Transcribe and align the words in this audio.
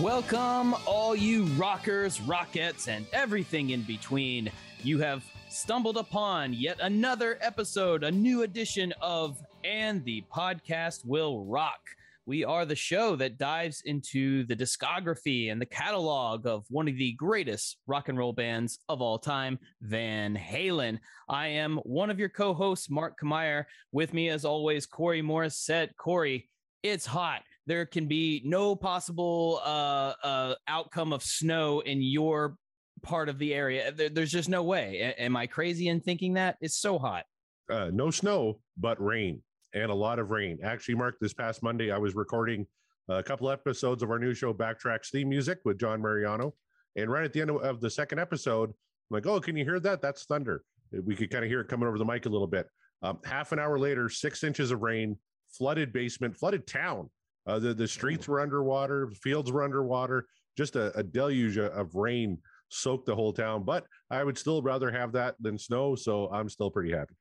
Welcome, 0.00 0.74
all 0.86 1.14
you 1.14 1.44
rockers, 1.58 2.22
rockets, 2.22 2.88
and 2.88 3.04
everything 3.12 3.70
in 3.70 3.82
between. 3.82 4.50
You 4.82 4.98
have 5.00 5.22
stumbled 5.50 5.98
upon 5.98 6.54
yet 6.54 6.78
another 6.80 7.36
episode, 7.42 8.02
a 8.02 8.10
new 8.10 8.40
edition 8.40 8.94
of 9.02 9.44
And 9.62 10.02
the 10.06 10.24
Podcast 10.34 11.04
Will 11.04 11.44
Rock. 11.44 11.80
We 12.24 12.44
are 12.46 12.64
the 12.64 12.74
show 12.74 13.14
that 13.16 13.36
dives 13.36 13.82
into 13.82 14.46
the 14.46 14.56
discography 14.56 15.52
and 15.52 15.60
the 15.60 15.66
catalog 15.66 16.46
of 16.46 16.64
one 16.70 16.88
of 16.88 16.96
the 16.96 17.12
greatest 17.12 17.76
rock 17.86 18.08
and 18.08 18.16
roll 18.16 18.32
bands 18.32 18.78
of 18.88 19.02
all 19.02 19.18
time, 19.18 19.58
Van 19.82 20.34
Halen. 20.34 20.98
I 21.28 21.48
am 21.48 21.76
one 21.82 22.08
of 22.08 22.18
your 22.18 22.30
co 22.30 22.54
hosts, 22.54 22.88
Mark 22.88 23.20
Kmeyer. 23.20 23.66
With 23.92 24.14
me, 24.14 24.30
as 24.30 24.46
always, 24.46 24.86
Corey 24.86 25.20
Morissette, 25.20 25.94
Corey, 25.98 26.48
it's 26.82 27.04
hot 27.04 27.42
there 27.70 27.86
can 27.86 28.06
be 28.06 28.42
no 28.44 28.74
possible 28.74 29.60
uh, 29.64 30.12
uh, 30.24 30.54
outcome 30.66 31.12
of 31.12 31.22
snow 31.22 31.78
in 31.78 32.02
your 32.02 32.56
part 33.00 33.28
of 33.28 33.38
the 33.38 33.54
area. 33.54 33.92
There, 33.92 34.08
there's 34.08 34.32
just 34.32 34.48
no 34.48 34.64
way. 34.64 34.98
A- 34.98 35.22
am 35.22 35.36
I 35.36 35.46
crazy 35.46 35.86
in 35.86 36.00
thinking 36.00 36.34
that? 36.34 36.56
It's 36.60 36.76
so 36.76 36.98
hot. 36.98 37.26
Uh, 37.72 37.88
no 37.92 38.10
snow, 38.10 38.58
but 38.76 39.00
rain 39.00 39.40
and 39.72 39.88
a 39.88 39.94
lot 39.94 40.18
of 40.18 40.32
rain. 40.32 40.58
Actually, 40.64 40.96
Mark, 40.96 41.14
this 41.20 41.32
past 41.32 41.62
Monday, 41.62 41.92
I 41.92 41.98
was 41.98 42.16
recording 42.16 42.66
a 43.08 43.22
couple 43.22 43.48
episodes 43.48 44.02
of 44.02 44.10
our 44.10 44.18
new 44.18 44.34
show, 44.34 44.52
Backtracks 44.52 45.10
Theme 45.12 45.28
Music 45.28 45.60
with 45.64 45.78
John 45.78 46.02
Mariano. 46.02 46.54
And 46.96 47.08
right 47.08 47.22
at 47.22 47.32
the 47.32 47.40
end 47.40 47.52
of, 47.52 47.80
the 47.80 47.88
second 47.88 48.18
episode, 48.18 48.70
I'm 48.70 48.74
like, 49.10 49.28
oh, 49.28 49.38
can 49.38 49.56
you 49.56 49.64
hear 49.64 49.78
that? 49.78 50.02
That's 50.02 50.24
thunder. 50.24 50.64
We 50.90 51.14
could 51.14 51.30
kind 51.30 51.44
of 51.44 51.48
hear 51.48 51.60
it 51.60 51.68
coming 51.68 51.86
over 51.86 51.98
the 51.98 52.04
mic 52.04 52.26
a 52.26 52.30
little 52.30 52.48
bit. 52.48 52.66
Um, 53.02 53.20
half 53.24 53.52
an 53.52 53.60
hour 53.60 53.78
later, 53.78 54.08
six 54.08 54.42
inches 54.42 54.72
of 54.72 54.82
rain, 54.82 55.16
flooded 55.56 55.92
basement, 55.92 56.36
flooded 56.36 56.66
town. 56.66 57.08
Uh, 57.50 57.58
the 57.58 57.74
the 57.74 57.88
streets 57.88 58.28
were 58.28 58.40
underwater, 58.40 59.10
fields 59.10 59.50
were 59.50 59.64
underwater, 59.64 60.26
just 60.56 60.76
a, 60.76 60.96
a 60.96 61.02
deluge 61.02 61.58
of 61.58 61.94
rain 61.96 62.38
soaked 62.68 63.06
the 63.06 63.14
whole 63.14 63.32
town. 63.32 63.64
But 63.64 63.86
I 64.08 64.22
would 64.22 64.38
still 64.38 64.62
rather 64.62 64.90
have 64.92 65.10
that 65.12 65.34
than 65.40 65.58
snow, 65.58 65.96
so 65.96 66.30
I'm 66.30 66.48
still 66.48 66.70
pretty 66.70 66.92
happy. 66.92 67.14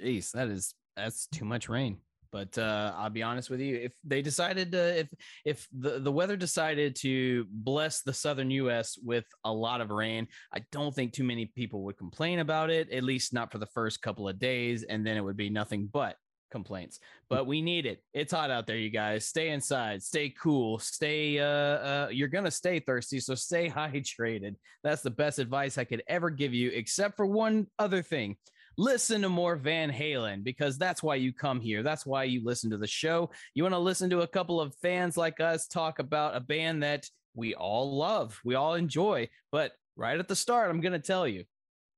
Jeez, 0.00 0.30
that 0.32 0.48
is 0.48 0.74
that's 0.96 1.26
too 1.26 1.44
much 1.44 1.68
rain. 1.68 1.98
But 2.32 2.56
uh, 2.58 2.92
I'll 2.96 3.10
be 3.10 3.22
honest 3.22 3.50
with 3.50 3.60
you, 3.60 3.76
if 3.76 3.92
they 4.02 4.22
decided 4.22 4.72
to, 4.72 5.00
if 5.00 5.08
if 5.44 5.68
the, 5.78 6.00
the 6.00 6.10
weather 6.10 6.36
decided 6.36 6.96
to 6.96 7.46
bless 7.50 8.00
the 8.00 8.14
southern 8.14 8.50
U.S. 8.50 8.98
with 9.04 9.26
a 9.44 9.52
lot 9.52 9.82
of 9.82 9.90
rain, 9.90 10.26
I 10.54 10.64
don't 10.72 10.94
think 10.94 11.12
too 11.12 11.22
many 11.22 11.46
people 11.46 11.82
would 11.84 11.98
complain 11.98 12.38
about 12.38 12.70
it. 12.70 12.90
At 12.90 13.04
least 13.04 13.34
not 13.34 13.52
for 13.52 13.58
the 13.58 13.66
first 13.66 14.00
couple 14.00 14.26
of 14.26 14.38
days, 14.38 14.84
and 14.84 15.06
then 15.06 15.18
it 15.18 15.20
would 15.22 15.36
be 15.36 15.50
nothing 15.50 15.88
but 15.92 16.16
complaints. 16.54 17.00
But 17.28 17.48
we 17.48 17.60
need 17.60 17.84
it. 17.84 18.00
It's 18.12 18.32
hot 18.32 18.48
out 18.48 18.64
there, 18.64 18.76
you 18.76 18.90
guys. 18.90 19.26
Stay 19.26 19.48
inside, 19.48 20.04
stay 20.04 20.30
cool, 20.30 20.78
stay 20.78 21.40
uh, 21.40 21.44
uh 21.44 22.08
you're 22.12 22.28
going 22.28 22.44
to 22.44 22.50
stay 22.50 22.78
thirsty, 22.78 23.18
so 23.18 23.34
stay 23.34 23.68
hydrated. 23.80 24.54
That's 24.84 25.02
the 25.02 25.10
best 25.10 25.40
advice 25.40 25.78
I 25.78 25.84
could 25.84 26.04
ever 26.06 26.30
give 26.30 26.54
you 26.54 26.70
except 26.70 27.16
for 27.16 27.26
one 27.26 27.66
other 27.80 28.02
thing. 28.02 28.36
Listen 28.76 29.22
to 29.22 29.28
more 29.28 29.56
Van 29.56 29.90
Halen 29.90 30.44
because 30.44 30.78
that's 30.78 31.02
why 31.02 31.16
you 31.16 31.32
come 31.32 31.60
here. 31.60 31.82
That's 31.82 32.06
why 32.06 32.24
you 32.24 32.44
listen 32.44 32.70
to 32.70 32.78
the 32.78 32.86
show. 32.86 33.30
You 33.54 33.64
want 33.64 33.74
to 33.74 33.78
listen 33.90 34.10
to 34.10 34.20
a 34.20 34.28
couple 34.28 34.60
of 34.60 34.76
fans 34.76 35.16
like 35.16 35.40
us 35.40 35.66
talk 35.66 35.98
about 35.98 36.36
a 36.36 36.40
band 36.40 36.84
that 36.84 37.08
we 37.34 37.54
all 37.54 37.96
love, 37.96 38.40
we 38.44 38.54
all 38.54 38.74
enjoy. 38.74 39.28
But 39.50 39.72
right 39.96 40.18
at 40.20 40.28
the 40.28 40.36
start, 40.36 40.70
I'm 40.70 40.80
going 40.80 41.00
to 41.00 41.10
tell 41.14 41.26
you, 41.26 41.44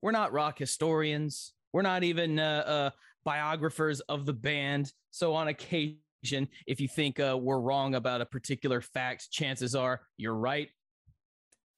we're 0.00 0.12
not 0.12 0.32
rock 0.32 0.58
historians. 0.58 1.52
We're 1.72 1.82
not 1.82 2.04
even 2.04 2.38
uh, 2.38 2.64
uh, 2.66 2.90
biographers 3.26 4.00
of 4.00 4.24
the 4.24 4.32
band. 4.32 4.92
So 5.10 5.34
on 5.34 5.48
occasion, 5.48 6.48
if 6.66 6.80
you 6.80 6.88
think 6.88 7.20
uh, 7.20 7.36
we're 7.38 7.60
wrong 7.60 7.96
about 7.96 8.22
a 8.22 8.26
particular 8.26 8.80
fact, 8.80 9.30
chances 9.30 9.74
are 9.74 10.00
you're 10.16 10.34
right. 10.34 10.70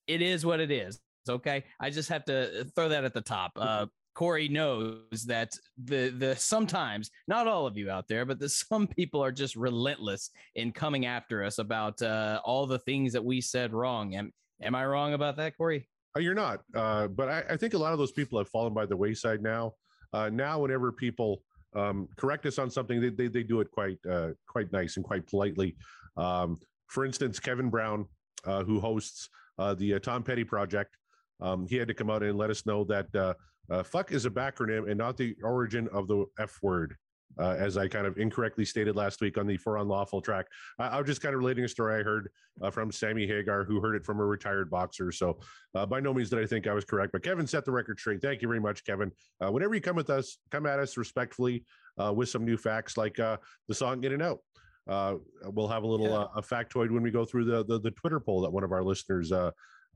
It 0.06 0.22
is 0.22 0.46
what 0.46 0.60
it 0.60 0.70
is. 0.70 1.00
Okay. 1.28 1.64
I 1.80 1.90
just 1.90 2.10
have 2.10 2.24
to 2.26 2.66
throw 2.76 2.90
that 2.90 3.04
at 3.04 3.14
the 3.14 3.20
top. 3.20 3.52
Uh, 3.56 3.86
Corey 4.14 4.48
knows 4.48 5.24
that 5.26 5.52
the 5.84 6.08
the 6.10 6.34
sometimes 6.36 7.10
not 7.28 7.46
all 7.46 7.66
of 7.66 7.76
you 7.76 7.90
out 7.90 8.08
there, 8.08 8.24
but 8.24 8.38
the 8.38 8.48
some 8.70 8.86
people 8.86 9.22
are 9.22 9.32
just 9.32 9.56
relentless 9.56 10.30
in 10.54 10.72
coming 10.72 11.06
after 11.06 11.44
us 11.44 11.58
about 11.58 12.00
uh, 12.02 12.40
all 12.44 12.66
the 12.66 12.80
things 12.80 13.12
that 13.12 13.24
we 13.24 13.40
said 13.40 13.72
wrong. 13.72 14.14
Am 14.14 14.32
am 14.62 14.74
I 14.74 14.84
wrong 14.86 15.14
about 15.14 15.36
that, 15.36 15.56
Corey? 15.56 15.88
Uh, 16.16 16.20
you're 16.20 16.34
not, 16.34 16.62
uh, 16.74 17.06
but 17.06 17.28
I, 17.28 17.44
I, 17.50 17.56
think 17.56 17.74
a 17.74 17.78
lot 17.78 17.92
of 17.92 17.98
those 17.98 18.12
people 18.12 18.38
have 18.38 18.48
fallen 18.48 18.72
by 18.72 18.86
the 18.86 18.96
wayside 18.96 19.42
now. 19.42 19.74
Uh, 20.12 20.30
now, 20.30 20.60
whenever 20.60 20.92
people 20.92 21.42
um, 21.74 22.08
correct 22.16 22.46
us 22.46 22.58
on 22.58 22.70
something, 22.70 23.00
they, 23.00 23.10
they, 23.10 23.28
they 23.28 23.42
do 23.42 23.60
it 23.60 23.70
quite 23.70 23.98
uh, 24.10 24.30
quite 24.46 24.72
nice 24.72 24.96
and 24.96 25.04
quite 25.04 25.26
politely. 25.26 25.76
Um, 26.16 26.58
for 26.88 27.04
instance, 27.04 27.38
Kevin 27.38 27.68
Brown, 27.68 28.06
uh, 28.44 28.64
who 28.64 28.80
hosts 28.80 29.28
the 29.76 29.98
Tom 30.00 30.22
Petty 30.22 30.44
Project, 30.44 30.96
um, 31.40 31.66
he 31.68 31.76
had 31.76 31.88
to 31.88 31.94
come 31.94 32.10
out 32.10 32.22
and 32.22 32.38
let 32.38 32.50
us 32.50 32.64
know 32.64 32.84
that 32.84 33.34
uh, 33.70 33.82
fuck 33.82 34.12
is 34.12 34.24
a 34.24 34.30
backronym 34.30 34.88
and 34.88 34.96
not 34.96 35.16
the 35.16 35.36
origin 35.42 35.88
of 35.92 36.08
the 36.08 36.24
F 36.38 36.58
word. 36.62 36.96
Uh, 37.38 37.54
as 37.58 37.76
I 37.76 37.88
kind 37.88 38.06
of 38.06 38.18
incorrectly 38.18 38.64
stated 38.64 38.96
last 38.96 39.20
week 39.20 39.38
on 39.38 39.46
the 39.46 39.56
For 39.56 39.76
Unlawful 39.76 40.20
track. 40.20 40.46
I, 40.78 40.88
I 40.88 40.98
was 40.98 41.06
just 41.06 41.20
kind 41.20 41.34
of 41.34 41.38
relating 41.38 41.64
a 41.64 41.68
story 41.68 42.00
I 42.00 42.02
heard 42.02 42.30
uh, 42.62 42.70
from 42.70 42.90
Sammy 42.90 43.26
Hagar, 43.26 43.64
who 43.64 43.80
heard 43.80 43.94
it 43.94 44.04
from 44.04 44.20
a 44.20 44.24
retired 44.24 44.70
boxer. 44.70 45.12
So 45.12 45.38
uh, 45.74 45.86
by 45.86 46.00
no 46.00 46.12
means 46.12 46.30
did 46.30 46.40
I 46.40 46.46
think 46.46 46.66
I 46.66 46.74
was 46.74 46.84
correct, 46.84 47.12
but 47.12 47.22
Kevin 47.22 47.46
set 47.46 47.64
the 47.64 47.72
record 47.72 47.98
straight. 47.98 48.20
Thank 48.20 48.42
you 48.42 48.48
very 48.48 48.60
much, 48.60 48.84
Kevin. 48.84 49.12
Uh, 49.40 49.50
whenever 49.52 49.74
you 49.74 49.80
come 49.80 49.96
with 49.96 50.10
us, 50.10 50.38
come 50.50 50.66
at 50.66 50.78
us 50.78 50.96
respectfully 50.96 51.64
uh, 52.02 52.12
with 52.12 52.28
some 52.28 52.44
new 52.44 52.56
facts 52.56 52.96
like 52.96 53.18
uh, 53.20 53.36
the 53.68 53.74
song 53.74 54.02
In 54.04 54.12
and 54.14 54.22
Out. 54.22 54.40
we'll 54.86 55.68
have 55.68 55.82
a 55.82 55.86
little 55.86 56.08
Yeah. 56.08 56.26
a 56.34 56.42
factoid 56.42 56.90
when 56.90 57.02
we 57.02 57.10
go 57.10 57.24
through 57.24 57.44
the, 57.44 57.64
the 57.64 57.78
the 57.78 57.90
Twitter 57.92 58.20
poll 58.20 58.40
that 58.42 58.50
one 58.50 58.64
of 58.64 58.72
our 58.72 58.82
listeners 58.82 59.32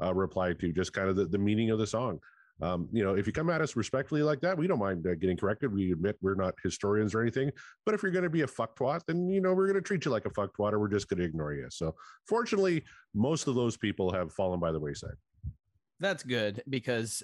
replied 0.01 0.59
to, 0.61 0.73
just 0.73 0.93
kind 0.93 1.09
of 1.09 1.17
the, 1.17 1.27
the 1.27 1.39
meaning 1.39 1.71
of 1.71 1.79
the 1.79 1.87
song 1.87 2.19
um, 2.61 2.89
you 2.93 3.03
know, 3.03 3.15
if 3.15 3.27
you 3.27 3.33
come 3.33 3.51
at 3.51 3.61
us 3.61 3.75
respectfully 3.75 4.23
like 4.23 4.41
that, 4.41 4.57
we 4.57 4.67
don't 4.67 4.79
mind 4.79 5.07
uh, 5.07 5.15
getting 5.15 5.37
corrected. 5.37 5.73
We 5.73 5.93
admit 5.93 6.17
we're 6.21 6.35
not 6.35 6.55
historians 6.63 7.15
or 7.15 7.23
anything. 7.23 7.51
But 7.85 7.95
if 7.95 8.03
you're 8.03 8.13
going 8.13 8.25
to 8.25 8.31
be 8.31 8.43
a 8.43 8.47
fuck 8.47 8.77
twat, 8.77 9.03
then 9.07 9.29
you 9.29 9.41
know 9.41 9.53
we're 9.55 9.67
going 9.67 9.83
to 9.83 9.83
treat 9.83 10.05
you 10.05 10.11
like 10.11 10.27
a 10.27 10.31
fuck 10.31 10.57
twat, 10.57 10.73
or 10.73 10.79
we're 10.79 10.89
just 10.89 11.09
going 11.09 11.19
to 11.19 11.25
ignore 11.25 11.55
you. 11.55 11.67
So, 11.71 11.95
fortunately, 12.27 12.85
most 13.15 13.49
of 13.49 13.55
those 13.55 13.77
people 13.77 14.13
have 14.13 14.33
fallen 14.33 14.61
by 14.61 14.71
the 14.71 14.79
wayside. 14.79 15.17
That's 15.99 16.23
good 16.23 16.63
because 16.69 17.23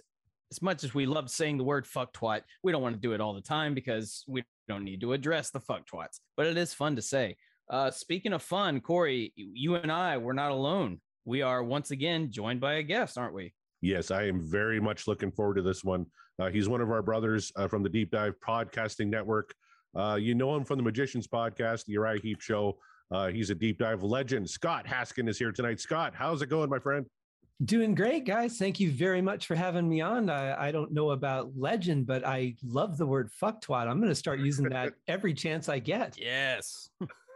as 0.50 0.62
much 0.62 0.82
as 0.82 0.94
we 0.94 1.06
love 1.06 1.30
saying 1.30 1.58
the 1.58 1.64
word 1.64 1.86
fuck 1.86 2.12
twat, 2.12 2.42
we 2.62 2.72
don't 2.72 2.82
want 2.82 2.94
to 2.94 3.00
do 3.00 3.12
it 3.12 3.20
all 3.20 3.34
the 3.34 3.40
time 3.40 3.74
because 3.74 4.24
we 4.26 4.44
don't 4.66 4.84
need 4.84 5.00
to 5.02 5.12
address 5.12 5.50
the 5.50 5.60
fuck 5.60 5.82
twats. 5.86 6.20
But 6.36 6.46
it 6.46 6.56
is 6.56 6.72
fun 6.72 6.96
to 6.96 7.02
say. 7.02 7.36
Uh, 7.70 7.90
speaking 7.90 8.32
of 8.32 8.42
fun, 8.42 8.80
Corey, 8.80 9.32
you 9.36 9.74
and 9.74 9.92
I, 9.92 10.16
we're 10.16 10.32
not 10.32 10.50
alone. 10.50 11.00
We 11.24 11.42
are 11.42 11.62
once 11.62 11.90
again 11.90 12.30
joined 12.30 12.60
by 12.60 12.74
a 12.74 12.82
guest, 12.82 13.18
aren't 13.18 13.34
we? 13.34 13.52
Yes, 13.80 14.10
I 14.10 14.24
am 14.24 14.40
very 14.40 14.80
much 14.80 15.06
looking 15.06 15.30
forward 15.30 15.54
to 15.54 15.62
this 15.62 15.84
one. 15.84 16.06
Uh, 16.38 16.48
he's 16.48 16.68
one 16.68 16.80
of 16.80 16.90
our 16.90 17.02
brothers 17.02 17.52
uh, 17.56 17.68
from 17.68 17.82
the 17.82 17.88
Deep 17.88 18.10
Dive 18.10 18.34
Podcasting 18.40 19.08
Network. 19.08 19.54
Uh, 19.96 20.16
you 20.20 20.34
know 20.34 20.54
him 20.54 20.64
from 20.64 20.76
the 20.76 20.82
Magicians 20.82 21.26
Podcast, 21.26 21.84
the 21.86 21.92
Uriah 21.92 22.20
Heep 22.20 22.40
Show. 22.40 22.78
Uh, 23.10 23.28
he's 23.28 23.50
a 23.50 23.54
deep 23.54 23.78
dive 23.78 24.02
legend. 24.02 24.48
Scott 24.48 24.86
Haskins 24.86 25.30
is 25.30 25.38
here 25.38 25.52
tonight. 25.52 25.80
Scott, 25.80 26.12
how's 26.14 26.42
it 26.42 26.48
going, 26.48 26.68
my 26.68 26.78
friend? 26.78 27.06
Doing 27.64 27.94
great, 27.94 28.24
guys. 28.24 28.56
Thank 28.58 28.78
you 28.78 28.92
very 28.92 29.20
much 29.20 29.46
for 29.46 29.56
having 29.56 29.88
me 29.88 30.00
on. 30.00 30.30
I, 30.30 30.68
I 30.68 30.70
don't 30.70 30.92
know 30.92 31.10
about 31.10 31.50
legend, 31.56 32.06
but 32.06 32.24
I 32.24 32.54
love 32.62 32.98
the 32.98 33.06
word 33.06 33.32
fuck 33.32 33.62
twat. 33.64 33.88
I'm 33.88 33.98
going 33.98 34.10
to 34.10 34.14
start 34.14 34.40
using 34.40 34.68
that 34.68 34.92
every 35.08 35.34
chance 35.34 35.68
I 35.68 35.78
get. 35.78 36.16
Yes. 36.18 36.90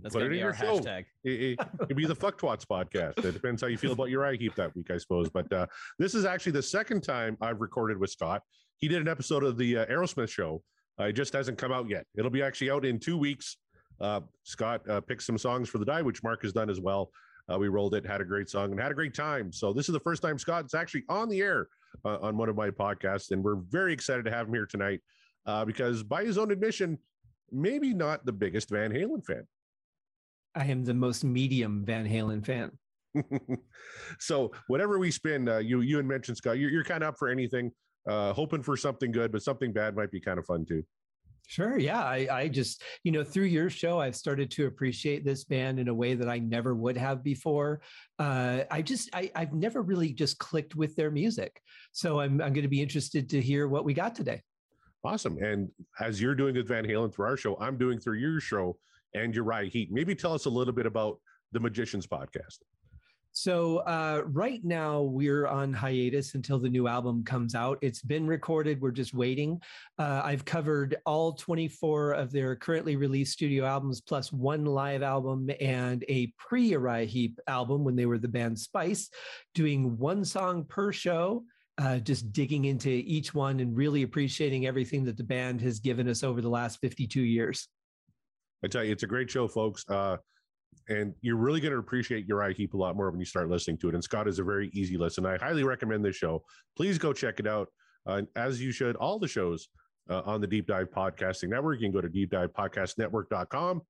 That's 0.00 0.14
Put 0.14 0.22
it 0.22 0.32
in 0.32 0.38
your 0.38 0.54
show. 0.54 0.78
hashtag. 0.78 1.04
It, 1.24 1.58
it 1.60 1.88
could 1.88 1.96
be 1.96 2.06
the 2.06 2.14
Fuck 2.14 2.40
Twats 2.40 2.64
podcast. 2.64 3.24
It 3.24 3.32
depends 3.32 3.60
how 3.60 3.68
you 3.68 3.76
feel 3.76 3.92
about 3.92 4.08
Uriah 4.08 4.38
Heep 4.38 4.54
that 4.54 4.74
week, 4.74 4.90
I 4.90 4.96
suppose. 4.96 5.28
But 5.28 5.52
uh, 5.52 5.66
this 5.98 6.14
is 6.14 6.24
actually 6.24 6.52
the 6.52 6.62
second 6.62 7.02
time 7.02 7.36
I've 7.40 7.60
recorded 7.60 7.98
with 7.98 8.10
Scott. 8.10 8.42
He 8.78 8.88
did 8.88 9.02
an 9.02 9.08
episode 9.08 9.44
of 9.44 9.58
the 9.58 9.78
uh, 9.78 9.86
Aerosmith 9.86 10.30
show. 10.30 10.62
Uh, 10.98 11.04
it 11.04 11.12
just 11.12 11.32
hasn't 11.32 11.58
come 11.58 11.72
out 11.72 11.88
yet. 11.88 12.06
It'll 12.16 12.30
be 12.30 12.42
actually 12.42 12.70
out 12.70 12.84
in 12.84 12.98
two 12.98 13.18
weeks. 13.18 13.58
Uh, 14.00 14.20
Scott 14.44 14.88
uh, 14.88 15.00
picked 15.00 15.22
some 15.22 15.38
songs 15.38 15.68
for 15.68 15.78
the 15.78 15.84
die, 15.84 16.02
which 16.02 16.22
Mark 16.22 16.42
has 16.42 16.52
done 16.52 16.70
as 16.70 16.80
well. 16.80 17.10
Uh, 17.52 17.58
we 17.58 17.68
rolled 17.68 17.94
it, 17.94 18.06
had 18.06 18.20
a 18.20 18.24
great 18.24 18.48
song, 18.48 18.70
and 18.70 18.80
had 18.80 18.90
a 18.90 18.94
great 18.94 19.14
time. 19.14 19.52
So 19.52 19.72
this 19.72 19.88
is 19.88 19.92
the 19.92 20.00
first 20.00 20.22
time 20.22 20.38
Scott's 20.38 20.74
actually 20.74 21.04
on 21.08 21.28
the 21.28 21.40
air 21.40 21.68
uh, 22.04 22.18
on 22.20 22.36
one 22.36 22.48
of 22.48 22.56
my 22.56 22.70
podcasts, 22.70 23.30
and 23.30 23.42
we're 23.42 23.56
very 23.56 23.92
excited 23.92 24.24
to 24.24 24.30
have 24.30 24.48
him 24.48 24.54
here 24.54 24.66
tonight 24.66 25.00
uh, 25.46 25.64
because, 25.64 26.02
by 26.02 26.24
his 26.24 26.38
own 26.38 26.50
admission, 26.50 26.98
maybe 27.50 27.92
not 27.92 28.24
the 28.24 28.32
biggest 28.32 28.70
Van 28.70 28.90
Halen 28.90 29.24
fan. 29.24 29.46
I 30.54 30.66
am 30.66 30.84
the 30.84 30.94
most 30.94 31.24
medium 31.24 31.84
Van 31.84 32.06
Halen 32.06 32.44
fan. 32.44 32.70
so 34.18 34.52
whatever 34.68 34.98
we 34.98 35.10
spin, 35.10 35.48
uh, 35.48 35.58
you 35.58 35.80
you 35.80 35.96
had 35.96 36.06
mentioned 36.06 36.36
Scott, 36.36 36.58
you're, 36.58 36.70
you're 36.70 36.84
kind 36.84 37.02
of 37.02 37.10
up 37.10 37.18
for 37.18 37.28
anything, 37.28 37.70
uh, 38.08 38.32
hoping 38.32 38.62
for 38.62 38.76
something 38.76 39.12
good, 39.12 39.32
but 39.32 39.42
something 39.42 39.72
bad 39.72 39.96
might 39.96 40.10
be 40.10 40.20
kind 40.20 40.38
of 40.38 40.46
fun 40.46 40.64
too. 40.64 40.82
Sure. 41.48 41.76
Yeah. 41.76 42.02
I, 42.02 42.28
I 42.30 42.48
just, 42.48 42.82
you 43.04 43.12
know, 43.12 43.24
through 43.24 43.44
your 43.44 43.68
show, 43.68 44.00
I've 44.00 44.16
started 44.16 44.50
to 44.52 44.66
appreciate 44.66 45.24
this 45.24 45.44
band 45.44 45.78
in 45.78 45.88
a 45.88 45.94
way 45.94 46.14
that 46.14 46.28
I 46.28 46.38
never 46.38 46.74
would 46.74 46.96
have 46.96 47.22
before. 47.22 47.82
Uh, 48.18 48.60
I 48.70 48.80
just, 48.80 49.10
I, 49.12 49.30
I've 49.34 49.52
never 49.52 49.82
really 49.82 50.12
just 50.12 50.38
clicked 50.38 50.76
with 50.76 50.94
their 50.96 51.10
music. 51.10 51.60
So 51.90 52.20
I'm, 52.20 52.40
I'm 52.40 52.52
going 52.52 52.62
to 52.62 52.68
be 52.68 52.80
interested 52.80 53.28
to 53.30 53.40
hear 53.40 53.68
what 53.68 53.84
we 53.84 53.92
got 53.92 54.14
today. 54.14 54.40
Awesome. 55.04 55.36
And 55.42 55.68
as 56.00 56.22
you're 56.22 56.36
doing 56.36 56.54
with 56.54 56.68
Van 56.68 56.86
Halen 56.86 57.12
through 57.12 57.26
our 57.26 57.36
show, 57.36 57.58
I'm 57.60 57.76
doing 57.76 57.98
through 57.98 58.18
your 58.18 58.40
show 58.40 58.78
and 59.14 59.34
Uriah 59.34 59.70
Heep. 59.70 59.90
Maybe 59.90 60.14
tell 60.14 60.34
us 60.34 60.46
a 60.46 60.50
little 60.50 60.74
bit 60.74 60.86
about 60.86 61.18
the 61.52 61.60
Magicians 61.60 62.06
podcast. 62.06 62.58
So 63.34 63.78
uh, 63.78 64.22
right 64.26 64.62
now 64.62 65.00
we're 65.00 65.46
on 65.46 65.72
hiatus 65.72 66.34
until 66.34 66.58
the 66.58 66.68
new 66.68 66.86
album 66.86 67.24
comes 67.24 67.54
out. 67.54 67.78
It's 67.80 68.02
been 68.02 68.26
recorded. 68.26 68.80
We're 68.80 68.90
just 68.90 69.14
waiting. 69.14 69.58
Uh, 69.98 70.20
I've 70.22 70.44
covered 70.44 70.96
all 71.06 71.32
24 71.32 72.12
of 72.12 72.30
their 72.30 72.54
currently 72.56 72.96
released 72.96 73.32
studio 73.32 73.64
albums, 73.64 74.02
plus 74.02 74.30
one 74.32 74.66
live 74.66 75.02
album 75.02 75.48
and 75.60 76.04
a 76.08 76.32
pre-Uriah 76.36 77.06
Heep 77.06 77.40
album 77.46 77.84
when 77.84 77.96
they 77.96 78.04
were 78.04 78.18
the 78.18 78.28
band 78.28 78.58
Spice, 78.58 79.08
doing 79.54 79.96
one 79.96 80.24
song 80.24 80.64
per 80.64 80.92
show. 80.92 81.44
Uh, 81.78 81.96
just 81.98 82.34
digging 82.34 82.66
into 82.66 82.90
each 82.90 83.32
one 83.32 83.58
and 83.60 83.74
really 83.74 84.02
appreciating 84.02 84.66
everything 84.66 85.04
that 85.04 85.16
the 85.16 85.24
band 85.24 85.58
has 85.58 85.80
given 85.80 86.06
us 86.06 86.22
over 86.22 86.42
the 86.42 86.48
last 86.48 86.78
52 86.82 87.22
years. 87.22 87.66
I 88.64 88.68
tell 88.68 88.84
you, 88.84 88.92
it's 88.92 89.02
a 89.02 89.08
great 89.08 89.30
show, 89.30 89.48
folks. 89.48 89.84
Uh, 89.88 90.16
and 90.88 91.14
you're 91.20 91.36
really 91.36 91.60
going 91.60 91.72
to 91.72 91.78
appreciate 91.78 92.26
Uriah 92.26 92.54
Heep 92.54 92.74
a 92.74 92.76
lot 92.76 92.96
more 92.96 93.10
when 93.10 93.20
you 93.20 93.26
start 93.26 93.48
listening 93.48 93.78
to 93.78 93.88
it. 93.88 93.94
And 93.94 94.02
Scott 94.02 94.26
is 94.28 94.38
a 94.38 94.44
very 94.44 94.70
easy 94.72 94.96
listen. 94.96 95.24
I 95.26 95.36
highly 95.36 95.64
recommend 95.64 96.04
this 96.04 96.16
show. 96.16 96.44
Please 96.76 96.98
go 96.98 97.12
check 97.12 97.40
it 97.40 97.46
out, 97.46 97.68
uh, 98.06 98.22
as 98.36 98.60
you 98.60 98.72
should. 98.72 98.96
All 98.96 99.18
the 99.18 99.28
shows 99.28 99.68
uh, 100.10 100.22
on 100.24 100.40
the 100.40 100.46
Deep 100.46 100.66
Dive 100.66 100.90
Podcasting 100.90 101.48
Network. 101.48 101.80
You 101.80 101.90
can 101.90 101.92
go 101.92 102.00
to 102.00 102.08
deepdivepodcastnetwork.com 102.08 103.82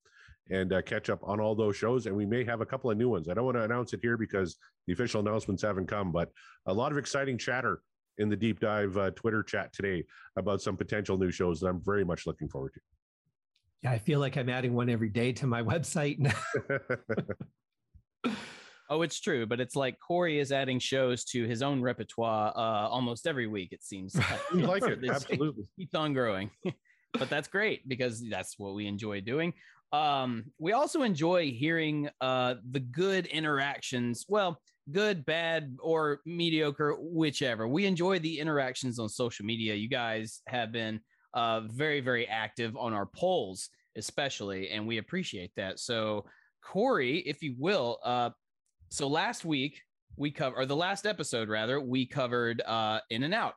and 0.50 0.72
uh, 0.72 0.82
catch 0.82 1.08
up 1.08 1.20
on 1.22 1.40
all 1.40 1.54
those 1.54 1.76
shows. 1.76 2.06
And 2.06 2.16
we 2.16 2.26
may 2.26 2.44
have 2.44 2.60
a 2.60 2.66
couple 2.66 2.90
of 2.90 2.98
new 2.98 3.08
ones. 3.08 3.28
I 3.28 3.34
don't 3.34 3.44
want 3.44 3.56
to 3.56 3.64
announce 3.64 3.92
it 3.92 4.00
here 4.02 4.16
because 4.16 4.56
the 4.86 4.92
official 4.92 5.20
announcements 5.20 5.62
haven't 5.62 5.86
come, 5.86 6.12
but 6.12 6.30
a 6.66 6.74
lot 6.74 6.92
of 6.92 6.98
exciting 6.98 7.38
chatter 7.38 7.80
in 8.18 8.28
the 8.28 8.36
Deep 8.36 8.60
Dive 8.60 8.96
uh, 8.98 9.10
Twitter 9.12 9.42
chat 9.42 9.72
today 9.72 10.04
about 10.36 10.60
some 10.60 10.76
potential 10.76 11.16
new 11.16 11.30
shows 11.30 11.60
that 11.60 11.68
I'm 11.68 11.80
very 11.80 12.04
much 12.04 12.26
looking 12.26 12.48
forward 12.48 12.74
to. 12.74 12.80
Yeah, 13.82 13.90
I 13.90 13.98
feel 13.98 14.20
like 14.20 14.36
I'm 14.36 14.48
adding 14.48 14.74
one 14.74 14.88
every 14.88 15.08
day 15.08 15.32
to 15.32 15.46
my 15.46 15.62
website. 15.62 16.32
oh, 18.90 19.02
it's 19.02 19.20
true, 19.20 19.46
but 19.46 19.60
it's 19.60 19.74
like 19.74 19.98
Corey 19.98 20.38
is 20.38 20.52
adding 20.52 20.78
shows 20.78 21.24
to 21.26 21.46
his 21.46 21.62
own 21.62 21.82
repertoire 21.82 22.52
uh, 22.54 22.88
almost 22.88 23.26
every 23.26 23.48
week. 23.48 23.72
It 23.72 23.82
seems 23.82 24.14
like, 24.14 24.50
we 24.54 24.62
like 24.62 24.84
it 24.84 25.04
absolutely. 25.08 25.64
Keeps 25.76 25.94
on 25.94 26.12
growing, 26.12 26.50
but 27.12 27.28
that's 27.28 27.48
great 27.48 27.88
because 27.88 28.22
that's 28.28 28.58
what 28.58 28.74
we 28.74 28.86
enjoy 28.86 29.20
doing. 29.20 29.52
Um, 29.92 30.44
we 30.58 30.72
also 30.72 31.02
enjoy 31.02 31.50
hearing 31.50 32.08
uh, 32.20 32.54
the 32.70 32.80
good 32.80 33.26
interactions. 33.26 34.24
Well, 34.28 34.58
good, 34.90 35.26
bad, 35.26 35.76
or 35.80 36.20
mediocre, 36.24 36.96
whichever. 36.98 37.68
We 37.68 37.84
enjoy 37.84 38.20
the 38.20 38.38
interactions 38.38 38.98
on 38.98 39.08
social 39.08 39.44
media. 39.44 39.74
You 39.74 39.88
guys 39.88 40.40
have 40.46 40.72
been 40.72 41.00
uh, 41.34 41.60
very, 41.66 42.00
very 42.00 42.26
active 42.26 42.76
on 42.76 42.92
our 42.92 43.06
polls, 43.06 43.68
especially, 43.96 44.70
and 44.70 44.86
we 44.86 44.98
appreciate 44.98 45.52
that. 45.56 45.78
So, 45.78 46.26
Corey, 46.62 47.18
if 47.18 47.42
you 47.42 47.54
will, 47.58 47.98
uh, 48.04 48.30
so 48.90 49.08
last 49.08 49.44
week 49.44 49.80
we 50.16 50.30
covered, 50.30 50.56
or 50.56 50.66
the 50.66 50.76
last 50.76 51.06
episode 51.06 51.48
rather, 51.48 51.80
we 51.80 52.06
covered 52.06 52.60
uh, 52.62 53.00
In 53.10 53.22
and 53.22 53.34
Out, 53.34 53.54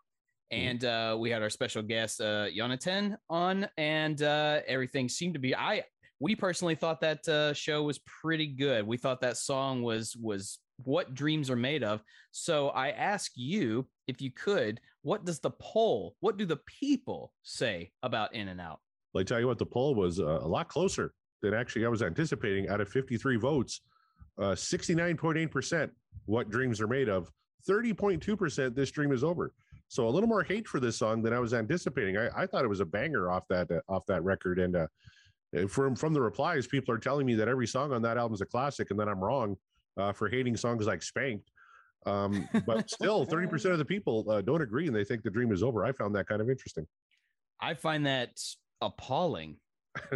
and 0.51 0.83
uh, 0.85 1.17
we 1.19 1.29
had 1.29 1.41
our 1.41 1.49
special 1.49 1.81
guest 1.81 2.21
uh, 2.21 2.49
Jonathan 2.55 3.17
on, 3.29 3.67
and 3.77 4.21
uh, 4.21 4.61
everything 4.67 5.09
seemed 5.09 5.33
to 5.33 5.39
be. 5.39 5.55
I 5.55 5.83
we 6.19 6.35
personally 6.35 6.75
thought 6.75 7.01
that 7.01 7.27
uh, 7.27 7.53
show 7.53 7.83
was 7.83 7.99
pretty 7.99 8.47
good. 8.47 8.87
We 8.87 8.97
thought 8.97 9.21
that 9.21 9.37
song 9.37 9.83
was 9.83 10.15
was 10.15 10.59
what 10.83 11.13
dreams 11.13 11.49
are 11.49 11.55
made 11.55 11.83
of. 11.83 12.01
So 12.31 12.69
I 12.69 12.89
ask 12.89 13.31
you 13.35 13.87
if 14.07 14.21
you 14.21 14.31
could, 14.31 14.79
what 15.03 15.25
does 15.25 15.39
the 15.39 15.51
poll, 15.51 16.15
what 16.19 16.37
do 16.37 16.45
the 16.45 16.59
people 16.79 17.31
say 17.43 17.91
about 18.03 18.33
In 18.35 18.47
and 18.47 18.59
Out? 18.59 18.79
Well, 19.15 19.21
I 19.21 19.23
tell 19.23 19.39
you 19.39 19.47
what, 19.47 19.57
the 19.57 19.65
poll 19.65 19.95
was 19.95 20.19
uh, 20.19 20.25
a 20.41 20.47
lot 20.47 20.67
closer 20.67 21.13
than 21.41 21.53
actually 21.53 21.85
I 21.85 21.87
was 21.87 22.01
anticipating. 22.01 22.67
Out 22.67 22.81
of 22.81 22.89
53 22.89 23.37
votes, 23.37 23.79
uh, 24.37 24.51
69.8% 24.51 25.89
what 26.25 26.49
dreams 26.49 26.81
are 26.81 26.87
made 26.87 27.07
of, 27.07 27.31
30.2% 27.67 28.75
this 28.75 28.91
dream 28.91 29.13
is 29.13 29.23
over. 29.23 29.53
So 29.87 30.05
a 30.05 30.09
little 30.09 30.27
more 30.27 30.43
hate 30.43 30.67
for 30.67 30.81
this 30.81 30.97
song 30.97 31.21
than 31.21 31.31
I 31.31 31.39
was 31.39 31.53
anticipating. 31.53 32.17
I, 32.17 32.27
I 32.35 32.45
thought 32.45 32.65
it 32.65 32.67
was 32.67 32.81
a 32.81 32.85
banger 32.85 33.31
off 33.31 33.47
that 33.47 33.71
uh, 33.71 33.79
off 33.87 34.05
that 34.07 34.21
record, 34.23 34.59
and 34.59 34.75
uh, 34.75 34.87
from 35.69 35.95
from 35.95 36.11
the 36.11 36.21
replies, 36.21 36.67
people 36.67 36.93
are 36.93 36.97
telling 36.97 37.25
me 37.25 37.35
that 37.35 37.47
every 37.47 37.67
song 37.67 37.93
on 37.93 38.01
that 38.01 38.17
album 38.17 38.33
is 38.33 38.41
a 38.41 38.45
classic, 38.45 38.91
and 38.91 38.99
then 38.99 39.07
I'm 39.07 39.23
wrong 39.23 39.55
uh, 39.95 40.11
for 40.11 40.27
hating 40.27 40.57
songs 40.57 40.87
like 40.87 41.01
Spanked. 41.01 41.49
Um, 42.05 42.49
but 42.65 42.89
still, 42.89 43.25
30% 43.25 43.71
of 43.71 43.77
the 43.77 43.85
people 43.85 44.29
uh, 44.29 44.41
don't 44.41 44.61
agree 44.61 44.87
and 44.87 44.95
they 44.95 45.05
think 45.05 45.23
the 45.23 45.29
dream 45.29 45.51
is 45.51 45.63
over. 45.63 45.85
I 45.85 45.91
found 45.91 46.15
that 46.15 46.27
kind 46.27 46.41
of 46.41 46.49
interesting. 46.49 46.85
I 47.61 47.73
find 47.75 48.05
that 48.05 48.31
appalling, 48.81 49.57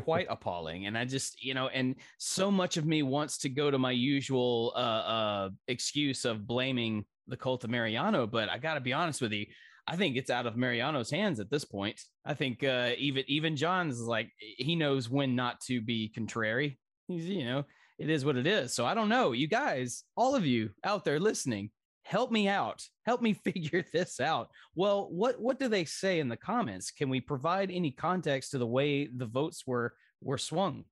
quite 0.04 0.28
appalling. 0.30 0.86
And 0.86 0.98
I 0.98 1.06
just, 1.06 1.44
you 1.44 1.54
know, 1.54 1.68
and 1.68 1.96
so 2.18 2.52
much 2.52 2.78
of 2.78 2.86
me 2.86 3.04
wants 3.04 3.38
to 3.40 3.50
go 3.50 3.72
to 3.72 3.78
my 3.78 3.92
usual 3.92 4.74
uh, 4.76 4.80
uh, 4.80 5.50
excuse 5.68 6.26
of 6.26 6.48
blaming 6.48 7.06
the 7.28 7.38
cult 7.38 7.64
of 7.64 7.70
Mariano. 7.70 8.28
But 8.28 8.50
I 8.50 8.58
got 8.58 8.76
to 8.76 8.82
be 8.82 8.94
honest 8.94 9.22
with 9.22 9.32
you. 9.32 9.46
I 9.88 9.96
think 9.96 10.18
it's 10.18 10.30
out 10.30 10.46
of 10.46 10.56
Mariano's 10.56 11.10
hands 11.10 11.40
at 11.40 11.50
this 11.50 11.66
point. 11.66 12.00
I 12.24 12.36
think 12.36 12.64
uh, 12.64 12.92
even 12.98 13.24
even 13.28 13.56
John's 13.56 14.00
like 14.00 14.30
he 14.38 14.76
knows 14.76 15.10
when 15.10 15.36
not 15.36 15.62
to 15.62 15.82
be 15.82 16.10
contrary. 16.10 16.78
He's 17.08 17.26
you 17.26 17.46
know 17.46 17.66
it 17.98 18.10
is 18.10 18.24
what 18.24 18.38
it 18.38 18.46
is. 18.46 18.74
So 18.74 18.86
I 18.86 18.94
don't 18.94 19.10
know. 19.10 19.32
You 19.32 19.48
guys, 19.48 20.04
all 20.16 20.36
of 20.36 20.46
you 20.46 20.70
out 20.84 21.06
there 21.06 21.20
listening, 21.20 21.72
help 22.10 22.32
me 22.32 22.48
out. 22.48 22.84
Help 23.06 23.22
me 23.22 23.34
figure 23.46 23.86
this 23.94 24.20
out. 24.20 24.50
Well, 24.76 25.08
what 25.12 25.40
what 25.40 25.60
do 25.60 25.68
they 25.68 25.86
say 25.86 26.20
in 26.20 26.28
the 26.28 26.38
comments? 26.38 26.92
Can 26.92 27.10
we 27.10 27.22
provide 27.22 27.72
any 27.72 27.92
context 27.92 28.52
to 28.52 28.58
the 28.58 28.68
way 28.68 29.08
the 29.08 29.28
votes 29.28 29.64
were 29.66 29.94
were 30.22 30.38
swung? 30.38 30.86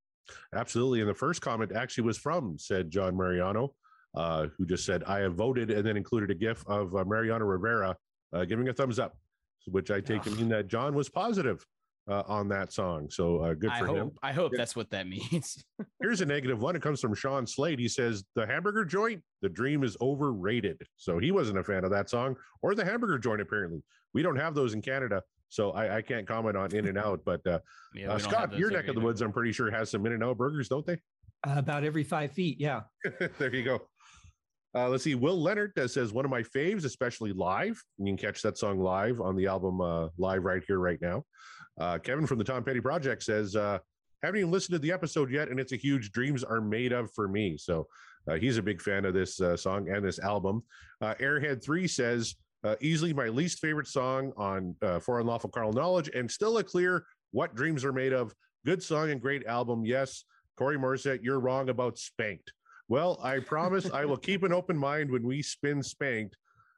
Absolutely. 0.53 1.01
And 1.01 1.09
the 1.09 1.15
first 1.15 1.41
comment 1.41 1.71
actually 1.71 2.03
was 2.03 2.17
from 2.17 2.57
said 2.59 2.91
John 2.91 3.15
Mariano, 3.15 3.73
uh, 4.15 4.47
who 4.57 4.65
just 4.65 4.85
said, 4.85 5.03
"I 5.05 5.19
have 5.19 5.35
voted," 5.35 5.71
and 5.71 5.85
then 5.85 5.97
included 5.97 6.31
a 6.31 6.35
GIF 6.35 6.65
of 6.67 6.95
uh, 6.95 7.03
Mariano 7.03 7.45
Rivera 7.45 7.97
uh, 8.33 8.45
giving 8.45 8.69
a 8.69 8.73
thumbs 8.73 8.99
up, 8.99 9.17
which 9.65 9.89
I 9.89 10.01
take 10.01 10.23
to 10.23 10.31
mean 10.31 10.49
that 10.49 10.67
John 10.67 10.93
was 10.93 11.09
positive 11.09 11.65
uh, 12.09 12.23
on 12.27 12.47
that 12.49 12.71
song. 12.71 13.09
So 13.09 13.39
uh, 13.39 13.53
good 13.53 13.71
I 13.71 13.79
for 13.79 13.87
hope 13.87 13.97
him. 13.97 14.11
I 14.23 14.31
hope 14.31 14.51
that's 14.55 14.75
what 14.75 14.89
that 14.91 15.07
means. 15.31 15.63
Here's 16.01 16.21
a 16.21 16.25
negative 16.25 16.61
one. 16.61 16.75
It 16.75 16.81
comes 16.81 17.01
from 17.01 17.13
Sean 17.13 17.45
Slade. 17.45 17.79
He 17.79 17.87
says 17.87 18.23
the 18.35 18.45
hamburger 18.45 18.85
joint, 18.85 19.21
the 19.41 19.49
dream 19.49 19.83
is 19.83 19.97
overrated. 20.01 20.81
So 20.95 21.19
he 21.19 21.31
wasn't 21.31 21.59
a 21.59 21.63
fan 21.63 21.83
of 21.83 21.91
that 21.91 22.09
song 22.09 22.35
or 22.61 22.75
the 22.75 22.85
hamburger 22.85 23.17
joint. 23.17 23.41
Apparently, 23.41 23.83
we 24.13 24.21
don't 24.21 24.37
have 24.37 24.55
those 24.55 24.73
in 24.73 24.81
Canada, 24.81 25.21
so 25.49 25.71
I, 25.71 25.97
I 25.97 26.01
can't 26.01 26.27
comment 26.27 26.55
on 26.55 26.73
In 26.73 26.87
and 26.87 26.97
Out. 26.97 27.21
But 27.25 27.45
uh, 27.45 27.59
Yeah, 27.95 28.11
uh, 28.11 28.19
Scott, 28.19 28.57
your 28.57 28.71
neck 28.71 28.87
of 28.87 28.95
the 28.95 29.01
woods, 29.01 29.21
I'm 29.21 29.31
pretty 29.31 29.51
sure 29.51 29.69
has 29.71 29.89
some 29.89 30.05
In 30.05 30.13
and 30.13 30.23
Out 30.23 30.37
burgers, 30.37 30.69
don't 30.69 30.85
they? 30.85 30.97
about 31.43 31.83
every 31.83 32.03
five 32.03 32.31
feet. 32.31 32.59
Yeah. 32.59 32.81
there 33.37 33.53
you 33.53 33.63
go. 33.63 33.81
Uh, 34.75 34.89
let's 34.89 35.03
see. 35.03 35.15
Will 35.15 35.39
Leonard 35.41 35.77
uh, 35.79 35.87
says 35.87 36.11
one 36.13 36.25
of 36.25 36.31
my 36.31 36.43
faves, 36.43 36.85
especially 36.85 37.31
live. 37.33 37.81
You 37.97 38.05
can 38.05 38.17
catch 38.17 38.41
that 38.41 38.57
song 38.57 38.79
live 38.79 39.21
on 39.21 39.35
the 39.35 39.47
album 39.47 39.81
uh, 39.81 40.09
live 40.17 40.43
right 40.43 40.61
here, 40.67 40.79
right 40.79 41.01
now. 41.01 41.23
Uh, 41.79 41.97
Kevin 41.99 42.25
from 42.25 42.37
the 42.37 42.43
Tom 42.43 42.63
Petty 42.63 42.81
Project 42.81 43.23
says, 43.23 43.55
uh, 43.55 43.79
haven't 44.23 44.39
even 44.39 44.51
listened 44.51 44.73
to 44.73 44.79
the 44.79 44.91
episode 44.91 45.31
yet, 45.31 45.49
and 45.49 45.59
it's 45.59 45.73
a 45.73 45.77
huge 45.77 46.11
dreams 46.11 46.43
are 46.43 46.61
made 46.61 46.91
of 46.91 47.11
for 47.13 47.27
me. 47.27 47.55
So 47.57 47.87
uh, 48.29 48.35
he's 48.35 48.57
a 48.57 48.63
big 48.63 48.81
fan 48.81 49.05
of 49.05 49.13
this 49.13 49.39
uh, 49.39 49.55
song 49.55 49.89
and 49.89 50.03
this 50.03 50.19
album. 50.19 50.63
Uh, 51.01 51.13
Airhead 51.15 51.63
Three 51.63 51.87
says, 51.87 52.35
uh, 52.63 52.75
easily 52.81 53.13
my 53.13 53.27
least 53.27 53.59
favorite 53.59 53.87
song 53.87 54.33
on 54.35 54.75
uh, 54.81 54.99
For 54.99 55.19
Unlawful 55.19 55.51
Carnal 55.51 55.73
Knowledge, 55.73 56.09
and 56.15 56.29
still 56.29 56.57
a 56.57 56.63
clear 56.63 57.05
what 57.31 57.55
dreams 57.55 57.85
are 57.85 57.93
made 57.93 58.13
of. 58.13 58.33
Good 58.65 58.81
song 58.81 59.11
and 59.11 59.21
great 59.21 59.45
album. 59.45 59.85
Yes, 59.85 60.23
Corey 60.57 60.77
Morissette, 60.77 61.19
you're 61.21 61.39
wrong 61.39 61.69
about 61.69 61.99
Spanked. 61.99 62.51
Well, 62.89 63.19
I 63.21 63.39
promise 63.39 63.89
I 63.91 64.05
will 64.05 64.17
keep 64.17 64.43
an 64.43 64.53
open 64.53 64.77
mind 64.77 65.11
when 65.11 65.27
we 65.27 65.43
spin 65.43 65.83
Spanked. 65.83 66.35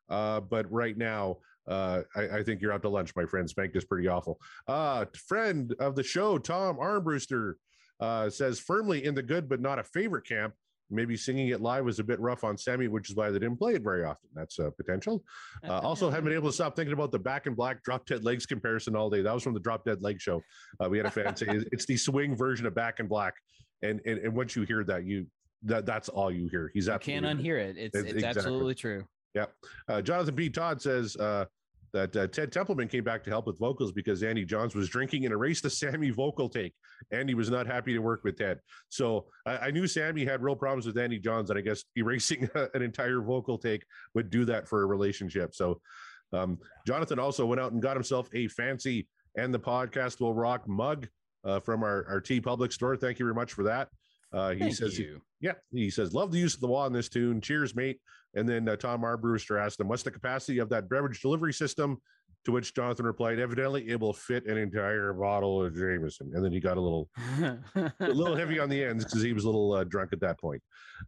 Uh, 0.10 0.41
but 0.41 0.70
right 0.72 0.98
now, 0.98 1.38
uh, 1.70 2.02
I, 2.16 2.40
I 2.40 2.44
think 2.44 2.62
you're 2.62 2.74
out 2.74 2.82
to 2.82 2.90
lunch, 2.90 3.16
my 3.16 3.26
friend. 3.26 3.50
Spanked 3.50 3.76
is 3.76 3.86
pretty 3.86 4.08
awful. 4.08 4.40
Uh, 4.68 5.06
friend 5.28 5.74
of 5.80 5.96
the 5.96 6.04
show, 6.04 6.38
Tom 6.38 6.78
Armbruster, 6.78 7.54
uh, 8.00 8.30
says 8.30 8.60
firmly 8.60 9.06
in 9.06 9.14
the 9.16 9.22
good 9.24 9.48
but 9.48 9.62
not 9.62 9.78
a 9.80 9.84
favorite 9.84 10.26
camp. 10.26 10.54
Maybe 10.92 11.16
singing 11.16 11.50
it 11.50 11.62
live 11.62 11.86
was 11.86 12.00
a 12.00 12.04
bit 12.04 12.20
rough 12.20 12.44
on 12.44 12.58
Sammy, 12.58 12.88
which 12.88 13.12
is 13.12 13.16
why 13.16 13.30
they 13.30 13.38
didn't 13.38 13.58
play 13.58 13.74
it 13.76 13.84
very 13.84 14.04
often. 14.04 14.28
That's 14.34 14.58
a 14.58 14.72
potential. 14.72 15.24
Uh, 15.64 15.78
also, 15.84 16.10
haven't 16.10 16.26
been 16.26 16.34
able 16.34 16.50
to 16.50 16.54
stop 16.54 16.76
thinking 16.76 16.94
about 16.94 17.12
the 17.12 17.20
Back 17.20 17.46
in 17.46 17.54
Black 17.54 17.84
Drop 17.84 18.08
Dead 18.08 18.24
Legs 18.26 18.48
comparison 18.48 18.96
all 18.96 19.08
day. 19.08 19.22
That 19.22 19.32
was 19.32 19.44
from 19.44 19.54
the 19.54 19.60
Drop 19.60 19.86
Dead 19.86 20.02
Leg 20.02 20.20
show. 20.20 20.42
Uh, 20.84 20.90
we 20.90 20.98
had 20.98 21.06
a 21.06 21.12
fan 21.12 21.36
say 21.36 21.46
it's 21.72 21.86
the 21.86 21.96
swing 21.96 22.36
version 22.36 22.66
of 22.66 22.74
Back 22.74 23.00
in 23.00 23.08
Black, 23.08 23.36
and 23.84 24.02
and, 24.08 24.18
and 24.18 24.34
once 24.34 24.56
you 24.56 24.64
hear 24.64 24.84
that, 24.86 25.06
you 25.06 25.28
that 25.62 25.86
that's 25.86 26.10
all 26.10 26.32
you 26.32 26.48
hear. 26.50 26.72
He's 26.74 26.88
You 26.88 26.94
absolutely 26.94 27.28
can't 27.28 27.40
unhear 27.40 27.60
it. 27.60 27.78
It's 27.78 27.96
It's- 27.96 28.04
it's 28.06 28.14
exactly. 28.14 28.40
absolutely 28.40 28.76
true. 28.76 29.06
Yep. 29.36 29.54
Uh, 29.88 30.02
Jonathan 30.02 30.36
P. 30.36 30.50
Todd 30.50 30.82
says 30.82 31.16
uh, 31.18 31.46
that 31.93 32.15
uh, 32.15 32.27
Ted 32.27 32.51
Templeman 32.51 32.88
came 32.88 33.03
back 33.03 33.24
to 33.24 33.29
help 33.29 33.48
with 33.48 33.60
vocals 33.60 33.91
because 33.91 34.24
Andy 34.24 34.46
Johns 34.46 34.75
was 34.75 34.89
drinking 34.89 35.25
and 35.25 35.34
erased 35.34 35.63
the 35.63 35.69
Sammy 35.69 36.10
vocal 36.10 36.50
take. 36.50 36.74
Andy 37.12 37.34
was 37.34 37.50
not 37.50 37.67
happy 37.67 37.93
to 37.93 38.00
work 38.00 38.24
with 38.24 38.38
Ted. 38.38 38.60
So 38.89 39.25
I, 39.46 39.58
I 39.58 39.72
knew 39.72 39.88
Sammy 39.88 40.25
had 40.25 40.41
real 40.41 40.55
problems 40.55 40.86
with 40.86 40.98
Andy 40.98 41.19
Johns, 41.19 41.50
and 41.50 41.60
I 41.60 41.62
guess 41.62 41.84
erasing 41.96 42.50
an 42.74 42.81
entire 42.81 43.22
vocal 43.22 43.58
take 43.58 43.84
would 44.13 44.29
do 44.29 44.46
that 44.46 44.67
for 44.67 44.84
a 44.84 44.86
relationship. 44.86 45.53
So 45.55 45.81
um, 46.34 46.60
Jonathan 46.86 47.19
also 47.19 47.46
went 47.46 47.62
out 47.62 47.72
and 47.72 47.81
got 47.81 47.96
himself 47.96 48.29
a 48.34 48.48
fancy 48.48 49.08
and 49.36 49.53
the 49.53 49.60
podcast 49.60 50.19
will 50.19 50.34
rock 50.34 50.67
mug 50.67 51.08
uh, 51.43 51.60
from 51.60 51.84
our, 51.84 52.05
our 52.10 52.22
TeePublic 52.22 52.74
store. 52.74 52.98
Thank 52.98 53.19
you 53.19 53.25
very 53.25 53.36
much 53.36 53.53
for 53.53 53.63
that. 53.63 53.89
Uh, 54.32 54.52
he 54.52 54.60
Thank 54.60 54.76
says, 54.76 55.00
you. 55.00 55.22
yeah, 55.42 55.54
he 55.72 55.90
says, 55.90 56.14
love 56.14 56.32
the 56.32 56.38
use 56.38 56.54
of 56.54 56.62
the 56.62 56.68
wah 56.68 56.86
in 56.86 56.94
this 56.94 57.10
tune. 57.10 57.42
Cheers, 57.42 57.76
mate. 57.76 58.00
And 58.36 58.48
then 58.48 58.70
uh, 58.70 58.76
Tom 58.76 59.04
Brewster 59.20 59.58
asked 59.58 59.80
him, 59.80 59.88
what's 59.88 60.04
the 60.04 60.12
capacity 60.12 60.60
of 60.60 60.70
that 60.70 60.90
beverage 60.90 61.22
delivery 61.22 61.54
system? 61.54 61.98
To 62.46 62.54
which 62.54 62.74
Jonathan 62.74 63.06
replied, 63.06 63.38
evidently 63.38 63.90
it 63.90 64.00
will 64.00 64.14
fit 64.14 64.46
an 64.46 64.58
entire 64.58 65.12
bottle 65.12 65.66
of 65.66 65.76
Jameson. 65.76 66.32
And 66.34 66.46
then 66.46 66.54
he 66.54 66.62
got 66.62 66.78
a 66.78 66.82
little, 66.82 67.10
a 67.76 67.92
little 68.00 68.36
heavy 68.36 68.60
on 68.60 68.70
the 68.70 68.82
ends 68.82 69.04
because 69.04 69.22
he 69.22 69.34
was 69.34 69.44
a 69.44 69.48
little 69.48 69.74
uh, 69.74 69.84
drunk 69.84 70.14
at 70.14 70.22
that 70.22 70.40
point. 70.40 70.62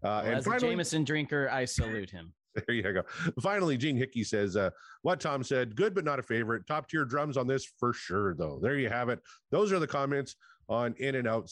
Uh, 0.03 0.07
Well, 0.07 0.19
and 0.19 0.35
as 0.35 0.45
a 0.45 0.49
finally, 0.49 0.69
Jameson 0.71 1.03
drinker, 1.05 1.49
I 1.49 1.63
salute 1.65 2.09
him. 2.09 2.33
there 2.67 2.75
you 2.75 2.83
go. 2.83 3.03
Finally, 3.41 3.77
Gene 3.77 3.95
Hickey 3.95 4.25
says, 4.25 4.57
uh, 4.57 4.71
what 5.03 5.21
Tom 5.21 5.41
said, 5.41 5.73
good 5.75 5.95
but 5.95 6.03
not 6.03 6.19
a 6.19 6.23
favorite. 6.23 6.67
Top 6.67 6.89
tier 6.89 7.05
drums 7.05 7.37
on 7.37 7.47
this 7.47 7.65
for 7.79 7.93
sure, 7.93 8.35
though. 8.35 8.59
There 8.61 8.77
you 8.77 8.89
have 8.89 9.07
it. 9.07 9.19
Those 9.51 9.71
are 9.71 9.79
the 9.79 9.87
comments 9.87 10.35
on 10.67 10.93
In 10.99 11.15
and 11.15 11.27
Out 11.29 11.49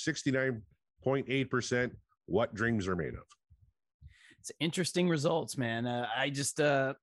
69.8%. 1.06 1.92
What 2.26 2.54
dreams 2.54 2.88
are 2.88 2.96
made 2.96 3.16
of. 3.16 3.24
It's 4.40 4.52
interesting 4.60 5.10
results, 5.10 5.58
man. 5.58 5.88
Uh, 5.88 6.08
I 6.16 6.30
just 6.30 6.62
uh 6.62 6.94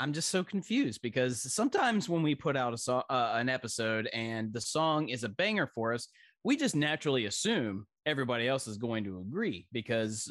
I'm 0.00 0.12
just 0.12 0.28
so 0.28 0.44
confused 0.44 1.02
because 1.02 1.52
sometimes 1.52 2.08
when 2.08 2.22
we 2.22 2.34
put 2.36 2.56
out 2.56 2.72
a 2.72 2.78
song, 2.78 3.02
uh, 3.10 3.32
an 3.34 3.48
episode 3.48 4.08
and 4.12 4.52
the 4.52 4.60
song 4.60 5.08
is 5.08 5.24
a 5.24 5.28
banger 5.28 5.66
for 5.66 5.92
us, 5.92 6.06
we 6.44 6.56
just 6.56 6.76
naturally 6.76 7.26
assume 7.26 7.86
everybody 8.06 8.46
else 8.46 8.68
is 8.68 8.78
going 8.78 9.02
to 9.04 9.18
agree 9.18 9.66
because 9.72 10.30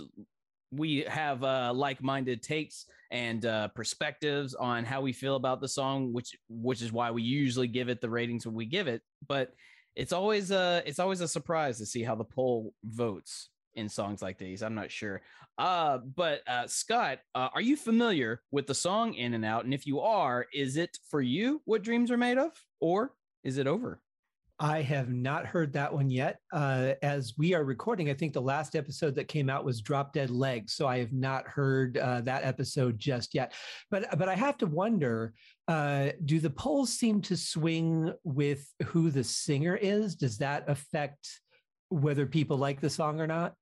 we 0.71 1.01
have 1.07 1.43
uh, 1.43 1.71
like-minded 1.73 2.41
takes 2.41 2.85
and 3.11 3.45
uh, 3.45 3.67
perspectives 3.69 4.53
on 4.53 4.85
how 4.85 5.01
we 5.01 5.11
feel 5.11 5.35
about 5.35 5.59
the 5.59 5.67
song, 5.67 6.13
which 6.13 6.37
which 6.49 6.81
is 6.81 6.91
why 6.91 7.11
we 7.11 7.21
usually 7.21 7.67
give 7.67 7.89
it 7.89 7.99
the 7.99 8.09
ratings 8.09 8.45
when 8.45 8.55
we 8.55 8.65
give 8.65 8.87
it. 8.87 9.01
But 9.27 9.51
it's 9.97 10.13
always 10.13 10.51
uh 10.51 10.81
it's 10.85 10.99
always 10.99 11.21
a 11.21 11.27
surprise 11.27 11.79
to 11.79 11.85
see 11.85 12.03
how 12.03 12.15
the 12.15 12.23
poll 12.23 12.73
votes 12.85 13.49
in 13.73 13.89
songs 13.89 14.21
like 14.21 14.37
these. 14.37 14.63
I'm 14.63 14.75
not 14.75 14.91
sure. 14.91 15.21
Uh, 15.57 15.99
but 15.99 16.41
uh, 16.47 16.65
Scott, 16.65 17.19
uh, 17.35 17.49
are 17.53 17.61
you 17.61 17.77
familiar 17.77 18.41
with 18.49 18.65
the 18.65 18.73
song 18.73 19.13
In 19.13 19.35
and 19.35 19.45
Out? 19.45 19.65
And 19.65 19.73
if 19.73 19.85
you 19.85 20.01
are, 20.01 20.47
is 20.51 20.77
it 20.77 20.97
for 21.11 21.21
you 21.21 21.61
what 21.65 21.83
dreams 21.83 22.09
are 22.09 22.17
made 22.17 22.39
of, 22.39 22.51
or 22.79 23.13
is 23.43 23.59
it 23.59 23.67
over? 23.67 24.01
I 24.59 24.81
have 24.81 25.09
not 25.09 25.45
heard 25.45 25.73
that 25.73 25.93
one 25.93 26.09
yet. 26.09 26.39
Uh, 26.51 26.93
as 27.03 27.35
we 27.37 27.53
are 27.53 27.63
recording, 27.63 28.09
I 28.09 28.15
think 28.15 28.33
the 28.33 28.41
last 28.41 28.75
episode 28.75 29.13
that 29.13 29.27
came 29.27 29.51
out 29.51 29.63
was 29.63 29.81
Drop 29.81 30.13
Dead 30.13 30.31
Legs, 30.31 30.73
so 30.73 30.87
I 30.87 30.97
have 30.97 31.13
not 31.13 31.47
heard 31.47 31.97
uh, 31.97 32.21
that 32.21 32.43
episode 32.43 32.97
just 32.97 33.35
yet. 33.35 33.53
But 33.91 34.17
but 34.17 34.27
I 34.27 34.33
have 34.33 34.57
to 34.57 34.65
wonder: 34.65 35.35
uh, 35.67 36.09
Do 36.25 36.39
the 36.39 36.49
polls 36.49 36.93
seem 36.93 37.21
to 37.23 37.35
swing 37.37 38.13
with 38.23 38.67
who 38.85 39.09
the 39.11 39.23
singer 39.23 39.75
is? 39.75 40.15
Does 40.15 40.37
that 40.39 40.69
affect 40.69 41.27
whether 41.89 42.25
people 42.25 42.57
like 42.57 42.79
the 42.81 42.89
song 42.89 43.19
or 43.19 43.27
not? 43.27 43.53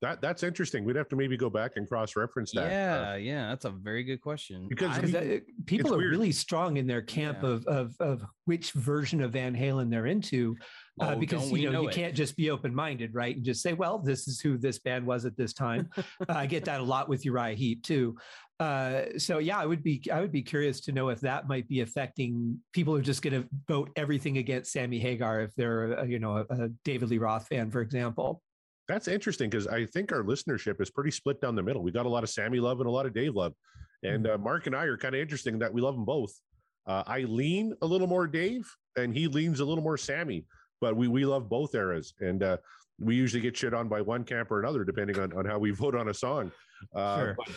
That 0.00 0.20
that's 0.20 0.42
interesting. 0.42 0.84
We'd 0.84 0.96
have 0.96 1.08
to 1.10 1.16
maybe 1.16 1.36
go 1.36 1.48
back 1.48 1.72
and 1.76 1.86
cross 1.88 2.16
reference 2.16 2.50
that. 2.52 2.68
Yeah, 2.68 3.14
yeah, 3.14 3.48
that's 3.50 3.64
a 3.66 3.70
very 3.70 4.02
good 4.02 4.20
question. 4.20 4.66
Because 4.68 4.98
I- 4.98 5.00
Because 5.00 5.14
uh, 5.14 5.38
people 5.66 5.94
are 5.94 5.98
weird. 5.98 6.10
really 6.10 6.32
strong 6.32 6.76
in 6.76 6.88
their 6.88 7.02
camp 7.02 7.38
Yeah. 7.42 7.50
of, 7.50 7.66
of 7.66 7.94
of 8.00 8.24
which 8.46 8.72
version 8.72 9.20
of 9.22 9.30
Van 9.32 9.54
Halen 9.54 9.90
they're 9.90 10.06
into, 10.06 10.56
uh, 11.00 11.14
Oh, 11.14 11.18
because 11.18 11.50
you 11.50 11.66
know, 11.66 11.72
know 11.72 11.82
you 11.82 11.88
it. 11.88 11.94
can't 11.94 12.14
just 12.14 12.36
be 12.36 12.50
open 12.50 12.74
minded, 12.74 13.14
right? 13.14 13.34
And 13.36 13.44
just 13.44 13.62
say, 13.62 13.72
well, 13.72 13.98
this 13.98 14.28
is 14.28 14.40
who 14.40 14.58
this 14.58 14.78
band 14.78 15.06
was 15.06 15.24
at 15.24 15.36
this 15.36 15.52
time. 15.52 15.88
uh, 15.96 16.02
I 16.28 16.46
get 16.46 16.64
that 16.66 16.80
a 16.80 16.84
lot 16.84 17.08
with 17.08 17.24
Uriah 17.24 17.54
Heep 17.54 17.82
too. 17.82 18.16
Uh, 18.60 19.18
so 19.18 19.38
yeah, 19.38 19.58
I 19.58 19.66
would 19.66 19.82
be 19.82 20.02
I 20.12 20.20
would 20.20 20.30
be 20.30 20.42
curious 20.42 20.80
to 20.82 20.92
know 20.92 21.08
if 21.08 21.20
that 21.20 21.48
might 21.48 21.66
be 21.68 21.80
affecting 21.80 22.60
people 22.72 22.94
who 22.94 23.00
are 23.00 23.02
just 23.02 23.22
going 23.22 23.42
to 23.42 23.48
vote 23.66 23.90
everything 23.96 24.38
against 24.38 24.70
Sammy 24.70 24.98
Hagar 25.00 25.40
if 25.40 25.54
they're 25.56 25.98
uh, 25.98 26.04
you 26.04 26.18
know 26.18 26.44
a, 26.48 26.64
a 26.64 26.68
David 26.84 27.08
Lee 27.10 27.18
Roth 27.18 27.48
fan, 27.48 27.70
for 27.70 27.80
example. 27.80 28.42
That's 28.88 29.08
interesting 29.08 29.48
because 29.48 29.66
I 29.66 29.86
think 29.86 30.12
our 30.12 30.22
listenership 30.22 30.80
is 30.80 30.90
pretty 30.90 31.10
split 31.10 31.40
down 31.40 31.54
the 31.54 31.62
middle. 31.62 31.82
We 31.82 31.92
got 31.92 32.06
a 32.06 32.08
lot 32.08 32.24
of 32.24 32.30
Sammy 32.30 32.60
love 32.60 32.80
and 32.80 32.88
a 32.88 32.90
lot 32.90 33.06
of 33.06 33.14
Dave 33.14 33.34
love. 33.34 33.54
And 34.02 34.26
uh, 34.26 34.38
Mark 34.38 34.66
and 34.66 34.74
I 34.76 34.84
are 34.84 34.96
kind 34.96 35.14
of 35.14 35.20
interesting 35.20 35.58
that 35.60 35.72
we 35.72 35.80
love 35.80 35.94
them 35.94 36.04
both. 36.04 36.32
Uh, 36.86 37.04
I 37.06 37.20
lean 37.20 37.74
a 37.82 37.86
little 37.86 38.08
more 38.08 38.26
Dave 38.26 38.68
and 38.96 39.14
he 39.14 39.28
leans 39.28 39.60
a 39.60 39.64
little 39.64 39.84
more 39.84 39.96
Sammy, 39.96 40.44
but 40.82 40.96
we, 40.96 41.06
we 41.08 41.24
love 41.24 41.48
both 41.48 41.74
eras. 41.76 42.12
And 42.20 42.42
uh, 42.42 42.56
we 42.98 43.14
usually 43.14 43.40
get 43.40 43.56
shit 43.56 43.72
on 43.72 43.88
by 43.88 44.02
one 44.02 44.24
camp 44.24 44.50
or 44.50 44.58
another, 44.60 44.84
depending 44.84 45.18
on, 45.18 45.32
on 45.32 45.44
how 45.46 45.58
we 45.58 45.70
vote 45.82 45.94
on 45.94 46.08
a 46.08 46.14
song. 46.14 46.50
Uh, 46.94 47.16
Sure. 47.18 47.34
but, 47.38 47.48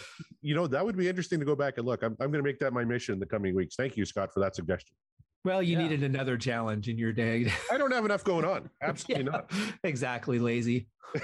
you 0.44 0.54
know, 0.54 0.68
that 0.68 0.86
would 0.86 0.96
be 0.96 1.10
interesting 1.10 1.40
to 1.40 1.46
go 1.46 1.56
back 1.56 1.78
and 1.80 1.88
look. 1.88 2.04
I'm, 2.04 2.12
I'm 2.22 2.32
going 2.32 2.44
to 2.44 2.48
make 2.48 2.60
that 2.60 2.72
my 2.72 2.86
mission 2.86 3.14
in 3.14 3.20
the 3.20 3.26
coming 3.26 3.56
weeks. 3.56 3.76
Thank 3.76 3.98
you, 3.98 4.06
Scott, 4.06 4.32
for 4.32 4.40
that 4.42 4.56
suggestion. 4.56 4.96
Well, 5.44 5.62
you 5.64 5.76
Yeah. 5.78 5.84
needed 5.88 6.04
another 6.04 6.38
challenge 6.38 6.88
in 6.88 6.98
your 7.00 7.12
day. 7.12 7.52
I 7.72 7.78
don't 7.80 7.92
have 7.92 8.06
enough 8.06 8.24
going 8.24 8.46
on. 8.46 8.70
Absolutely 8.84 9.32
Yeah, 9.32 9.72
exactly, 9.84 10.38
lazy. 10.38 10.88
he's, 11.14 11.22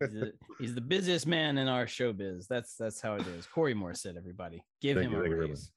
the, 0.00 0.32
he's 0.58 0.74
the 0.74 0.80
busiest 0.80 1.26
man 1.28 1.58
in 1.58 1.68
our 1.68 1.86
showbiz. 1.86 2.46
That's 2.48 2.76
that's 2.76 3.00
how 3.00 3.14
it 3.16 3.26
is. 3.28 3.46
Corey 3.46 3.74
Morissette, 3.74 4.16
everybody, 4.16 4.64
give 4.80 4.96
Thank 4.96 5.08
him 5.08 5.12
you, 5.12 5.18
a 5.18 5.20
thank 5.22 5.30
you 5.32 5.36
very 5.36 5.48
raise. 5.50 5.70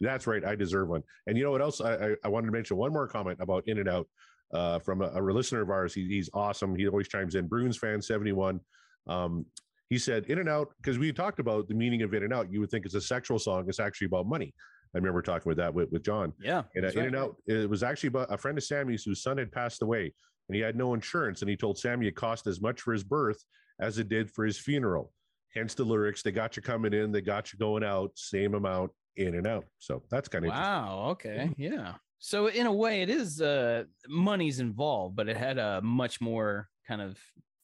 That's 0.00 0.26
right. 0.26 0.44
I 0.44 0.54
deserve 0.54 0.88
one. 0.88 1.02
And 1.26 1.36
you 1.36 1.44
know 1.44 1.50
what 1.50 1.62
else? 1.62 1.80
I, 1.80 1.94
I, 1.94 2.14
I 2.24 2.28
wanted 2.28 2.46
to 2.46 2.52
mention 2.52 2.76
one 2.76 2.92
more 2.92 3.06
comment 3.06 3.38
about 3.40 3.66
In 3.66 3.78
and 3.78 3.88
Out 3.88 4.08
uh, 4.52 4.78
from 4.78 5.02
a, 5.02 5.10
a 5.14 5.20
listener 5.20 5.62
of 5.62 5.70
ours. 5.70 5.94
He, 5.94 6.06
he's 6.06 6.30
awesome. 6.34 6.76
He 6.76 6.86
always 6.88 7.08
chimes 7.08 7.34
in. 7.34 7.46
Bruins 7.46 7.78
fan 7.78 8.00
71. 8.02 8.60
Um, 9.06 9.46
he 9.90 9.98
said, 9.98 10.26
In 10.26 10.38
and 10.38 10.48
Out, 10.48 10.72
because 10.80 10.98
we 10.98 11.12
talked 11.12 11.38
about 11.38 11.68
the 11.68 11.74
meaning 11.74 12.02
of 12.02 12.14
In 12.14 12.24
and 12.24 12.32
Out. 12.32 12.52
You 12.52 12.60
would 12.60 12.70
think 12.70 12.86
it's 12.86 12.94
a 12.94 13.00
sexual 13.00 13.38
song. 13.38 13.66
It's 13.68 13.80
actually 13.80 14.06
about 14.06 14.26
money. 14.26 14.54
I 14.94 14.98
remember 14.98 15.22
talking 15.22 15.48
with 15.48 15.58
that 15.58 15.74
with, 15.74 15.90
with 15.90 16.04
John. 16.04 16.32
Yeah. 16.40 16.62
And 16.74 16.84
uh, 16.84 16.88
In 16.88 17.06
and 17.06 17.16
Out, 17.16 17.36
it 17.46 17.68
was 17.68 17.82
actually 17.82 18.08
about 18.08 18.32
a 18.32 18.38
friend 18.38 18.56
of 18.56 18.64
Sammy's 18.64 19.04
whose 19.04 19.22
son 19.22 19.38
had 19.38 19.50
passed 19.50 19.82
away 19.82 20.12
and 20.48 20.56
he 20.56 20.60
had 20.60 20.76
no 20.76 20.94
insurance. 20.94 21.42
And 21.42 21.48
he 21.48 21.56
told 21.56 21.78
Sammy 21.78 22.06
it 22.06 22.16
cost 22.16 22.46
as 22.46 22.60
much 22.60 22.80
for 22.80 22.92
his 22.92 23.04
birth 23.04 23.42
as 23.80 23.98
it 23.98 24.08
did 24.08 24.30
for 24.30 24.44
his 24.44 24.58
funeral. 24.58 25.12
Hence 25.54 25.74
the 25.74 25.84
lyrics. 25.84 26.22
They 26.22 26.32
got 26.32 26.56
you 26.56 26.62
coming 26.62 26.92
in, 26.92 27.12
they 27.12 27.20
got 27.20 27.52
you 27.52 27.58
going 27.58 27.84
out, 27.84 28.12
same 28.14 28.54
amount 28.54 28.90
in 29.16 29.34
and 29.34 29.46
out. 29.46 29.64
So 29.78 30.02
that's 30.10 30.28
kind 30.28 30.44
of 30.44 30.50
Wow. 30.50 31.08
Okay. 31.12 31.50
Yeah. 31.56 31.94
So 32.18 32.46
in 32.46 32.66
a 32.66 32.72
way, 32.72 33.02
it 33.02 33.10
is 33.10 33.40
uh, 33.40 33.84
money's 34.08 34.60
involved, 34.60 35.16
but 35.16 35.28
it 35.28 35.36
had 35.36 35.58
a 35.58 35.80
much 35.82 36.20
more 36.20 36.68
kind 36.88 37.02
of 37.02 37.18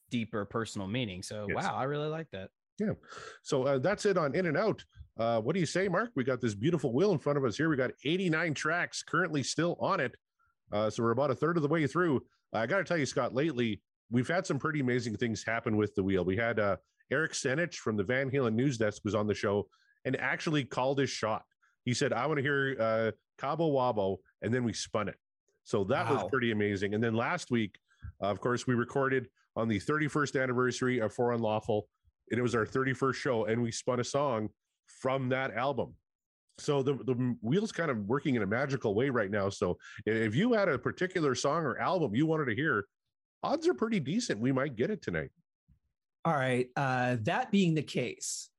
deeper 0.09 0.45
personal 0.45 0.87
meaning. 0.87 1.23
So 1.23 1.47
Yes. 1.49 1.63
wow, 1.63 1.75
I 1.75 1.83
really 1.83 2.07
like 2.09 2.27
that. 2.31 2.49
Yeah. 2.79 2.93
So 3.43 3.63
uh, 3.63 3.77
that's 3.79 4.05
it 4.05 4.17
on 4.17 4.35
In 4.35 4.45
and 4.45 4.57
Out. 4.57 4.83
Uh, 5.17 5.39
what 5.41 5.53
do 5.53 5.59
you 5.59 5.65
say, 5.65 5.87
Mark? 5.87 6.11
We 6.15 6.23
got 6.23 6.41
this 6.41 6.55
beautiful 6.55 6.93
wheel 6.93 7.11
in 7.11 7.19
front 7.19 7.37
of 7.37 7.45
us 7.45 7.57
here. 7.57 7.69
We 7.69 7.75
got 7.75 7.91
89 8.05 8.53
tracks 8.53 9.03
currently 9.03 9.43
still 9.43 9.77
on 9.79 9.99
it. 9.99 10.15
Uh, 10.71 10.89
so 10.89 11.03
we're 11.03 11.11
about 11.11 11.31
a 11.31 11.35
third 11.35 11.57
of 11.57 11.63
the 11.63 11.69
way 11.69 11.85
through. 11.85 12.21
I 12.53 12.65
got 12.65 12.77
to 12.77 12.83
tell 12.83 12.97
you, 12.97 13.05
Scott, 13.05 13.33
lately 13.35 13.81
we've 14.09 14.27
had 14.27 14.45
some 14.47 14.57
pretty 14.57 14.79
amazing 14.79 15.17
things 15.17 15.43
happen 15.43 15.77
with 15.77 15.93
the 15.95 16.03
wheel. 16.03 16.23
We 16.25 16.37
had 16.37 16.59
uh, 16.59 16.77
Eric 17.11 17.33
Senich 17.33 17.75
from 17.75 17.97
the 17.97 18.03
Van 18.03 18.31
Halen 18.31 18.53
News 18.53 18.77
Desk 18.77 19.01
was 19.03 19.15
on 19.15 19.27
the 19.27 19.33
show 19.33 19.67
and 20.05 20.19
actually 20.19 20.63
called 20.63 20.99
his 20.99 21.09
shot. 21.09 21.43
He 21.85 21.93
said, 21.93 22.13
I 22.13 22.25
want 22.27 22.37
to 22.37 22.43
hear 22.43 22.75
uh, 22.79 23.11
Cabo 23.39 23.71
Wabo. 23.71 24.17
And 24.41 24.53
then 24.53 24.63
we 24.63 24.73
spun 24.73 25.07
it. 25.07 25.15
So 25.63 25.83
that 25.85 26.09
was 26.09 26.23
pretty 26.29 26.51
amazing. 26.51 26.93
And 26.93 27.03
then 27.03 27.13
last 27.13 27.51
week, 27.51 27.77
uh, 28.21 28.27
of 28.27 28.39
course, 28.39 28.65
we 28.65 28.73
recorded 28.73 29.27
on 29.55 29.67
the 29.67 29.79
31st 29.79 30.41
anniversary 30.41 30.99
of 30.99 31.13
For 31.13 31.33
Unlawful 31.33 31.87
and 32.31 32.39
it 32.39 32.41
was 32.41 32.55
our 32.55 32.65
31st 32.65 33.13
show 33.15 33.45
and 33.45 33.61
we 33.61 33.71
spun 33.71 33.99
a 33.99 34.03
song 34.03 34.49
from 34.87 35.29
that 35.29 35.53
album 35.53 35.93
so 36.57 36.81
the, 36.81 36.93
the 36.93 37.35
wheels 37.41 37.71
kind 37.71 37.91
of 37.91 37.97
working 38.07 38.35
in 38.35 38.41
a 38.43 38.47
magical 38.47 38.95
way 38.95 39.09
right 39.09 39.29
now 39.29 39.49
so 39.49 39.77
if 40.05 40.33
you 40.35 40.53
had 40.53 40.69
a 40.69 40.77
particular 40.77 41.35
song 41.35 41.63
or 41.63 41.77
album 41.79 42.15
you 42.15 42.25
wanted 42.25 42.45
to 42.45 42.55
hear 42.55 42.85
odds 43.43 43.67
are 43.67 43.73
pretty 43.73 43.99
decent 43.99 44.39
we 44.39 44.51
might 44.51 44.75
get 44.75 44.89
it 44.89 45.01
tonight 45.01 45.29
All 46.23 46.33
right. 46.33 46.67
Uh, 46.75 47.17
that 47.21 47.51
being 47.51 47.73
the 47.73 47.81
case, 47.81 48.50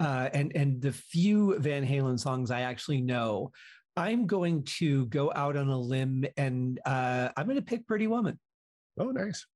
uh, 0.00 0.28
and 0.32 0.50
and 0.56 0.80
the 0.82 0.92
few 0.92 1.58
Van 1.58 1.86
Halen 1.86 2.18
songs 2.18 2.50
I 2.50 2.62
actually 2.62 3.00
know, 3.02 3.52
I'm 3.96 4.26
going 4.26 4.64
to 4.78 5.06
go 5.06 5.30
out 5.34 5.56
on 5.56 5.68
a 5.68 5.78
limb 5.78 6.24
and 6.36 6.80
uh, 6.86 7.28
I'm 7.36 7.44
going 7.46 7.56
to 7.56 7.62
pick 7.62 7.86
Pretty 7.86 8.06
Woman. 8.06 8.38
oh 8.98 9.10
nice 9.10 9.46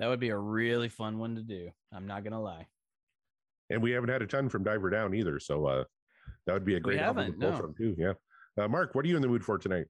That 0.00 0.08
would 0.08 0.20
be 0.20 0.30
a 0.30 0.36
really 0.36 0.88
fun 0.88 1.18
one 1.18 1.36
to 1.36 1.42
do. 1.42 1.70
I'm 1.92 2.06
not 2.06 2.24
gonna 2.24 2.42
lie. 2.42 2.66
and 3.70 3.80
we 3.82 3.92
haven't 3.92 4.10
had 4.10 4.22
a 4.22 4.26
ton 4.26 4.48
from 4.48 4.64
diver 4.64 4.90
down 4.90 5.14
either 5.14 5.38
so 5.38 5.66
uh 5.66 5.84
that 6.46 6.52
would 6.52 6.64
be 6.64 6.74
a 6.74 6.80
great 6.80 6.98
album 7.00 7.26
to 7.26 7.32
haven't, 7.32 7.40
pull 7.40 7.50
no. 7.52 7.56
from 7.56 7.74
too 7.74 7.94
yeah 7.96 8.12
uh, 8.62 8.68
mark 8.68 8.94
what 8.94 9.04
are 9.04 9.08
you 9.08 9.16
in 9.16 9.22
the 9.22 9.28
mood 9.28 9.44
for 9.44 9.56
tonight 9.58 9.86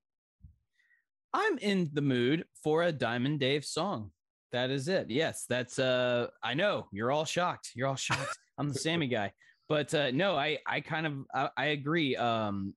I'm 1.33 1.59
in 1.59 1.91
the 1.93 2.03
mood 2.03 2.45
for 2.63 2.85
a 2.85 2.93
Diamond 2.93 3.41
Dave 3.41 3.65
song. 3.65 4.13
That 4.53 4.71
is 4.71 4.87
it. 4.87 5.11
Yes, 5.11 5.47
that's 5.49 5.79
uh 5.81 6.29
I 6.45 6.55
know 6.55 6.87
you're 6.93 7.11
all 7.11 7.25
shocked. 7.25 7.71
You're 7.75 7.89
all 7.89 7.97
shocked. 7.97 8.39
I'm 8.57 8.69
the 8.69 8.79
Sammy 8.79 9.09
guy. 9.19 9.33
But 9.69 9.95
uh 9.95 10.11
no, 10.11 10.37
I 10.37 10.59
I 10.67 10.81
kind 10.81 11.07
of 11.07 11.13
I, 11.35 11.49
I 11.57 11.65
agree. 11.67 12.17
Um 12.17 12.75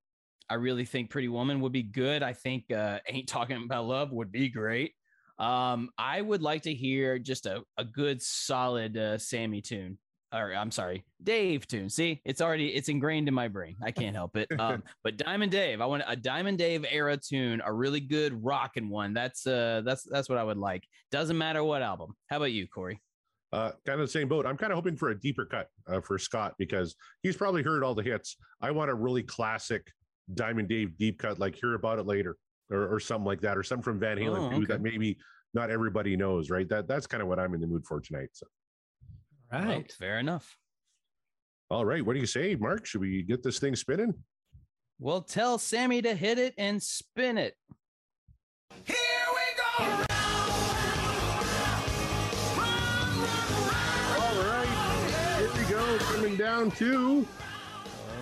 I 0.50 0.56
really 0.56 0.86
think 0.86 1.10
Pretty 1.10 1.28
Woman 1.28 1.60
would 1.62 1.74
be 1.74 1.84
good. 1.84 2.24
I 2.24 2.34
think 2.34 2.72
uh 2.72 3.00
Ain't 3.08 3.28
Talking 3.28 3.64
About 3.64 3.86
Love 3.86 4.12
would 4.12 4.32
be 4.32 4.50
great. 4.50 4.94
Um 5.40 5.90
I 5.98 6.22
would 6.22 6.42
like 6.42 6.64
to 6.64 6.74
hear 6.74 7.20
just 7.20 7.46
a, 7.46 7.64
a 7.78 7.84
good 7.84 8.22
solid 8.22 8.98
uh 8.98 9.18
Sammy 9.18 9.62
tune. 9.62 9.98
Or 10.34 10.54
I'm 10.54 10.72
sorry, 10.72 11.06
Dave 11.24 11.68
tune. 11.68 11.90
See, 11.90 12.22
it's 12.26 12.42
already 12.42 12.68
it's 12.76 12.90
ingrained 12.90 13.30
in 13.30 13.34
my 13.34 13.48
brain. 13.48 13.78
I 13.82 13.92
can't 13.92 14.14
help 14.14 14.36
it. 14.36 14.50
Um, 14.60 14.84
but 15.04 15.16
Diamond 15.16 15.54
Dave, 15.54 15.80
I 15.80 15.86
want 15.86 16.04
a 16.06 16.18
Diamond 16.18 16.58
Dave 16.58 16.86
era 16.90 17.16
tune, 17.16 17.62
a 17.66 17.72
really 17.72 18.02
good 18.02 18.44
rocking 18.44 18.90
one. 18.90 19.14
That's 19.14 19.48
uh 19.48 19.84
that's 19.86 20.04
that's 20.04 20.28
what 20.28 20.38
I 20.38 20.44
would 20.44 20.58
like. 20.58 20.84
Doesn't 21.12 21.38
matter 21.38 21.64
what 21.64 21.82
album. 21.82 22.16
How 22.30 22.38
about 22.38 22.52
you, 22.52 22.68
Corey? 22.68 23.00
Uh, 23.54 23.72
kind 23.86 24.00
of 24.00 24.08
the 24.08 24.12
same 24.12 24.28
boat. 24.28 24.46
I'm 24.46 24.58
kind 24.58 24.72
of 24.72 24.76
hoping 24.76 24.96
for 24.98 25.10
a 25.10 25.20
deeper 25.20 25.46
cut 25.46 25.68
uh, 25.88 26.02
for 26.02 26.18
Scott 26.20 26.56
because 26.58 26.96
he's 27.24 27.38
probably 27.38 27.64
heard 27.64 27.84
all 27.84 27.96
the 27.96 28.04
hits. 28.04 28.36
I 28.62 28.72
want 28.72 28.92
a 28.92 28.94
really 28.96 29.24
classic 29.24 29.88
Diamond 30.34 30.68
Dave 30.68 30.98
deep 30.98 31.20
cut, 31.20 31.40
like 31.40 31.56
hear 31.56 31.74
about 31.76 32.00
it 32.00 32.06
later, 32.06 32.36
or, 32.70 32.94
or 32.96 33.00
something 33.00 33.26
like 33.26 33.42
that, 33.42 33.58
or 33.58 33.64
something 33.64 33.84
from 33.84 34.00
Van 34.00 34.18
Halen 34.18 34.52
Oh, 34.54 34.56
okay. 34.58 34.66
that 34.66 34.82
maybe 34.82 35.18
not 35.54 35.70
everybody 35.70 36.18
knows. 36.18 36.50
Right? 36.50 36.68
That 36.68 36.88
that's 36.88 37.08
kind 37.08 37.24
of 37.24 37.30
what 37.30 37.40
I'm 37.40 37.54
in 37.54 37.62
the 37.62 37.68
mood 37.68 37.86
for 37.86 38.02
tonight. 38.02 38.30
So, 38.34 38.46
Right. 39.52 39.66
Well, 39.68 39.84
fair 39.98 40.20
enough. 40.20 40.58
all 41.70 41.86
right, 41.86 42.06
what 42.06 42.14
do 42.14 42.20
you 42.20 42.26
say, 42.26 42.56
Mark? 42.56 42.86
Should 42.86 43.00
we 43.02 43.24
get 43.24 43.44
this 43.44 43.60
thing 43.60 43.76
spinning? 43.78 44.14
Well, 45.00 45.22
tell 45.22 45.58
Sammy 45.58 46.02
to 46.02 46.14
hit 46.16 46.38
it 46.40 46.54
and 46.58 46.84
spin 46.84 47.38
it. 47.38 47.54
Here 48.84 48.96
we 49.32 49.86
go. 49.86 50.07
Down 56.38 56.70
to. 56.72 57.26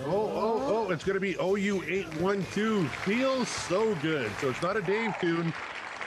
Oh, 0.06 0.10
oh, 0.10 0.62
oh, 0.86 0.90
it's 0.90 1.04
going 1.04 1.14
to 1.14 1.20
be 1.20 1.34
OU812. 1.34 2.88
Feels 2.88 3.48
so 3.48 3.94
good. 3.96 4.30
So 4.40 4.48
it's 4.50 4.62
not 4.62 4.76
a 4.76 4.82
Dave 4.82 5.14
tune. 5.20 5.52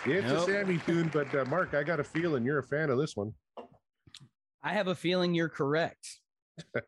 It's 0.06 0.28
Nope. 0.28 0.48
a 0.48 0.52
Sammy 0.52 0.80
tune, 0.86 1.10
but 1.14 1.34
uh, 1.36 1.46
Mark, 1.46 1.74
I 1.74 1.84
got 1.84 2.00
a 2.00 2.04
feeling 2.04 2.44
you're 2.46 2.60
a 2.60 2.64
fan 2.64 2.90
of 2.90 2.98
this 2.98 3.16
one. 3.16 3.34
I 4.64 4.74
have 4.74 4.88
a 4.88 4.96
feeling 4.96 5.34
you're 5.34 5.50
correct. 5.50 6.20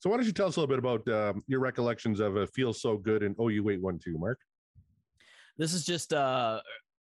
So 0.00 0.08
why 0.08 0.16
don't 0.16 0.26
you 0.26 0.32
tell 0.32 0.46
us 0.46 0.54
a 0.56 0.60
little 0.60 0.72
bit 0.72 0.78
about 0.78 1.08
um, 1.08 1.42
your 1.48 1.58
recollections 1.58 2.20
of 2.20 2.36
a 2.36 2.46
"Feels 2.46 2.80
So 2.80 2.96
Good" 2.96 3.24
and 3.24 3.36
OU812, 3.36 4.00
Mark? 4.16 4.38
This 5.56 5.74
is 5.74 5.84
just 5.84 6.12
uh 6.12 6.60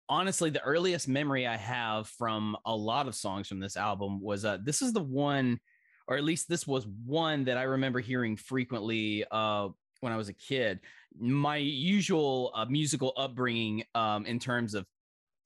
honestly 0.08 0.50
the 0.50 0.62
earliest 0.62 1.08
memory 1.08 1.46
I 1.46 1.56
have 1.56 2.08
from 2.08 2.56
a 2.66 2.74
lot 2.74 3.08
of 3.08 3.14
songs 3.14 3.48
from 3.48 3.60
this 3.60 3.76
album 3.76 4.20
was 4.20 4.44
uh 4.44 4.58
this 4.62 4.82
is 4.82 4.92
the 4.92 5.02
one 5.02 5.58
or 6.08 6.16
at 6.16 6.24
least 6.24 6.48
this 6.48 6.66
was 6.66 6.86
one 7.04 7.44
that 7.44 7.56
I 7.56 7.62
remember 7.62 8.00
hearing 8.00 8.36
frequently 8.36 9.24
uh 9.30 9.68
when 10.00 10.12
I 10.12 10.16
was 10.16 10.28
a 10.28 10.34
kid. 10.34 10.80
My 11.16 11.58
usual 11.58 12.50
uh, 12.54 12.64
musical 12.64 13.12
upbringing 13.16 13.84
um 13.94 14.26
in 14.26 14.38
terms 14.38 14.74
of 14.74 14.86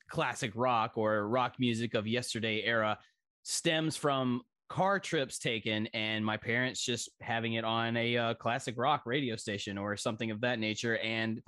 classic 0.08 0.52
rock 0.54 0.92
or 0.96 1.28
rock 1.28 1.54
music 1.58 1.94
of 1.94 2.06
yesterday 2.06 2.62
era 2.64 2.98
stems 3.42 3.96
from 3.96 4.42
car 4.68 4.98
trips 4.98 5.38
taken 5.38 5.86
and 5.88 6.24
my 6.24 6.36
parents 6.36 6.84
just 6.84 7.10
having 7.20 7.54
it 7.54 7.64
on 7.64 7.96
a 7.96 8.16
uh, 8.16 8.34
classic 8.34 8.74
rock 8.76 9.02
radio 9.06 9.36
station 9.36 9.78
or 9.78 9.96
something 9.96 10.30
of 10.30 10.40
that 10.40 10.58
nature 10.58 10.98
and 10.98 11.40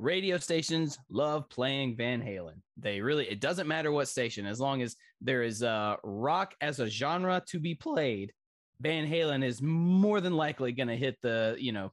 radio 0.00 0.38
stations 0.38 0.98
love 1.10 1.48
playing 1.50 1.96
Van 1.96 2.22
Halen. 2.22 2.60
They 2.78 3.00
really 3.00 3.28
it 3.28 3.40
doesn't 3.40 3.68
matter 3.68 3.92
what 3.92 4.08
station 4.08 4.46
as 4.46 4.58
long 4.58 4.82
as 4.82 4.96
there 5.20 5.42
is 5.42 5.62
uh 5.62 5.96
rock 6.02 6.54
as 6.60 6.80
a 6.80 6.88
genre 6.88 7.42
to 7.48 7.60
be 7.60 7.74
played, 7.74 8.32
Van 8.80 9.06
Halen 9.06 9.44
is 9.44 9.60
more 9.60 10.20
than 10.20 10.34
likely 10.34 10.72
going 10.72 10.88
to 10.88 10.96
hit 10.96 11.18
the, 11.22 11.54
you 11.58 11.72
know, 11.72 11.92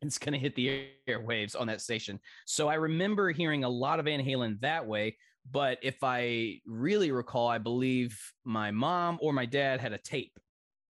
it's 0.00 0.18
going 0.18 0.32
to 0.32 0.38
hit 0.38 0.54
the 0.54 0.86
airwaves 1.08 1.58
on 1.58 1.66
that 1.66 1.80
station. 1.80 2.20
So 2.46 2.68
I 2.68 2.74
remember 2.74 3.32
hearing 3.32 3.64
a 3.64 3.68
lot 3.68 3.98
of 3.98 4.04
Van 4.04 4.24
Halen 4.24 4.60
that 4.60 4.86
way, 4.86 5.16
but 5.50 5.78
if 5.82 5.96
I 6.02 6.60
really 6.66 7.10
recall, 7.10 7.48
I 7.48 7.58
believe 7.58 8.16
my 8.44 8.70
mom 8.70 9.18
or 9.20 9.32
my 9.32 9.44
dad 9.44 9.80
had 9.80 9.92
a 9.92 9.98
tape 9.98 10.38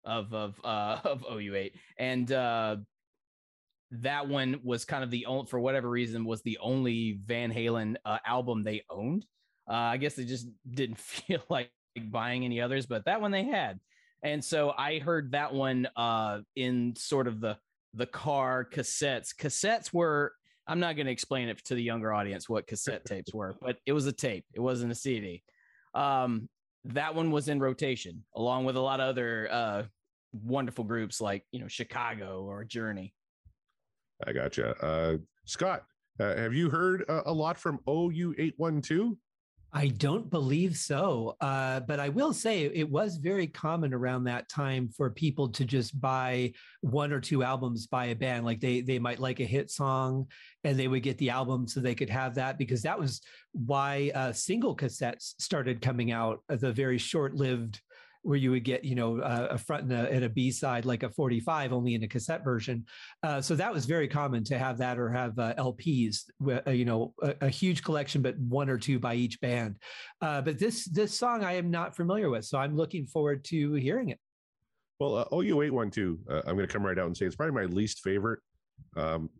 of 0.04 0.32
of 0.32 0.60
uh 0.64 0.98
of 1.04 1.22
OU8 1.22 1.72
and 1.98 2.30
uh 2.32 2.76
that 3.90 4.28
one 4.28 4.60
was 4.62 4.84
kind 4.84 5.02
of 5.02 5.10
the 5.10 5.26
only 5.26 5.46
for 5.46 5.58
whatever 5.58 5.88
reason 5.88 6.24
was 6.24 6.42
the 6.42 6.58
only 6.58 7.18
Van 7.24 7.52
Halen 7.52 7.96
uh, 8.04 8.18
album 8.26 8.62
they 8.62 8.82
owned. 8.90 9.24
Uh, 9.68 9.74
I 9.74 9.96
guess 9.96 10.14
they 10.14 10.24
just 10.24 10.48
didn't 10.70 10.98
feel 10.98 11.42
like 11.48 11.70
buying 12.10 12.44
any 12.44 12.60
others, 12.60 12.86
but 12.86 13.04
that 13.06 13.20
one 13.20 13.30
they 13.30 13.44
had. 13.44 13.80
And 14.22 14.44
so 14.44 14.74
I 14.76 14.98
heard 14.98 15.32
that 15.32 15.54
one 15.54 15.88
uh, 15.96 16.40
in 16.56 16.94
sort 16.96 17.28
of 17.28 17.40
the 17.40 17.56
the 17.94 18.06
car 18.06 18.66
cassettes. 18.70 19.34
Cassettes 19.34 19.92
were 19.92 20.32
I'm 20.66 20.80
not 20.80 20.96
going 20.96 21.06
to 21.06 21.12
explain 21.12 21.48
it 21.48 21.64
to 21.64 21.74
the 21.74 21.82
younger 21.82 22.12
audience 22.12 22.48
what 22.48 22.66
cassette 22.66 23.04
tapes 23.06 23.32
were, 23.32 23.56
but 23.60 23.78
it 23.86 23.92
was 23.92 24.06
a 24.06 24.12
tape. 24.12 24.44
It 24.52 24.60
wasn't 24.60 24.92
a 24.92 24.94
CD. 24.94 25.42
Um, 25.94 26.48
that 26.84 27.14
one 27.14 27.30
was 27.30 27.48
in 27.48 27.58
rotation 27.58 28.24
along 28.36 28.64
with 28.64 28.76
a 28.76 28.80
lot 28.80 29.00
of 29.00 29.08
other 29.08 29.48
uh, 29.50 29.82
wonderful 30.32 30.84
groups 30.84 31.20
like 31.20 31.44
you 31.52 31.60
know 31.60 31.68
Chicago 31.68 32.42
or 32.42 32.64
Journey. 32.64 33.14
I 34.26 34.32
gotcha. 34.32 34.74
Uh, 34.84 35.16
Scott, 35.44 35.84
uh, 36.20 36.36
have 36.36 36.54
you 36.54 36.68
heard 36.70 37.04
uh, 37.08 37.22
a 37.26 37.32
lot 37.32 37.58
from 37.58 37.78
OU812? 37.86 39.16
I 39.72 39.88
don't 39.88 40.30
believe 40.30 40.76
so. 40.76 41.36
Uh, 41.40 41.80
but 41.80 42.00
I 42.00 42.08
will 42.08 42.32
say 42.32 42.64
it 42.64 42.88
was 42.88 43.16
very 43.16 43.46
common 43.46 43.92
around 43.92 44.24
that 44.24 44.48
time 44.48 44.88
for 44.88 45.10
people 45.10 45.48
to 45.50 45.64
just 45.64 46.00
buy 46.00 46.52
one 46.80 47.12
or 47.12 47.20
two 47.20 47.42
albums 47.42 47.86
by 47.86 48.06
a 48.06 48.14
band. 48.14 48.46
Like 48.46 48.60
they 48.60 48.80
they 48.80 48.98
might 48.98 49.18
like 49.18 49.40
a 49.40 49.44
hit 49.44 49.70
song 49.70 50.26
and 50.64 50.78
they 50.78 50.88
would 50.88 51.02
get 51.02 51.18
the 51.18 51.30
album 51.30 51.68
so 51.68 51.80
they 51.80 51.94
could 51.94 52.08
have 52.08 52.34
that 52.36 52.56
because 52.56 52.82
that 52.82 52.98
was 52.98 53.20
why 53.52 54.10
uh, 54.14 54.32
single 54.32 54.74
cassettes 54.74 55.34
started 55.38 55.82
coming 55.82 56.12
out. 56.12 56.40
The 56.48 56.72
very 56.72 56.98
short 56.98 57.34
lived 57.34 57.80
where 58.28 58.36
you 58.36 58.50
would 58.50 58.62
get 58.62 58.84
you 58.84 58.94
know 58.94 59.20
uh, 59.20 59.48
a 59.52 59.58
front 59.58 59.84
and 59.84 59.92
a, 59.92 60.10
and 60.10 60.22
a 60.22 60.28
B 60.28 60.50
side 60.50 60.84
like 60.84 61.02
a 61.02 61.08
45 61.08 61.72
only 61.72 61.94
in 61.94 62.02
a 62.02 62.08
cassette 62.08 62.44
version. 62.44 62.84
Uh, 63.22 63.40
so 63.40 63.56
that 63.56 63.72
was 63.72 63.86
very 63.86 64.06
common 64.06 64.44
to 64.44 64.58
have 64.58 64.76
that 64.78 64.98
or 64.98 65.08
have 65.08 65.38
uh, 65.38 65.54
LPs, 65.54 66.24
uh, 66.46 66.70
you 66.70 66.84
know, 66.84 67.14
a, 67.22 67.34
a, 67.40 67.48
huge 67.48 67.82
collection, 67.82 68.20
but 68.20 68.38
one 68.38 68.68
or 68.68 68.76
two 68.76 68.98
by 68.98 69.14
each 69.14 69.40
band. 69.40 69.76
Uh, 70.20 70.42
but 70.42 70.58
this 70.58 70.84
this 70.84 71.16
song 71.16 71.42
I 71.42 71.54
am 71.54 71.70
not 71.70 71.96
familiar 71.96 72.28
with, 72.28 72.44
so 72.44 72.58
I'm 72.58 72.76
looking 72.76 73.06
forward 73.06 73.44
to 73.46 73.72
hearing 73.74 74.10
it. 74.10 74.18
Well, 75.00 75.16
uh, 75.16 75.24
OU812, 75.32 76.18
uh, 76.28 76.42
I'm 76.46 76.54
going 76.54 76.66
to 76.66 76.72
come 76.72 76.84
right 76.84 76.98
out 76.98 77.06
and 77.06 77.16
say 77.16 77.24
it's 77.24 77.36
probably 77.36 77.54
my 77.54 77.72
least 77.72 78.00
favorite. 78.00 78.40
Um, 78.94 79.30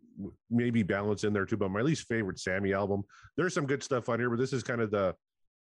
maybe 0.49 0.81
balance 0.81 1.23
in 1.23 1.31
there 1.31 1.45
too, 1.45 1.57
but 1.57 1.69
my 1.69 1.81
least 1.81 2.07
favorite 2.07 2.39
Sammy 2.39 2.73
album. 2.73 3.03
There's 3.37 3.53
some 3.53 3.67
good 3.67 3.83
stuff 3.83 4.09
on 4.09 4.19
here, 4.19 4.31
but 4.31 4.39
this 4.39 4.51
is 4.51 4.63
kind 4.63 4.81
of 4.81 4.89
the 4.89 5.13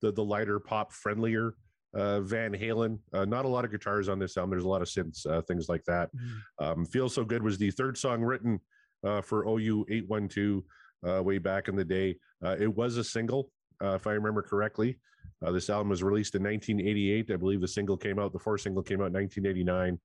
the, 0.01 0.13
the 0.13 0.23
lighter 0.23 0.61
pop 0.61 0.93
friendlier 0.93 1.55
uh, 1.93 2.21
Van 2.21 2.53
Halen. 2.53 2.99
Uh, 3.13 3.25
not 3.25 3.45
a 3.45 3.47
lot 3.47 3.65
of 3.65 3.71
guitars 3.71 4.09
on 4.09 4.19
this 4.19 4.37
album. 4.37 4.51
There's 4.51 4.63
a 4.63 4.69
lot 4.69 4.81
of 4.81 4.87
synths, 4.87 5.25
uh, 5.25 5.41
things 5.41 5.69
like 5.69 5.83
that. 5.85 6.09
Mm. 6.15 6.65
Um, 6.65 6.85
Feel 6.85 7.09
So 7.09 7.23
Good 7.23 7.43
was 7.43 7.57
the 7.57 7.71
third 7.71 7.97
song 7.97 8.21
written 8.21 8.59
uh, 9.03 9.21
for 9.21 9.47
OU 9.47 9.85
812 9.89 10.63
uh, 11.07 11.23
way 11.23 11.37
back 11.37 11.67
in 11.67 11.75
the 11.75 11.85
day. 11.85 12.17
Uh, 12.43 12.55
it 12.59 12.73
was 12.73 12.97
a 12.97 13.03
single, 13.03 13.49
if 13.81 14.07
I 14.07 14.11
remember 14.11 14.41
correctly. 14.41 14.99
this 15.51 15.69
album 15.69 15.89
was 15.89 16.03
released 16.03 16.35
in 16.35 16.43
1988. 16.43 17.31
I 17.31 17.35
believe 17.37 17.61
the 17.61 17.67
single 17.67 17.97
came 17.97 18.19
out, 18.19 18.33
the 18.33 18.39
fourth 18.39 18.61
single 18.61 18.83
came 18.83 19.01
out 19.01 19.07
in 19.07 19.13
1989. 19.13 19.99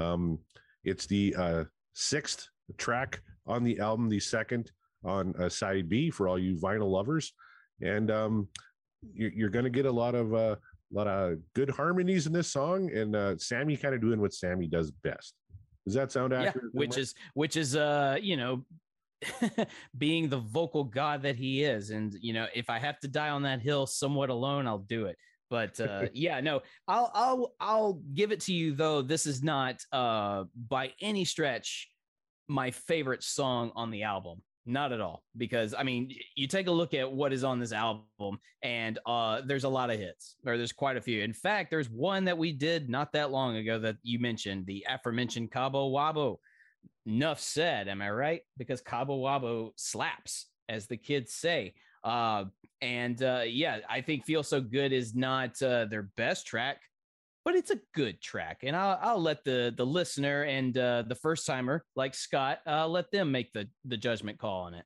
Um, 0.00 0.38
it's 0.84 1.06
the 1.06 1.66
sixth 1.94 2.48
track 2.78 3.20
on 3.46 3.64
the 3.64 3.78
album, 3.80 4.08
the 4.08 4.20
second 4.20 4.70
on 5.04 5.50
side 5.50 5.88
B 5.88 6.10
for 6.10 6.28
all 6.28 6.38
you 6.38 6.56
vinyl 6.56 6.90
lovers. 6.90 7.32
And 7.80 8.10
um, 8.10 8.48
you're, 9.14 9.32
you're 9.32 9.50
going 9.50 9.64
to 9.64 9.70
get 9.70 9.86
a 9.86 9.92
lot 9.92 10.14
of 10.14 10.58
a 10.92 10.96
lot 10.96 11.06
of 11.06 11.38
good 11.54 11.70
harmonies 11.70 12.26
in 12.26 12.32
this 12.32 12.48
song, 12.48 12.90
and 12.90 13.16
uh, 13.16 13.36
Sammy 13.38 13.76
kind 13.76 13.94
of 13.94 14.00
doing 14.00 14.20
what 14.20 14.34
Sammy 14.34 14.66
does 14.66 14.90
best. 14.90 15.34
Does 15.86 15.94
that 15.94 16.12
sound 16.12 16.32
accurate? 16.32 16.70
Yeah, 16.72 16.78
which 16.78 16.96
is 16.96 17.14
which 17.34 17.56
is 17.56 17.74
uh 17.74 18.16
you 18.20 18.36
know 18.36 18.64
being 19.98 20.28
the 20.28 20.38
vocal 20.38 20.84
god 20.84 21.22
that 21.22 21.36
he 21.36 21.64
is, 21.64 21.90
and 21.90 22.16
you 22.20 22.32
know 22.32 22.46
if 22.54 22.70
I 22.70 22.78
have 22.78 23.00
to 23.00 23.08
die 23.08 23.30
on 23.30 23.42
that 23.42 23.60
hill 23.60 23.86
somewhat 23.86 24.30
alone, 24.30 24.66
I'll 24.66 24.78
do 24.78 25.06
it. 25.06 25.16
But 25.50 25.78
uh, 25.80 26.06
yeah, 26.14 26.40
no, 26.40 26.62
I'll 26.86 27.10
I'll 27.14 27.54
I'll 27.60 28.00
give 28.14 28.32
it 28.32 28.40
to 28.42 28.54
you 28.54 28.74
though. 28.74 29.02
This 29.02 29.26
is 29.26 29.42
not 29.42 29.80
uh 29.92 30.44
by 30.68 30.92
any 31.00 31.24
stretch 31.24 31.88
my 32.48 32.70
favorite 32.70 33.22
song 33.22 33.72
on 33.74 33.90
the 33.90 34.02
album. 34.04 34.42
Not 34.64 34.92
at 34.92 35.00
all, 35.00 35.24
because 35.36 35.74
I 35.76 35.82
mean, 35.82 36.14
you 36.36 36.46
take 36.46 36.68
a 36.68 36.72
look 36.72 36.94
at 36.94 37.10
what 37.10 37.32
is 37.32 37.42
on 37.42 37.58
this 37.58 37.72
album, 37.72 38.38
and 38.62 38.98
uh, 39.06 39.40
there's 39.44 39.64
a 39.64 39.68
lot 39.68 39.90
of 39.90 39.98
hits, 39.98 40.36
or 40.46 40.56
there's 40.56 40.70
quite 40.70 40.96
a 40.96 41.00
few. 41.00 41.22
In 41.22 41.32
fact, 41.32 41.70
there's 41.70 41.90
one 41.90 42.24
that 42.26 42.38
we 42.38 42.52
did 42.52 42.88
not 42.88 43.12
that 43.12 43.32
long 43.32 43.56
ago 43.56 43.80
that 43.80 43.96
you 44.04 44.20
mentioned, 44.20 44.66
the 44.66 44.86
aforementioned 44.88 45.50
Cabo 45.50 45.90
Wabo. 45.90 46.36
Enough 47.06 47.40
said, 47.40 47.88
am 47.88 48.00
I 48.00 48.10
right? 48.10 48.42
Because 48.56 48.80
Cabo 48.80 49.20
Wabo 49.20 49.72
slaps, 49.74 50.46
as 50.68 50.86
the 50.86 50.96
kids 50.96 51.34
say. 51.34 51.74
Uh, 52.04 52.44
and 52.80 53.20
uh, 53.22 53.42
yeah, 53.44 53.78
I 53.88 54.00
think 54.00 54.24
"Feel 54.24 54.44
So 54.44 54.60
Good" 54.60 54.92
is 54.92 55.14
not 55.14 55.60
uh, 55.60 55.86
their 55.86 56.02
best 56.16 56.46
track, 56.46 56.82
but 57.44 57.54
it's 57.54 57.70
a 57.70 57.78
good 57.94 58.20
track 58.20 58.60
and 58.62 58.76
i'll, 58.76 58.98
I'll 59.00 59.22
let 59.22 59.44
the 59.44 59.72
the 59.76 59.86
listener 59.86 60.42
and 60.42 60.76
uh, 60.76 61.02
the 61.06 61.14
first 61.14 61.46
timer 61.46 61.84
like 61.96 62.14
scott 62.14 62.60
uh, 62.66 62.86
let 62.86 63.10
them 63.10 63.30
make 63.32 63.52
the 63.52 63.68
the 63.84 63.96
judgment 63.96 64.38
call 64.38 64.62
on 64.62 64.74
it. 64.74 64.84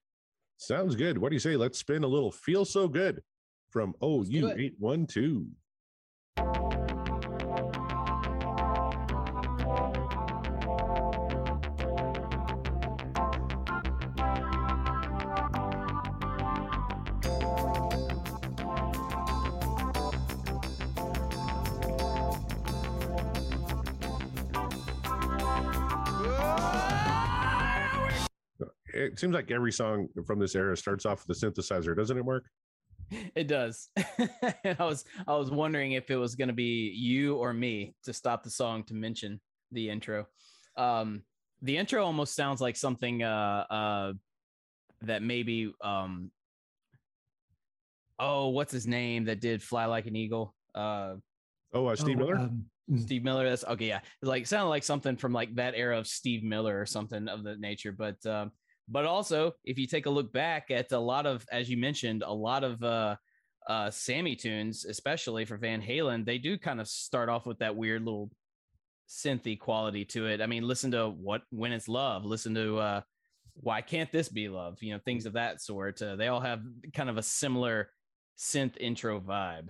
Sounds 0.58 0.96
good. 0.96 1.18
What 1.18 1.28
do 1.28 1.36
you 1.36 1.40
say? 1.40 1.56
Let's 1.56 1.78
spin 1.78 2.02
a 2.02 2.06
little 2.06 2.32
feel 2.32 2.64
so 2.64 2.88
good 2.88 3.22
from 3.70 3.94
ou 4.02 4.24
812 4.24 5.44
it 29.06 29.18
seems 29.18 29.34
like 29.34 29.50
every 29.50 29.72
song 29.72 30.08
from 30.26 30.38
this 30.38 30.54
era 30.54 30.76
starts 30.76 31.06
off 31.06 31.26
with 31.26 31.42
a 31.42 31.46
synthesizer, 31.46 31.96
doesn't 31.96 32.16
it, 32.16 32.24
Mark? 32.24 32.44
It 33.34 33.46
does. 33.46 33.88
I 33.96 34.76
was 34.80 35.04
I 35.28 35.36
was 35.36 35.50
wondering 35.50 35.92
if 35.92 36.10
it 36.10 36.16
was 36.16 36.34
going 36.34 36.48
to 36.48 36.54
be 36.54 36.92
you 36.96 37.36
or 37.36 37.52
me 37.52 37.94
to 38.04 38.12
stop 38.12 38.42
the 38.42 38.50
song 38.50 38.82
to 38.84 38.94
mention 38.94 39.40
the 39.70 39.90
intro. 39.90 40.26
Um, 40.76 41.22
the 41.62 41.76
intro 41.76 42.04
almost 42.04 42.34
sounds 42.34 42.60
like 42.60 42.76
something 42.76 43.22
uh, 43.22 43.64
uh, 43.70 44.12
that 45.02 45.22
maybe 45.22 45.72
um, 45.82 46.30
oh, 48.18 48.48
what's 48.48 48.72
his 48.72 48.86
name 48.86 49.26
that 49.26 49.40
did 49.40 49.62
"Fly 49.62 49.86
Like 49.86 50.06
an 50.06 50.16
Eagle"? 50.16 50.54
Uh, 50.74 51.14
oh, 51.72 51.86
uh, 51.86 51.96
Steve 51.96 52.16
oh, 52.16 52.24
Miller. 52.24 52.38
Um, 52.38 52.64
mm. 52.90 53.00
Steve 53.00 53.22
Miller. 53.22 53.48
That's 53.48 53.64
okay. 53.64 53.86
Yeah, 53.86 54.00
like 54.20 54.46
sounded 54.46 54.68
like 54.68 54.82
something 54.82 55.16
from 55.16 55.32
like 55.32 55.54
that 55.54 55.74
era 55.76 55.98
of 55.98 56.06
Steve 56.06 56.42
Miller 56.42 56.78
or 56.80 56.86
something 56.86 57.28
of 57.28 57.44
the 57.44 57.56
nature. 57.56 57.92
But 57.92 58.24
um, 58.26 58.50
but 58.88 59.04
also, 59.04 59.52
if 59.64 59.78
you 59.78 59.86
take 59.86 60.06
a 60.06 60.10
look 60.10 60.32
back 60.32 60.70
at 60.70 60.92
a 60.92 60.98
lot 60.98 61.26
of, 61.26 61.44
as 61.50 61.68
you 61.68 61.76
mentioned, 61.76 62.22
a 62.24 62.32
lot 62.32 62.64
of 62.64 62.82
uh, 62.82 63.16
uh, 63.66 63.90
Sammy 63.90 64.36
tunes, 64.36 64.84
especially 64.84 65.44
for 65.44 65.56
Van 65.56 65.82
Halen, 65.82 66.24
they 66.24 66.38
do 66.38 66.56
kind 66.56 66.80
of 66.80 66.88
start 66.88 67.28
off 67.28 67.46
with 67.46 67.58
that 67.58 67.74
weird 67.74 68.04
little 68.04 68.30
synthy 69.08 69.58
quality 69.58 70.04
to 70.04 70.26
it. 70.26 70.40
I 70.40 70.46
mean, 70.46 70.66
listen 70.66 70.90
to 70.92 71.08
what 71.08 71.42
when 71.50 71.72
it's 71.72 71.88
love. 71.88 72.24
Listen 72.24 72.54
to 72.54 72.78
uh, 72.78 73.00
why 73.54 73.80
can't 73.80 74.10
this 74.12 74.28
be 74.28 74.48
love? 74.48 74.78
You 74.82 74.94
know, 74.94 75.00
things 75.04 75.26
of 75.26 75.34
that 75.34 75.60
sort. 75.60 76.00
Uh, 76.00 76.16
they 76.16 76.28
all 76.28 76.40
have 76.40 76.60
kind 76.94 77.10
of 77.10 77.16
a 77.16 77.22
similar 77.22 77.90
synth 78.38 78.76
intro 78.78 79.20
vibe. 79.20 79.68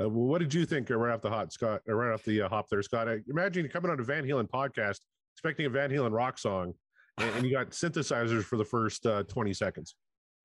Uh, 0.00 0.08
well, 0.08 0.26
what 0.26 0.38
did 0.38 0.54
you 0.54 0.64
think 0.64 0.88
right 0.90 1.12
off 1.12 1.20
the 1.20 1.28
hot 1.28 1.52
Scott? 1.52 1.82
Right 1.86 2.12
off 2.12 2.24
the 2.24 2.42
uh, 2.42 2.48
hop 2.48 2.68
there, 2.70 2.82
Scott. 2.82 3.08
I 3.08 3.18
imagine 3.28 3.68
coming 3.68 3.90
on 3.90 4.00
a 4.00 4.04
Van 4.04 4.24
Halen 4.24 4.48
podcast, 4.48 5.00
expecting 5.34 5.66
a 5.66 5.70
Van 5.70 5.90
Halen 5.90 6.12
rock 6.12 6.38
song, 6.38 6.72
and 7.18 7.44
you 7.44 7.52
got 7.52 7.70
synthesizers 7.70 8.44
for 8.44 8.56
the 8.56 8.64
first 8.64 9.06
uh, 9.06 9.22
20 9.24 9.52
seconds. 9.52 9.94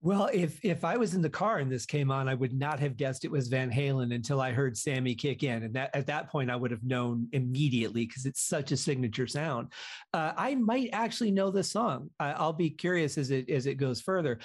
Well, 0.01 0.29
if 0.31 0.63
if 0.63 0.85
I 0.85 0.97
was 0.97 1.15
in 1.15 1.23
the 1.23 1.31
car 1.31 1.57
and 1.57 1.71
this 1.71 1.87
came 1.87 2.11
on, 2.11 2.29
I 2.29 2.35
would 2.35 2.53
not 2.53 2.79
have 2.79 2.95
guessed 2.95 3.25
it 3.25 3.31
was 3.31 3.47
Van 3.47 3.71
Halen 3.71 4.13
until 4.13 4.39
I 4.39 4.51
heard 4.51 4.77
Sammy 4.77 5.15
kick 5.15 5.41
in, 5.41 5.63
and 5.63 5.73
that 5.73 5.89
at 5.95 6.05
that 6.05 6.29
point 6.29 6.51
I 6.51 6.55
would 6.55 6.69
have 6.69 6.83
known 6.83 7.27
immediately 7.31 8.05
because 8.05 8.27
it's 8.27 8.43
such 8.43 8.71
a 8.71 8.77
signature 8.77 9.25
sound. 9.25 9.71
Uh, 10.13 10.33
I 10.37 10.53
might 10.55 10.89
actually 10.93 11.31
know 11.31 11.49
this 11.49 11.71
song. 11.71 12.11
I, 12.19 12.39
will 12.39 12.53
be 12.53 12.69
curious 12.69 13.17
as 13.17 13.31
it 13.31 13.49
as 13.49 13.65
it 13.65 13.75
goes 13.75 13.99
further. 13.99 14.37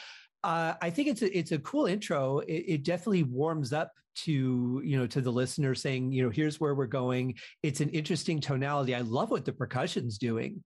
Uh, 0.43 0.75
I 0.81 0.89
think 0.89 1.09
it's 1.09 1.21
a 1.21 1.39
it's 1.39 1.53
a 1.53 1.59
cool 1.59 1.85
intro. 1.85 2.39
It, 2.39 2.65
it, 2.67 2.83
definitely 2.83 3.25
warms 3.25 3.75
up 3.75 3.93
to 4.25 4.81
you 4.83 4.97
know 4.97 5.07
to 5.09 5.21
the 5.21 5.33
listener, 5.33 5.75
saying 5.75 6.11
you 6.13 6.23
know 6.23 6.31
here's 6.31 6.59
where 6.59 6.75
we're 6.75 6.87
going. 6.87 7.35
It's 7.63 7.81
an 7.81 7.91
interesting 7.91 8.41
tonality. 8.41 8.95
I 8.95 9.03
love 9.03 9.31
what 9.31 9.45
the 9.45 9.53
percussion's 9.53 10.17
doing. 10.17 10.65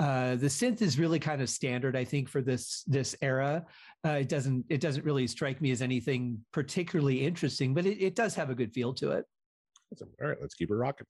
Uh, 0.00 0.34
the 0.34 0.46
synth 0.46 0.82
is 0.82 0.98
really 0.98 1.18
kind 1.18 1.40
of 1.40 1.48
standard, 1.48 1.96
I 1.96 2.04
think, 2.04 2.28
for 2.28 2.42
this 2.42 2.82
this 2.86 3.14
era. 3.22 3.64
Uh, 4.04 4.18
it 4.20 4.28
doesn't 4.28 4.64
it 4.68 4.80
doesn't 4.80 5.04
really 5.04 5.26
strike 5.26 5.60
me 5.60 5.70
as 5.70 5.82
anything 5.82 6.44
particularly 6.52 7.24
interesting, 7.24 7.74
but 7.74 7.86
it, 7.86 8.02
it 8.02 8.16
does 8.16 8.34
have 8.34 8.50
a 8.50 8.54
good 8.54 8.72
feel 8.72 8.92
to 8.94 9.12
it. 9.12 9.24
Awesome. 9.92 10.10
All 10.20 10.28
right, 10.28 10.38
let's 10.40 10.54
keep 10.54 10.70
it 10.70 10.74
rocking. 10.74 11.06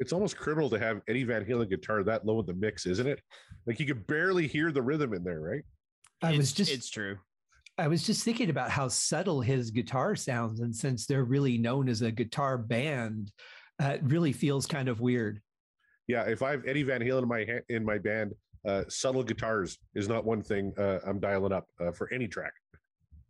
It's 0.00 0.12
almost 0.12 0.36
criminal 0.36 0.70
to 0.70 0.78
have 0.78 1.00
Eddie 1.08 1.24
Van 1.24 1.44
Halen 1.44 1.68
guitar 1.68 2.02
that 2.04 2.24
low 2.24 2.40
in 2.40 2.46
the 2.46 2.54
mix, 2.54 2.86
isn't 2.86 3.06
it? 3.06 3.20
Like 3.66 3.80
you 3.80 3.86
could 3.86 4.06
barely 4.06 4.46
hear 4.46 4.70
the 4.70 4.82
rhythm 4.82 5.12
in 5.12 5.24
there, 5.24 5.40
right? 5.40 5.62
I 6.22 6.36
was 6.36 6.52
just 6.52 6.70
it's 6.70 6.90
true. 6.90 7.18
I 7.76 7.86
was 7.86 8.04
just 8.04 8.24
thinking 8.24 8.50
about 8.50 8.70
how 8.70 8.88
subtle 8.88 9.40
his 9.40 9.70
guitar 9.70 10.16
sounds, 10.16 10.60
and 10.60 10.74
since 10.74 11.06
they're 11.06 11.24
really 11.24 11.58
known 11.58 11.88
as 11.88 12.02
a 12.02 12.10
guitar 12.10 12.58
band, 12.58 13.30
uh, 13.80 13.90
it 13.90 14.00
really 14.02 14.32
feels 14.32 14.66
kind 14.66 14.88
of 14.88 15.00
weird. 15.00 15.40
Yeah, 16.08 16.22
if 16.22 16.42
I 16.42 16.50
have 16.52 16.66
Eddie 16.66 16.82
Van 16.82 17.00
Halen 17.00 17.22
in 17.22 17.28
my 17.28 17.60
in 17.68 17.84
my 17.84 17.98
band, 17.98 18.34
uh, 18.66 18.84
subtle 18.88 19.22
guitars 19.22 19.78
is 19.94 20.08
not 20.08 20.24
one 20.24 20.42
thing 20.42 20.72
uh, 20.78 20.98
I'm 21.06 21.20
dialing 21.20 21.52
up 21.52 21.66
uh, 21.80 21.92
for 21.92 22.12
any 22.12 22.26
track. 22.26 22.52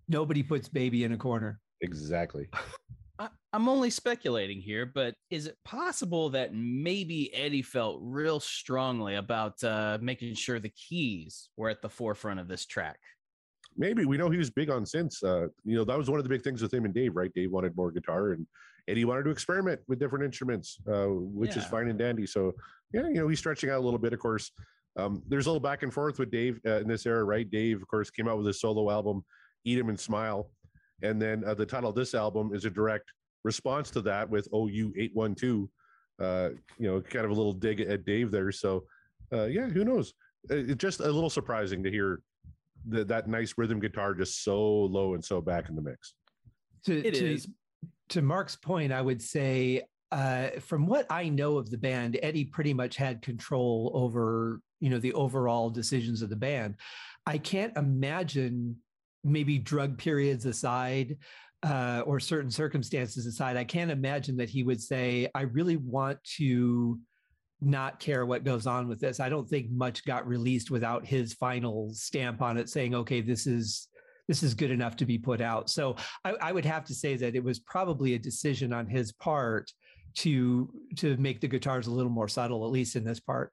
Nobody 0.09 0.43
puts 0.43 0.69
baby 0.69 1.05
in 1.05 1.13
a 1.13 1.19
corner. 1.19 1.61
Exactly. 1.83 2.49
I, 3.19 3.29
I'm 3.53 3.69
only 3.69 3.91
speculating 3.91 4.61
here, 4.61 4.87
but 4.87 5.15
is 5.31 5.47
it 5.47 5.57
possible 5.65 6.31
that 6.31 6.55
maybe 6.55 7.35
Eddie 7.35 7.63
felt 7.63 7.99
real 8.03 8.41
strongly 8.41 9.17
about 9.17 9.63
uh, 9.65 9.99
making 10.01 10.35
sure 10.35 10.61
the 10.61 10.71
keys 10.71 11.49
were 11.57 11.69
at 11.69 11.83
the 11.83 11.89
forefront 11.89 12.41
of 12.41 12.49
this 12.49 12.67
track? 12.67 12.99
Maybe 13.77 14.05
we 14.05 14.17
know 14.17 14.31
he 14.31 14.39
was 14.39 14.51
big 14.51 14.71
on 14.71 14.85
synths. 14.85 15.23
Uh, 15.23 15.49
you 15.65 15.77
know, 15.77 15.85
that 15.85 15.97
was 15.97 16.11
one 16.11 16.19
of 16.19 16.25
the 16.25 16.29
big 16.29 16.43
things 16.43 16.63
with 16.63 16.73
him 16.73 16.85
and 16.85 16.95
Dave, 16.95 17.17
right? 17.17 17.33
Dave 17.35 17.51
wanted 17.51 17.77
more 17.77 17.91
guitar, 17.91 18.33
and 18.33 18.47
Eddie 18.89 19.05
wanted 19.05 19.25
to 19.25 19.31
experiment 19.31 19.81
with 19.87 19.99
different 19.99 20.25
instruments, 20.25 20.79
uh, 20.91 21.07
which 21.07 21.57
is 21.57 21.65
fine 21.65 21.89
and 21.89 21.99
dandy. 21.99 22.27
So, 22.27 22.55
yeah, 22.93 23.03
you 23.03 23.15
know, 23.15 23.29
he's 23.29 23.39
stretching 23.39 23.71
out 23.71 23.79
a 23.79 23.85
little 23.85 23.99
bit. 23.99 24.13
Of 24.13 24.19
course, 24.19 24.51
um, 24.97 25.23
there's 25.29 25.47
a 25.47 25.51
little 25.51 25.61
back 25.61 25.83
and 25.83 25.93
forth 25.93 26.19
with 26.19 26.31
Dave 26.31 26.61
uh, 26.67 26.81
in 26.81 26.89
this 26.89 27.07
era, 27.07 27.23
right? 27.23 27.49
Dave, 27.49 27.81
of 27.81 27.87
course, 27.89 28.11
came 28.11 28.27
out 28.27 28.39
with 28.39 28.47
his 28.47 28.61
solo 28.61 28.91
album, 28.91 29.25
"Eat 29.65 29.79
'Em 29.79 29.91
and 29.91 30.01
Smile," 30.01 30.51
and 31.03 31.21
then 31.21 31.45
uh, 31.45 31.55
the 31.55 31.67
title 31.67 31.91
of 31.91 31.97
this 31.97 32.15
album 32.15 32.55
is 32.55 32.65
a 32.65 32.71
direct 32.71 33.13
response 33.45 33.91
to 33.91 34.01
that 34.03 34.29
with 34.29 34.49
"OU 34.55 34.93
812." 34.97 35.69
Uh, 36.21 36.51
you 36.79 36.89
know, 36.91 37.01
kind 37.01 37.25
of 37.25 37.31
a 37.31 37.35
little 37.35 37.53
dig 37.53 37.81
at 37.81 38.05
Dave 38.05 38.33
there. 38.33 38.51
So, 38.51 38.85
uh, 39.33 39.45
yeah, 39.45 39.69
who 39.69 39.85
knows? 39.85 40.13
Uh, 40.51 40.57
It's 40.57 40.75
just 40.83 40.99
a 40.99 41.05
little 41.11 41.31
surprising 41.31 41.81
to 41.85 41.91
hear 41.93 42.21
the, 42.89 43.05
that 43.05 43.29
nice 43.29 43.55
rhythm 43.57 43.79
guitar 43.79 44.15
just 44.15 44.43
so 44.43 44.61
low 44.61 45.15
and 45.15 45.25
so 45.25 45.41
back 45.41 45.69
in 45.69 45.77
the 45.77 45.83
mix. 45.83 46.15
to, 46.87 47.07
It 47.07 47.15
to, 47.15 47.35
is. 47.35 47.49
to 48.09 48.23
Mark's 48.23 48.57
point, 48.57 48.93
I 48.93 49.01
would 49.01 49.23
say, 49.23 49.83
uh, 50.11 50.49
from 50.59 50.87
what 50.87 51.07
I 51.09 51.29
know 51.29 51.57
of 51.57 51.71
the 51.71 51.79
band, 51.79 52.19
Eddie 52.21 52.47
pretty 52.47 52.75
much 52.75 52.97
had 52.97 53.23
control 53.23 53.93
over, 53.95 54.61
you 54.81 54.91
know, 54.91 54.99
the 54.99 55.13
overall 55.13 55.71
decisions 55.71 56.21
of 56.21 56.31
the 56.31 56.37
band. 56.37 56.77
I 57.27 57.39
can't 57.39 57.77
imagine, 57.77 58.77
maybe 59.25 59.59
drug 59.59 59.99
periods 59.99 60.47
aside, 60.47 61.17
uh, 61.63 62.03
or 62.07 62.21
certain 62.21 62.51
circumstances 62.51 63.27
aside, 63.27 63.57
I 63.57 63.65
can't 63.65 63.91
imagine 63.91 64.37
that 64.37 64.49
he 64.49 64.63
would 64.63 64.81
say, 64.81 65.29
"I 65.35 65.43
really 65.43 65.77
want 65.77 66.23
to." 66.37 66.99
not 67.61 67.99
care 67.99 68.25
what 68.25 68.45
goes 68.45 68.67
on 68.69 68.87
with 68.87 69.01
this. 69.01 69.19
I 69.19 69.29
don't 69.29 69.49
think 69.49 69.71
much 69.71 70.05
got 70.05 70.29
released 70.29 70.71
without 70.71 71.05
his 71.05 71.35
final 71.35 71.91
stamp 71.93 72.41
on 72.41 72.57
it 72.57 72.69
saying, 72.69 72.95
okay, 72.95 73.21
this 73.21 73.49
is 73.49 73.89
this 74.29 74.43
is 74.43 74.55
good 74.55 74.71
enough 74.71 74.95
to 74.97 75.07
be 75.07 75.19
put 75.19 75.41
out. 75.41 75.71
So 75.71 75.97
I, 76.25 76.35
I 76.41 76.53
would 76.53 76.67
have 76.67 76.85
to 76.85 76.95
say 76.95 77.17
that 77.17 77.35
it 77.35 77.43
was 77.43 77.59
probably 77.61 78.15
a 78.15 78.19
decision 78.19 78.73
on 78.73 78.87
his 78.87 79.11
part 79.11 79.73
to 80.17 80.71
to 80.97 81.17
make 81.17 81.41
the 81.41 81.49
guitars 81.49 81.87
a 81.87 81.91
little 81.91 82.13
more 82.13 82.29
subtle, 82.29 82.65
at 82.65 82.71
least 82.71 82.95
in 82.95 83.05
this 83.05 83.21
part. 83.21 83.53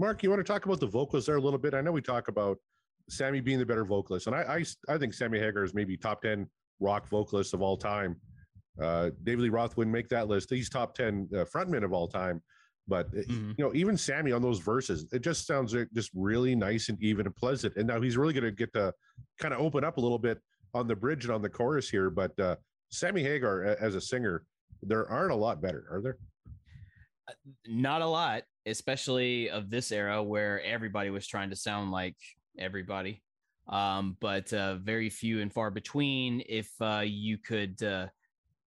Mark, 0.00 0.22
you 0.22 0.30
want 0.30 0.40
to 0.40 0.50
talk 0.50 0.64
about 0.64 0.80
the 0.80 0.86
vocals 0.86 1.26
there 1.26 1.36
a 1.36 1.40
little 1.40 1.58
bit? 1.58 1.74
I 1.74 1.82
know 1.82 1.92
we 1.92 2.00
talk 2.00 2.28
about 2.28 2.56
Sammy 3.10 3.42
being 3.42 3.58
the 3.58 3.66
better 3.66 3.84
vocalist, 3.84 4.26
and 4.28 4.34
I 4.34 4.64
I, 4.88 4.94
I 4.94 4.96
think 4.96 5.12
Sammy 5.12 5.38
Hagar 5.38 5.62
is 5.62 5.74
maybe 5.74 5.94
top 5.94 6.22
ten 6.22 6.48
rock 6.80 7.06
vocalist 7.06 7.52
of 7.52 7.60
all 7.60 7.76
time. 7.76 8.16
Uh, 8.80 9.10
David 9.24 9.42
Lee 9.42 9.48
Roth 9.50 9.76
wouldn't 9.76 9.92
make 9.92 10.08
that 10.08 10.26
list. 10.26 10.48
He's 10.48 10.70
top 10.70 10.94
ten 10.94 11.28
uh, 11.34 11.44
frontman 11.44 11.84
of 11.84 11.92
all 11.92 12.08
time. 12.08 12.42
But 12.88 13.08
uh, 13.08 13.20
Mhm. 13.28 13.54
you 13.58 13.64
know, 13.64 13.74
even 13.74 13.94
Sammy 13.98 14.32
on 14.32 14.40
those 14.40 14.58
verses, 14.58 15.06
it 15.12 15.20
just 15.22 15.46
sounds 15.46 15.74
like 15.74 15.88
just 15.92 16.10
really 16.14 16.54
nice 16.54 16.88
and 16.88 16.98
even 17.02 17.26
and 17.26 17.36
pleasant. 17.36 17.76
And 17.76 17.86
now 17.86 18.00
he's 18.00 18.16
really 18.16 18.32
going 18.32 18.44
to 18.44 18.50
get 18.52 18.72
to 18.72 18.94
kind 19.38 19.52
of 19.52 19.60
open 19.60 19.84
up 19.84 19.98
a 19.98 20.00
little 20.00 20.18
bit 20.18 20.40
on 20.72 20.88
the 20.88 20.96
bridge 20.96 21.26
and 21.26 21.34
on 21.34 21.42
the 21.42 21.50
chorus 21.50 21.90
here. 21.90 22.08
But 22.08 22.38
uh, 22.40 22.56
Sammy 22.90 23.22
Hagar 23.22 23.64
as 23.64 23.96
a 23.96 24.00
singer, 24.00 24.46
there 24.82 25.06
aren't 25.10 25.32
a 25.32 25.36
lot 25.36 25.60
better, 25.60 25.84
are 25.90 26.00
there? 26.00 26.16
Not 27.68 28.00
a 28.00 28.06
lot, 28.06 28.44
especially 28.66 29.50
of 29.50 29.70
this 29.70 29.92
era 29.92 30.22
where 30.22 30.62
everybody 30.62 31.10
was 31.10 31.26
trying 31.26 31.50
to 31.50 31.56
sound 31.56 31.90
like 31.90 32.16
everybody. 32.58 33.22
Um, 33.68 34.16
but 34.20 34.52
uh, 34.52 34.76
very 34.76 35.10
few 35.10 35.40
and 35.40 35.52
far 35.52 35.70
between 35.70 36.42
if 36.48 36.70
uh, 36.80 37.02
you 37.04 37.38
could 37.38 37.82
uh, 37.82 38.06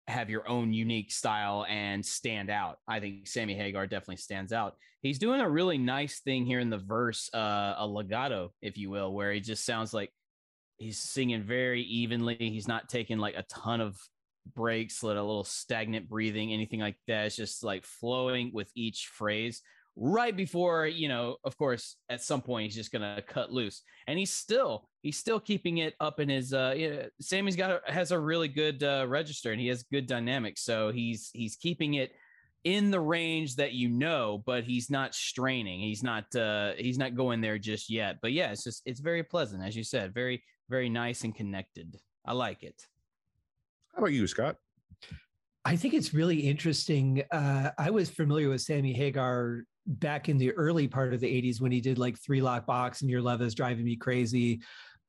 have 0.06 0.30
your 0.30 0.48
own 0.48 0.72
unique 0.72 1.10
style 1.10 1.66
and 1.68 2.04
stand 2.04 2.50
out. 2.50 2.78
I 2.86 3.00
think 3.00 3.26
Sammy 3.26 3.54
Hagar 3.54 3.86
definitely 3.86 4.16
stands 4.16 4.52
out. 4.52 4.76
He's 5.00 5.18
doing 5.18 5.40
a 5.40 5.50
really 5.50 5.78
nice 5.78 6.20
thing 6.20 6.46
here 6.46 6.60
in 6.60 6.70
the 6.70 6.78
verse, 6.78 7.28
uh, 7.34 7.74
a 7.78 7.86
legato, 7.86 8.52
if 8.62 8.78
you 8.78 8.90
will, 8.90 9.12
where 9.12 9.32
he 9.32 9.40
just 9.40 9.66
sounds 9.66 9.92
like 9.92 10.12
he's 10.78 10.98
singing 10.98 11.42
very 11.42 11.82
evenly. 11.82 12.36
He's 12.36 12.68
not 12.68 12.88
taking 12.88 13.18
like 13.18 13.36
a 13.36 13.44
ton 13.44 13.80
of 13.80 13.96
breaks, 14.54 15.02
let 15.02 15.16
a 15.16 15.22
little 15.22 15.44
stagnant 15.44 16.08
breathing, 16.08 16.52
anything 16.52 16.80
like 16.80 16.96
that. 17.08 17.26
It's 17.26 17.36
just 17.36 17.64
like 17.64 17.84
flowing 17.84 18.50
with 18.52 18.70
each 18.74 19.08
phrase 19.12 19.62
right 19.96 20.36
before, 20.36 20.86
you 20.86 21.08
know, 21.08 21.36
of 21.44 21.56
course, 21.56 21.96
at 22.08 22.22
some 22.22 22.40
point 22.40 22.64
he's 22.64 22.74
just 22.74 22.92
gonna 22.92 23.22
cut 23.26 23.52
loose. 23.52 23.82
And 24.06 24.18
he's 24.18 24.32
still 24.32 24.88
he's 25.02 25.18
still 25.18 25.40
keeping 25.40 25.78
it 25.78 25.94
up 26.00 26.20
in 26.20 26.28
his 26.28 26.52
uh 26.52 26.74
yeah, 26.76 27.06
Sammy's 27.20 27.56
got 27.56 27.70
a, 27.70 27.92
has 27.92 28.10
a 28.10 28.18
really 28.18 28.48
good 28.48 28.82
uh 28.82 29.06
register 29.08 29.52
and 29.52 29.60
he 29.60 29.68
has 29.68 29.82
good 29.82 30.06
dynamics. 30.06 30.62
So 30.62 30.90
he's 30.90 31.30
he's 31.34 31.56
keeping 31.56 31.94
it 31.94 32.12
in 32.64 32.90
the 32.90 33.00
range 33.00 33.56
that 33.56 33.72
you 33.72 33.88
know, 33.88 34.42
but 34.46 34.64
he's 34.64 34.88
not 34.88 35.14
straining. 35.14 35.80
He's 35.80 36.02
not 36.02 36.34
uh 36.34 36.72
he's 36.78 36.98
not 36.98 37.14
going 37.14 37.40
there 37.40 37.58
just 37.58 37.90
yet. 37.90 38.18
But 38.22 38.32
yeah, 38.32 38.52
it's 38.52 38.64
just 38.64 38.82
it's 38.86 39.00
very 39.00 39.22
pleasant, 39.22 39.62
as 39.62 39.76
you 39.76 39.84
said, 39.84 40.14
very, 40.14 40.42
very 40.70 40.88
nice 40.88 41.24
and 41.24 41.34
connected. 41.34 41.98
I 42.24 42.32
like 42.32 42.62
it. 42.62 42.86
How 43.92 43.98
about 43.98 44.12
you, 44.12 44.26
Scott? 44.26 44.56
I 45.64 45.76
think 45.76 45.94
it's 45.94 46.12
really 46.12 46.40
interesting. 46.40 47.22
Uh, 47.30 47.70
I 47.78 47.90
was 47.90 48.10
familiar 48.10 48.48
with 48.48 48.62
Sammy 48.62 48.92
Hagar 48.92 49.64
back 49.86 50.28
in 50.28 50.38
the 50.38 50.52
early 50.52 50.88
part 50.88 51.14
of 51.14 51.20
the 51.20 51.26
80s 51.26 51.60
when 51.60 51.72
he 51.72 51.80
did 51.80 51.98
like 51.98 52.18
Three 52.18 52.40
Lock 52.40 52.66
Box 52.66 53.00
and 53.00 53.10
Your 53.10 53.22
Love 53.22 53.42
is 53.42 53.54
Driving 53.54 53.84
Me 53.84 53.96
Crazy. 53.96 54.60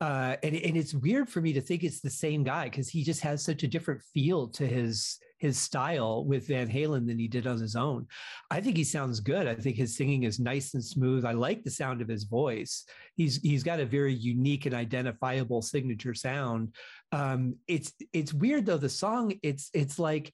Uh, 0.01 0.35
and, 0.43 0.55
and 0.55 0.75
it's 0.75 0.93
weird 0.93 1.29
for 1.29 1.39
me 1.39 1.53
to 1.53 1.61
think 1.61 1.83
it's 1.83 2.01
the 2.01 2.09
same 2.09 2.43
guy 2.43 2.65
because 2.65 2.89
he 2.89 3.03
just 3.03 3.21
has 3.21 3.43
such 3.43 3.63
a 3.63 3.67
different 3.67 4.01
feel 4.13 4.47
to 4.49 4.67
his 4.67 5.17
his 5.37 5.57
style 5.57 6.23
with 6.23 6.47
Van 6.47 6.69
Halen 6.69 7.05
than 7.05 7.19
he 7.19 7.27
did 7.27 7.47
on 7.47 7.59
his 7.59 7.75
own. 7.75 8.07
I 8.49 8.61
think 8.61 8.77
he 8.77 8.85
sounds 8.85 9.19
good. 9.19 9.45
I 9.45 9.55
think 9.55 9.75
his 9.75 9.97
singing 9.97 10.23
is 10.23 10.39
nice 10.39 10.73
and 10.73 10.83
smooth. 10.83 11.25
I 11.25 11.33
like 11.33 11.63
the 11.63 11.69
sound 11.69 12.01
of 12.01 12.07
his 12.07 12.23
voice. 12.23 12.85
He's 13.15 13.41
he's 13.41 13.63
got 13.63 13.81
a 13.81 13.85
very 13.85 14.13
unique 14.13 14.65
and 14.65 14.73
identifiable 14.73 15.61
signature 15.61 16.13
sound. 16.13 16.73
Um, 17.11 17.55
it's 17.67 17.91
it's 18.13 18.33
weird 18.33 18.65
though. 18.65 18.77
The 18.77 18.89
song 18.89 19.33
it's 19.43 19.69
it's 19.73 19.99
like 19.99 20.33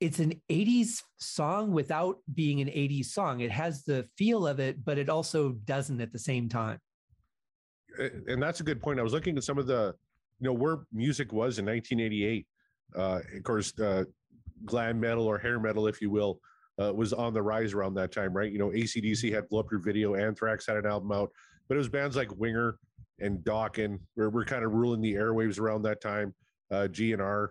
it's 0.00 0.18
an 0.18 0.40
80s 0.50 1.02
song 1.18 1.72
without 1.72 2.18
being 2.34 2.60
an 2.60 2.68
80s 2.68 3.06
song. 3.06 3.40
It 3.40 3.50
has 3.50 3.84
the 3.84 4.06
feel 4.16 4.46
of 4.46 4.58
it, 4.58 4.82
but 4.84 4.96
it 4.96 5.10
also 5.10 5.52
doesn't 5.66 6.00
at 6.00 6.12
the 6.12 6.18
same 6.18 6.48
time. 6.48 6.78
and 7.98 8.42
that's 8.42 8.60
a 8.60 8.62
good 8.62 8.80
point. 8.80 8.98
I 8.98 9.02
was 9.02 9.12
looking 9.12 9.36
at 9.36 9.44
some 9.44 9.58
of 9.58 9.66
the, 9.66 9.94
you 10.40 10.46
know, 10.46 10.54
where 10.54 10.78
music 10.92 11.32
was 11.32 11.58
in 11.58 11.66
1988. 11.66 12.46
Uh, 12.96 13.20
of 13.36 13.42
course, 13.42 13.78
uh, 13.78 14.04
glam 14.64 14.98
metal 14.98 15.26
or 15.26 15.38
hair 15.38 15.60
metal, 15.60 15.86
if 15.86 16.00
you 16.00 16.10
will, 16.10 16.40
uh, 16.80 16.92
was 16.94 17.12
on 17.12 17.34
the 17.34 17.42
rise 17.42 17.74
around 17.74 17.94
that 17.94 18.10
time, 18.10 18.32
right? 18.32 18.50
You 18.50 18.58
know, 18.58 18.68
ACDC 18.70 19.32
had 19.32 19.48
Blow 19.48 19.60
Up 19.60 19.70
Your 19.70 19.80
Video, 19.80 20.14
Anthrax 20.14 20.66
had 20.66 20.76
an 20.76 20.86
album 20.86 21.12
out, 21.12 21.30
but 21.68 21.74
it 21.74 21.78
was 21.78 21.88
bands 21.88 22.16
like 22.16 22.34
Winger 22.38 22.78
and 23.20 23.38
Dokken 23.40 23.98
were, 24.16 24.30
were 24.30 24.46
kind 24.46 24.64
of 24.64 24.72
ruling 24.72 25.02
the 25.02 25.14
airwaves 25.14 25.60
around 25.60 25.82
that 25.82 26.00
time, 26.00 26.34
uh, 26.70 26.88
GNR, 26.90 27.48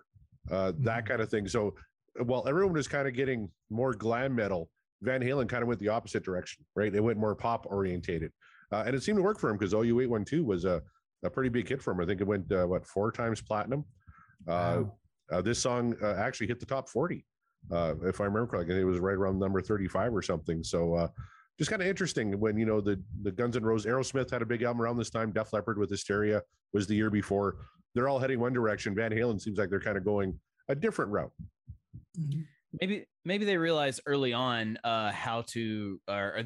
uh, 0.49 0.71
that 0.79 1.05
kind 1.05 1.21
of 1.21 1.29
thing. 1.29 1.47
So 1.47 1.75
while 2.23 2.47
everyone 2.47 2.73
was 2.73 2.87
kind 2.87 3.07
of 3.07 3.13
getting 3.13 3.49
more 3.69 3.93
glam 3.93 4.35
metal, 4.35 4.69
Van 5.01 5.21
Halen 5.21 5.47
kind 5.47 5.61
of 5.61 5.67
went 5.67 5.79
the 5.79 5.87
opposite 5.89 6.23
direction, 6.23 6.65
right? 6.75 6.91
They 6.91 6.99
went 6.99 7.17
more 7.17 7.35
pop 7.35 7.65
orientated. 7.69 8.31
Uh, 8.71 8.83
and 8.85 8.95
it 8.95 9.03
seemed 9.03 9.17
to 9.17 9.23
work 9.23 9.39
for 9.39 9.49
him 9.49 9.57
because 9.57 9.73
OU812 9.73 10.43
was 10.43 10.65
a, 10.65 10.81
a 11.23 11.29
pretty 11.29 11.49
big 11.49 11.67
hit 11.67 11.81
for 11.81 11.91
him. 11.91 12.01
I 12.01 12.05
think 12.05 12.21
it 12.21 12.27
went, 12.27 12.51
uh, 12.51 12.65
what, 12.65 12.85
four 12.85 13.11
times 13.11 13.41
platinum. 13.41 13.85
Uh, 14.47 14.83
uh, 15.31 15.41
this 15.41 15.59
song 15.59 15.95
uh, 16.01 16.15
actually 16.15 16.47
hit 16.47 16.59
the 16.59 16.65
top 16.65 16.89
40, 16.89 17.25
uh, 17.71 17.95
if 18.03 18.19
I 18.19 18.25
remember 18.25 18.47
correctly. 18.47 18.79
It 18.79 18.83
was 18.83 18.99
right 18.99 19.15
around 19.15 19.39
number 19.39 19.61
35 19.61 20.13
or 20.13 20.21
something. 20.21 20.63
So 20.63 20.95
uh, 20.95 21.07
just 21.57 21.69
kind 21.69 21.81
of 21.81 21.87
interesting 21.87 22.39
when, 22.39 22.57
you 22.57 22.65
know, 22.65 22.81
the, 22.81 23.01
the 23.21 23.31
Guns 23.31 23.55
N' 23.55 23.63
Roses, 23.63 23.91
Aerosmith 23.91 24.31
had 24.31 24.41
a 24.41 24.45
big 24.45 24.63
album 24.63 24.81
around 24.81 24.97
this 24.97 25.09
time. 25.09 25.31
Def 25.31 25.53
Leppard 25.53 25.77
with 25.77 25.89
Hysteria 25.89 26.41
was 26.73 26.87
the 26.87 26.95
year 26.95 27.09
before. 27.09 27.57
They're 27.95 28.07
all 28.07 28.19
heading 28.19 28.39
one 28.39 28.53
direction. 28.53 28.95
Van 28.95 29.11
Halen 29.11 29.41
seems 29.41 29.57
like 29.57 29.69
they're 29.69 29.79
kind 29.79 29.97
of 29.97 30.05
going 30.05 30.39
a 30.67 30.75
different 30.75 31.11
route. 31.11 31.31
Maybe 32.79 33.05
maybe 33.25 33.45
they 33.45 33.57
realized 33.57 34.01
early 34.05 34.33
on 34.33 34.77
uh 34.83 35.11
how 35.11 35.41
to 35.41 35.99
or, 36.07 36.15
or 36.15 36.43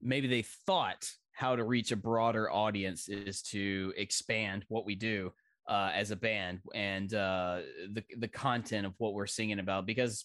maybe 0.00 0.28
they 0.28 0.42
thought 0.42 1.10
how 1.32 1.54
to 1.54 1.64
reach 1.64 1.92
a 1.92 1.96
broader 1.96 2.50
audience 2.50 3.08
is 3.08 3.42
to 3.42 3.92
expand 3.96 4.64
what 4.68 4.84
we 4.84 4.94
do 4.94 5.32
uh 5.68 5.90
as 5.94 6.10
a 6.10 6.16
band 6.16 6.60
and 6.74 7.14
uh 7.14 7.60
the 7.92 8.02
the 8.18 8.28
content 8.28 8.86
of 8.86 8.94
what 8.98 9.14
we're 9.14 9.26
singing 9.26 9.58
about. 9.58 9.86
Because 9.86 10.24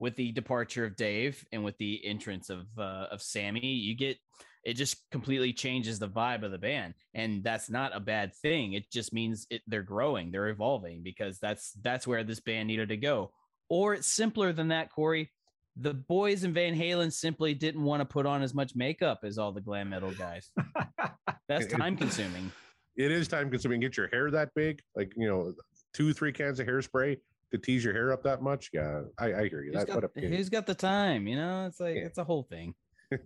with 0.00 0.16
the 0.16 0.32
departure 0.32 0.84
of 0.84 0.96
Dave 0.96 1.44
and 1.52 1.64
with 1.64 1.76
the 1.78 2.04
entrance 2.04 2.50
of 2.50 2.66
uh 2.78 3.06
of 3.10 3.22
Sammy 3.22 3.66
you 3.66 3.94
get 3.94 4.18
it 4.64 4.74
just 4.74 5.10
completely 5.10 5.52
changes 5.52 5.98
the 5.98 6.08
vibe 6.08 6.42
of 6.42 6.50
the 6.50 6.56
band. 6.56 6.94
And 7.12 7.44
that's 7.44 7.68
not 7.68 7.94
a 7.94 8.00
bad 8.00 8.34
thing. 8.34 8.72
It 8.72 8.90
just 8.90 9.12
means 9.12 9.46
it, 9.50 9.60
they're 9.66 9.82
growing 9.82 10.30
they're 10.30 10.48
evolving 10.48 11.02
because 11.02 11.38
that's 11.38 11.72
that's 11.82 12.06
where 12.06 12.24
this 12.24 12.40
band 12.40 12.68
needed 12.68 12.88
to 12.88 12.96
go 12.96 13.32
or 13.68 13.94
it's 13.94 14.06
simpler 14.06 14.52
than 14.52 14.68
that, 14.68 14.90
Corey. 14.90 15.30
The 15.76 15.94
boys 15.94 16.44
in 16.44 16.52
Van 16.52 16.74
Halen 16.78 17.12
simply 17.12 17.52
didn't 17.54 17.82
want 17.82 18.00
to 18.00 18.04
put 18.04 18.26
on 18.26 18.42
as 18.42 18.54
much 18.54 18.76
makeup 18.76 19.20
as 19.24 19.38
all 19.38 19.50
the 19.52 19.60
glam 19.60 19.90
metal 19.90 20.12
guys. 20.12 20.50
That's 21.48 21.66
time 21.66 21.96
consuming. 21.96 22.52
It 22.96 23.10
is 23.10 23.26
time 23.26 23.50
consuming. 23.50 23.80
Get 23.80 23.96
your 23.96 24.08
hair 24.08 24.30
that 24.30 24.50
big, 24.54 24.80
like, 24.94 25.12
you 25.16 25.26
know, 25.26 25.52
two, 25.92 26.12
three 26.12 26.32
cans 26.32 26.60
of 26.60 26.68
hairspray 26.68 27.18
to 27.50 27.58
tease 27.58 27.84
your 27.84 27.92
hair 27.92 28.12
up 28.12 28.22
that 28.22 28.40
much. 28.40 28.70
Yeah, 28.72 29.02
I, 29.18 29.34
I 29.34 29.48
hear 29.48 29.64
you. 29.64 29.72
Who's 29.72 29.84
That, 29.84 30.00
got, 30.00 30.10
who's 30.14 30.48
got 30.48 30.66
the 30.66 30.74
time? 30.74 31.26
You 31.26 31.36
know, 31.36 31.66
it's 31.66 31.80
like, 31.80 31.96
it's 31.96 32.18
a 32.18 32.24
whole 32.24 32.44
thing. 32.44 32.74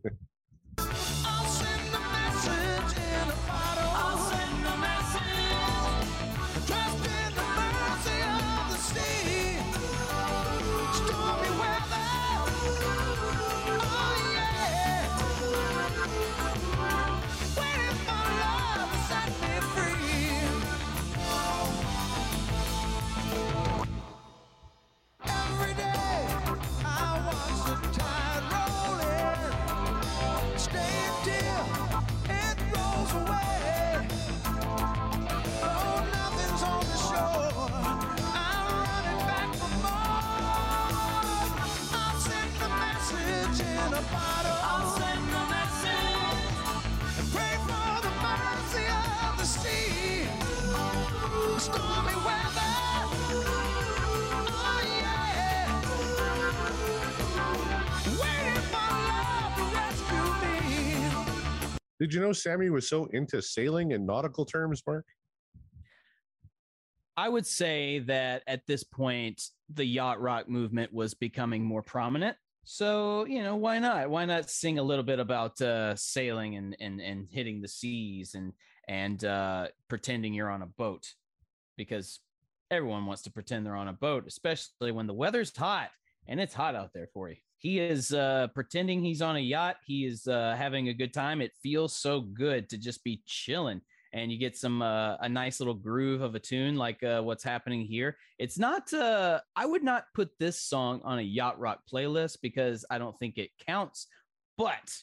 Did 61.99 62.15
you 62.15 62.21
know 62.21 62.33
Sammy 62.33 62.71
was 62.71 62.89
so 62.89 63.07
into 63.07 63.43
sailing 63.43 63.93
and 63.93 64.07
nautical 64.07 64.45
terms, 64.45 64.83
Mark? 64.87 65.07
I 67.17 67.29
would 67.29 67.47
say 67.47 67.99
that 68.01 68.45
at 68.47 68.65
this 68.67 68.85
point, 68.85 69.43
the 69.75 69.85
yacht 69.85 70.21
rock 70.21 70.49
movement 70.49 70.93
was 70.93 71.15
becoming 71.15 71.65
more 71.65 71.83
prominent. 71.83 72.37
So, 72.63 73.25
you 73.25 73.43
know, 73.43 73.57
why 73.57 73.81
not? 73.81 74.09
Why 74.09 74.25
not 74.25 74.49
sing 74.49 74.79
a 74.79 74.83
little 74.83 75.03
bit 75.03 75.19
about 75.19 75.61
uh, 75.61 75.97
sailing 75.97 76.55
and, 76.55 76.77
and, 76.79 77.01
and 77.01 77.27
hitting 77.29 77.61
the 77.61 77.67
seas 77.67 78.35
and, 78.35 78.53
and 78.87 79.25
uh, 79.25 79.69
pretending 79.89 80.33
you're 80.33 80.51
on 80.51 80.63
a 80.63 80.67
boat? 80.67 81.15
Because 81.77 82.21
everyone 82.71 83.07
wants 83.07 83.23
to 83.23 83.33
pretend 83.33 83.67
they're 83.67 83.75
on 83.75 83.89
a 83.89 83.93
boat, 83.93 84.25
especially 84.29 84.93
when 84.93 85.09
the 85.09 85.15
weather's 85.15 85.57
hot 85.57 85.91
and 86.29 86.39
it's 86.39 86.55
hot 86.55 86.77
out 86.77 86.93
there 86.93 87.09
for 87.13 87.31
you. 87.31 87.37
He 87.59 87.81
is 87.81 88.13
uh, 88.13 88.49
pretending 88.55 89.03
he's 89.03 89.23
on 89.23 89.37
a 89.37 89.41
yacht. 89.41 89.77
He 89.85 90.07
is 90.07 90.27
uh, 90.27 90.55
having 90.57 90.89
a 90.89 90.95
good 90.95 91.13
time. 91.13 91.41
It 91.41 91.53
feels 91.63 91.95
so 91.95 92.21
good 92.21 92.69
to 92.71 92.79
just 92.79 93.03
be 93.05 93.23
chilling 93.27 93.81
and 94.13 94.33
you 94.33 94.39
get 94.39 94.57
some 94.57 94.83
uh, 94.83 95.17
a 95.17 95.29
nice 95.29 95.61
little 95.61 95.75
groove 95.75 96.23
of 96.23 96.35
a 96.35 96.39
tune 96.39 96.77
like 96.77 97.03
uh, 97.03 97.21
what's 97.21 97.45
happening 97.45 97.85
here. 97.85 98.17
It's 98.39 98.59
not. 98.59 98.93
Uh, 98.93 99.41
I 99.55 99.67
would 99.67 99.83
not 99.83 100.05
put 100.15 100.31
this 100.39 100.61
song 100.61 101.01
on 101.05 101.19
a 101.19 101.23
yacht 101.23 101.59
rock 101.59 101.81
playlist 101.93 102.39
because 102.43 102.85
I 102.91 102.99
don't 102.99 103.19
think 103.19 103.39
it 103.39 103.51
counts. 103.67 104.07
But 104.57 104.97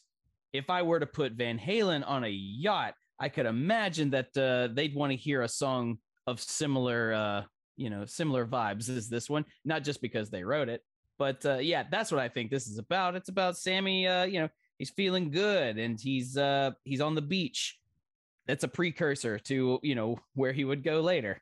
if 0.54 0.70
I 0.70 0.82
were 0.82 1.00
to 1.00 1.06
put 1.06 1.34
Van 1.34 1.60
Halen 1.60 2.04
on 2.06 2.24
a 2.24 2.30
yacht, 2.30 2.96
I 3.20 3.30
could 3.30 3.46
imagine 3.46 4.12
that 4.12 4.36
uh, 4.38 4.74
they'd 4.74 4.96
want 4.96 5.12
to 5.12 5.18
hear 5.18 5.42
a 5.42 5.48
song 5.48 6.00
of 6.28 6.42
similar, 6.42 7.14
uh, 7.14 7.44
you 7.78 7.90
know, 7.90 8.06
similar 8.06 8.46
vibes 8.46 8.90
as 8.90 9.08
this 9.08 9.30
one. 9.30 9.46
Not 9.64 9.84
just 9.84 10.02
because 10.02 10.30
they 10.30 10.44
wrote 10.44 10.70
it, 10.70 10.82
but 11.18 11.46
uh, 11.46 11.58
yeah, 11.58 11.84
that's 11.90 12.12
what 12.12 12.20
I 12.20 12.30
think 12.30 12.52
this 12.52 12.68
is 12.68 12.78
about. 12.78 13.16
It's 13.16 13.30
about 13.30 13.58
Sammy. 13.58 14.08
Uh, 14.08 14.24
you 14.26 14.40
know, 14.40 14.50
he's 14.78 14.90
feeling 14.90 15.32
good 15.32 15.78
and 15.78 16.00
he's 16.00 16.38
uh, 16.38 16.72
he's 16.84 17.02
on 17.02 17.16
the 17.16 17.22
beach 17.22 17.80
that's 18.48 18.64
a 18.64 18.68
precursor 18.68 19.40
to 19.40 19.80
you 19.82 19.96
know 19.96 20.18
where 20.34 20.54
he 20.54 20.66
would 20.66 20.84
go 20.84 21.02
later. 21.02 21.42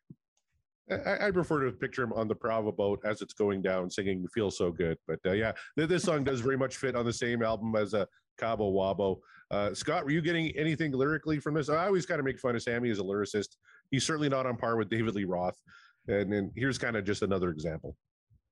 I, 0.91 1.27
I 1.27 1.31
prefer 1.31 1.65
to 1.65 1.71
picture 1.71 2.03
him 2.03 2.13
on 2.13 2.27
the 2.27 2.35
prow 2.35 2.59
of 2.59 2.67
a 2.67 2.71
boat 2.71 2.99
as 3.05 3.21
it's 3.21 3.33
going 3.33 3.61
down, 3.61 3.89
singing 3.89 4.27
"Feel 4.33 4.51
So 4.51 4.71
Good." 4.71 4.97
But 5.07 5.19
uh, 5.25 5.31
yeah, 5.31 5.53
th- 5.77 5.89
this 5.89 6.03
song 6.03 6.23
does 6.23 6.41
very 6.41 6.57
much 6.57 6.77
fit 6.77 6.95
on 6.95 7.05
the 7.05 7.13
same 7.13 7.43
album 7.43 7.75
as 7.75 7.93
a 7.93 8.07
Cabo 8.37 8.71
Wabo. 8.71 9.19
Uh, 9.51 9.73
Scott, 9.73 10.03
were 10.03 10.11
you 10.11 10.21
getting 10.21 10.49
anything 10.57 10.91
lyrically 10.91 11.39
from 11.39 11.53
this? 11.53 11.69
I 11.69 11.85
always 11.85 12.05
kind 12.05 12.19
of 12.19 12.25
make 12.25 12.39
fun 12.39 12.55
of 12.55 12.63
Sammy 12.63 12.89
as 12.89 12.99
a 12.99 13.03
lyricist. 13.03 13.57
He's 13.91 14.05
certainly 14.05 14.29
not 14.29 14.45
on 14.45 14.57
par 14.57 14.77
with 14.77 14.89
David 14.89 15.13
Lee 15.15 15.25
Roth. 15.25 15.59
And 16.07 16.33
then 16.33 16.51
here's 16.55 16.77
kind 16.77 16.95
of 16.95 17.05
just 17.05 17.21
another 17.21 17.49
example. 17.49 17.95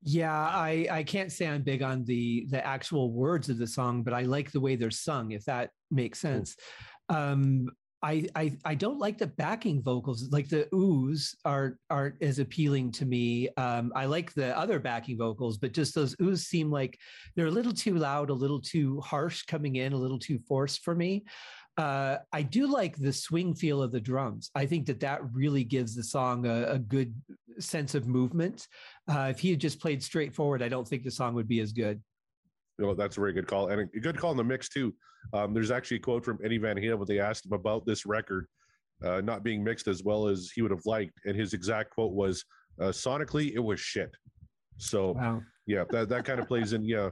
Yeah, 0.04 0.34
I 0.34 0.88
I 0.90 1.04
can't 1.04 1.32
say 1.32 1.48
I'm 1.48 1.62
big 1.62 1.84
on 1.84 2.04
the 2.06 2.48
the 2.50 2.66
actual 2.66 3.12
words 3.12 3.50
of 3.50 3.58
the 3.58 3.68
song, 3.68 4.04
but 4.04 4.14
I 4.14 4.24
like 4.24 4.52
the 4.52 4.60
way 4.60 4.76
they're 4.76 4.92
sung. 4.92 5.32
If 5.32 5.46
that 5.46 5.70
makes 5.92 6.20
sense. 6.20 6.56
Um, 7.10 7.70
I, 8.04 8.28
I 8.36 8.58
I 8.66 8.76
don't 8.76 8.98
like 8.98 9.20
the 9.20 9.28
backing 9.28 9.84
vocals. 9.84 10.28
Like 10.32 10.50
the 10.50 10.68
oohs 10.74 11.36
are 11.46 11.78
aren't 11.90 12.16
as 12.22 12.40
appealing 12.40 12.92
to 12.94 13.06
me. 13.06 13.50
Um, 13.58 13.92
I 13.96 14.06
like 14.06 14.34
the 14.34 14.58
other 14.58 14.80
backing 14.80 15.18
vocals, 15.20 15.60
but 15.60 15.72
just 15.74 15.94
those 15.94 16.16
oohs 16.16 16.40
seem 16.40 16.72
like 16.72 16.98
they're 17.36 17.48
a 17.48 17.52
little 17.52 17.74
too 17.74 17.96
loud, 17.98 18.32
a 18.32 18.34
little 18.34 18.62
too 18.62 19.00
harsh 19.02 19.44
coming 19.44 19.76
in, 19.76 19.94
a 19.94 19.98
little 19.98 20.18
too 20.18 20.40
forced 20.48 20.84
for 20.84 20.96
me. 20.96 21.26
Uh, 21.78 22.18
I 22.34 22.42
do 22.42 22.68
like 22.68 22.98
the 22.98 23.14
swing 23.14 23.54
feel 23.56 23.82
of 23.82 23.92
the 23.92 24.00
drums. 24.02 24.52
I 24.56 24.66
think 24.66 24.88
that 24.88 25.00
that 25.02 25.22
really 25.32 25.64
gives 25.64 25.96
the 25.96 26.04
song 26.04 26.46
a, 26.46 26.66
a 26.74 26.80
good 26.80 27.14
sense 27.60 27.96
of 27.96 28.08
movement. 28.08 28.68
Uh, 29.08 29.28
if 29.30 29.40
he 29.40 29.50
had 29.52 29.60
just 29.60 29.80
played 29.80 30.02
straightforward, 30.04 30.62
I 30.62 30.70
don't 30.70 30.88
think 30.88 31.04
the 31.04 31.12
song 31.12 31.34
would 31.36 31.48
be 31.48 31.60
as 31.60 31.72
good. 31.72 32.02
Know, 32.80 32.96
that's 32.96 33.18
a 33.18 33.20
very 33.20 33.34
good 33.34 33.48
call 33.48 33.68
and 33.68 33.82
a 33.82 34.00
good 34.00 34.18
call 34.18 34.32
in 34.32 34.38
the 34.38 34.44
mix 34.44 34.68
too. 34.70 34.94
Um, 35.34 35.54
there's 35.54 35.70
actually 35.70 35.98
a 35.98 36.02
quote 36.02 36.26
from 36.26 36.40
Eddie 36.44 36.58
Van 36.58 36.78
Halen 36.78 36.98
when 36.98 37.08
they 37.08 37.20
asked 37.20 37.46
him 37.46 37.54
about 37.54 37.86
this 37.86 38.06
record 38.06 38.48
uh, 39.04 39.22
not 39.22 39.44
being 39.44 39.64
mixed 39.64 39.88
as 39.88 40.04
well 40.04 40.28
as 40.28 40.52
he 40.54 40.62
would 40.62 40.72
have 40.72 40.86
liked, 40.86 41.20
and 41.26 41.36
his 41.36 41.54
exact 41.54 41.92
quote 41.92 42.14
was, 42.14 42.44
uh, 42.80 42.86
"Sonically, 42.86 43.54
it 43.54 43.60
was 43.60 43.80
shit." 43.80 44.16
So 44.78 45.12
Wow. 45.14 45.42
yeah, 45.66 45.84
that 45.90 46.10
that 46.10 46.26
kind 46.26 46.40
of 46.40 46.48
plays 46.48 46.74
in. 46.74 46.84
Yeah, 46.84 47.10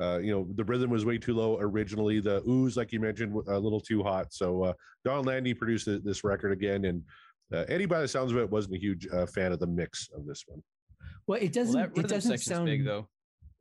uh, 0.00 0.18
you 0.18 0.30
know, 0.32 0.48
the 0.54 0.64
rhythm 0.64 0.90
was 0.90 1.04
way 1.04 1.18
too 1.18 1.34
low 1.34 1.58
originally. 1.58 2.20
The 2.20 2.42
ooze, 2.48 2.76
like 2.76 2.92
you 2.92 3.00
mentioned, 3.00 3.34
a 3.48 3.58
little 3.58 3.80
too 3.80 4.02
hot. 4.02 4.32
So 4.32 4.64
uh, 4.64 4.72
Donn 5.04 5.24
Landee 5.24 5.56
produced 5.56 5.88
this 6.04 6.24
record 6.24 6.52
again, 6.52 6.84
and 6.84 7.02
uh, 7.52 7.64
Eddie, 7.68 7.86
by 7.86 8.00
the 8.00 8.08
sounds 8.08 8.32
of 8.32 8.38
it, 8.38 8.50
wasn't 8.50 8.74
a 8.74 8.78
huge 8.78 9.06
uh, 9.12 9.26
fan 9.26 9.52
of 9.52 9.58
the 9.58 9.66
mix 9.66 10.08
of 10.14 10.26
this 10.26 10.44
one. 10.46 10.62
Well, 11.26 11.40
it 11.40 11.52
doesn't. 11.52 11.74
Well, 11.74 12.04
it 12.04 12.08
doesn't 12.08 12.38
sound 12.38 12.66
big 12.66 12.84
though. 12.84 13.08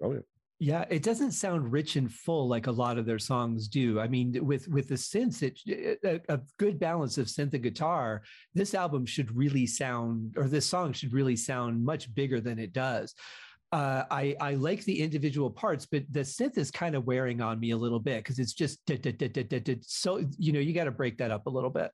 Oh 0.01 0.13
yeah. 0.13 0.19
Yeah, 0.59 0.85
it 0.89 1.03
doesn't 1.03 1.33
sound 1.33 1.71
rich 1.71 1.97
and 1.97 2.11
full 2.11 2.47
like 2.47 2.65
a 2.65 2.71
lot 2.71 2.97
of 2.97 3.05
their 3.05 3.19
songs 3.19 3.67
do. 3.67 3.99
I 3.99 4.07
mean, 4.07 4.43
with 4.43 4.67
with 4.67 4.87
the 4.87 4.95
synths, 4.95 5.43
it, 5.43 5.99
a, 6.03 6.33
a 6.33 6.39
good 6.57 6.79
balance 6.79 7.19
of 7.19 7.27
synth 7.27 7.53
and 7.53 7.61
guitar. 7.61 8.23
This 8.55 8.73
album 8.73 9.05
should 9.05 9.35
really 9.35 9.67
sound, 9.67 10.33
or 10.35 10.47
this 10.47 10.65
song 10.65 10.93
should 10.93 11.13
really 11.13 11.35
sound 11.35 11.85
much 11.85 12.13
bigger 12.15 12.41
than 12.41 12.57
it 12.57 12.73
does. 12.73 13.13
Uh, 13.71 14.05
I 14.09 14.35
I 14.39 14.55
like 14.55 14.83
the 14.85 14.99
individual 14.99 15.51
parts, 15.51 15.85
but 15.85 16.05
the 16.09 16.21
synth 16.21 16.57
is 16.57 16.71
kind 16.71 16.95
of 16.95 17.05
wearing 17.05 17.39
on 17.39 17.59
me 17.59 17.69
a 17.71 17.77
little 17.77 17.99
bit 17.99 18.23
because 18.23 18.39
it's 18.39 18.53
just 18.53 18.79
so 19.83 20.23
you 20.39 20.53
know 20.53 20.59
you 20.59 20.73
got 20.73 20.85
to 20.85 20.91
break 20.91 21.19
that 21.19 21.29
up 21.29 21.45
a 21.45 21.51
little 21.51 21.69
bit. 21.69 21.91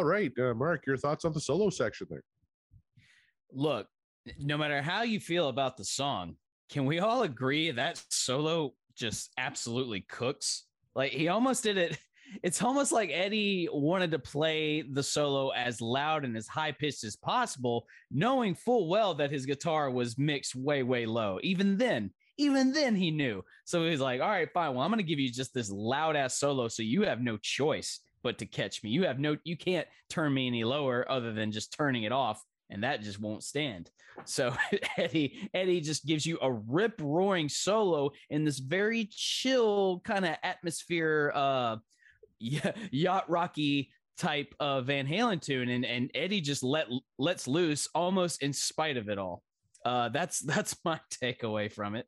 All 0.00 0.06
right, 0.06 0.32
uh, 0.38 0.54
Mark, 0.54 0.86
your 0.86 0.96
thoughts 0.96 1.26
on 1.26 1.34
the 1.34 1.40
solo 1.42 1.68
section 1.68 2.06
there? 2.08 2.24
Look, 3.52 3.86
no 4.38 4.56
matter 4.56 4.80
how 4.80 5.02
you 5.02 5.20
feel 5.20 5.50
about 5.50 5.76
the 5.76 5.84
song, 5.84 6.36
can 6.70 6.86
we 6.86 7.00
all 7.00 7.22
agree 7.24 7.70
that 7.72 8.02
solo 8.08 8.72
just 8.96 9.30
absolutely 9.36 10.00
cooks? 10.00 10.64
Like 10.94 11.12
he 11.12 11.28
almost 11.28 11.62
did 11.64 11.76
it. 11.76 11.98
It's 12.44 12.62
almost 12.62 12.92
like 12.92 13.10
Eddie 13.12 13.68
wanted 13.72 14.12
to 14.12 14.20
play 14.20 14.82
the 14.82 15.02
solo 15.02 15.48
as 15.50 15.80
loud 15.80 16.24
and 16.24 16.36
as 16.36 16.46
high 16.46 16.70
pitched 16.70 17.02
as 17.02 17.16
possible, 17.16 17.88
knowing 18.08 18.54
full 18.54 18.88
well 18.88 19.14
that 19.14 19.32
his 19.32 19.46
guitar 19.46 19.90
was 19.90 20.16
mixed 20.16 20.54
way, 20.54 20.84
way 20.84 21.06
low. 21.06 21.40
Even 21.42 21.76
then, 21.76 22.12
even 22.38 22.72
then 22.72 22.94
he 22.94 23.10
knew. 23.10 23.42
So 23.64 23.82
he 23.82 23.90
was 23.90 24.00
like, 24.00 24.20
all 24.20 24.28
right, 24.28 24.48
fine. 24.54 24.74
Well, 24.74 24.84
I'm 24.84 24.92
going 24.92 24.98
to 24.98 25.02
give 25.02 25.18
you 25.18 25.32
just 25.32 25.52
this 25.52 25.72
loud 25.72 26.14
ass 26.14 26.38
solo. 26.38 26.68
So 26.68 26.84
you 26.84 27.02
have 27.02 27.20
no 27.20 27.36
choice 27.36 27.98
but 28.22 28.38
to 28.38 28.46
catch 28.46 28.82
me. 28.82 28.90
You 28.90 29.04
have 29.04 29.18
no, 29.18 29.36
you 29.44 29.56
can't 29.56 29.86
turn 30.08 30.32
me 30.32 30.46
any 30.46 30.64
lower 30.64 31.10
other 31.10 31.32
than 31.32 31.52
just 31.52 31.72
turning 31.72 32.04
it 32.04 32.12
off. 32.12 32.42
And 32.70 32.84
that 32.84 33.02
just 33.02 33.20
won't 33.20 33.42
stand. 33.42 33.90
So 34.24 34.54
Eddie, 34.96 35.50
Eddie 35.54 35.80
just 35.80 36.06
gives 36.06 36.24
you 36.24 36.38
a 36.40 36.52
rip 36.52 36.94
roaring 37.00 37.48
solo 37.48 38.10
in 38.28 38.44
this 38.44 38.58
very 38.58 39.08
chill 39.10 40.00
kind 40.04 40.24
of 40.24 40.36
atmosphere, 40.42 41.32
uh, 41.34 41.76
yacht 42.38 43.28
rocky 43.28 43.90
type 44.20 44.54
of 44.60 44.86
Van 44.86 45.06
Halen 45.06 45.40
tune, 45.40 45.70
and 45.70 45.84
and 45.84 46.10
Eddie 46.14 46.40
just 46.40 46.62
let 46.62 46.86
lets 47.18 47.48
loose 47.48 47.88
almost 47.94 48.42
in 48.42 48.52
spite 48.52 48.96
of 48.96 49.08
it 49.08 49.18
all. 49.18 49.42
Uh, 49.84 50.10
that's 50.10 50.40
that's 50.46 50.76
my 50.84 51.00
takeaway 51.22 51.72
from 51.72 51.96
it. 51.96 52.06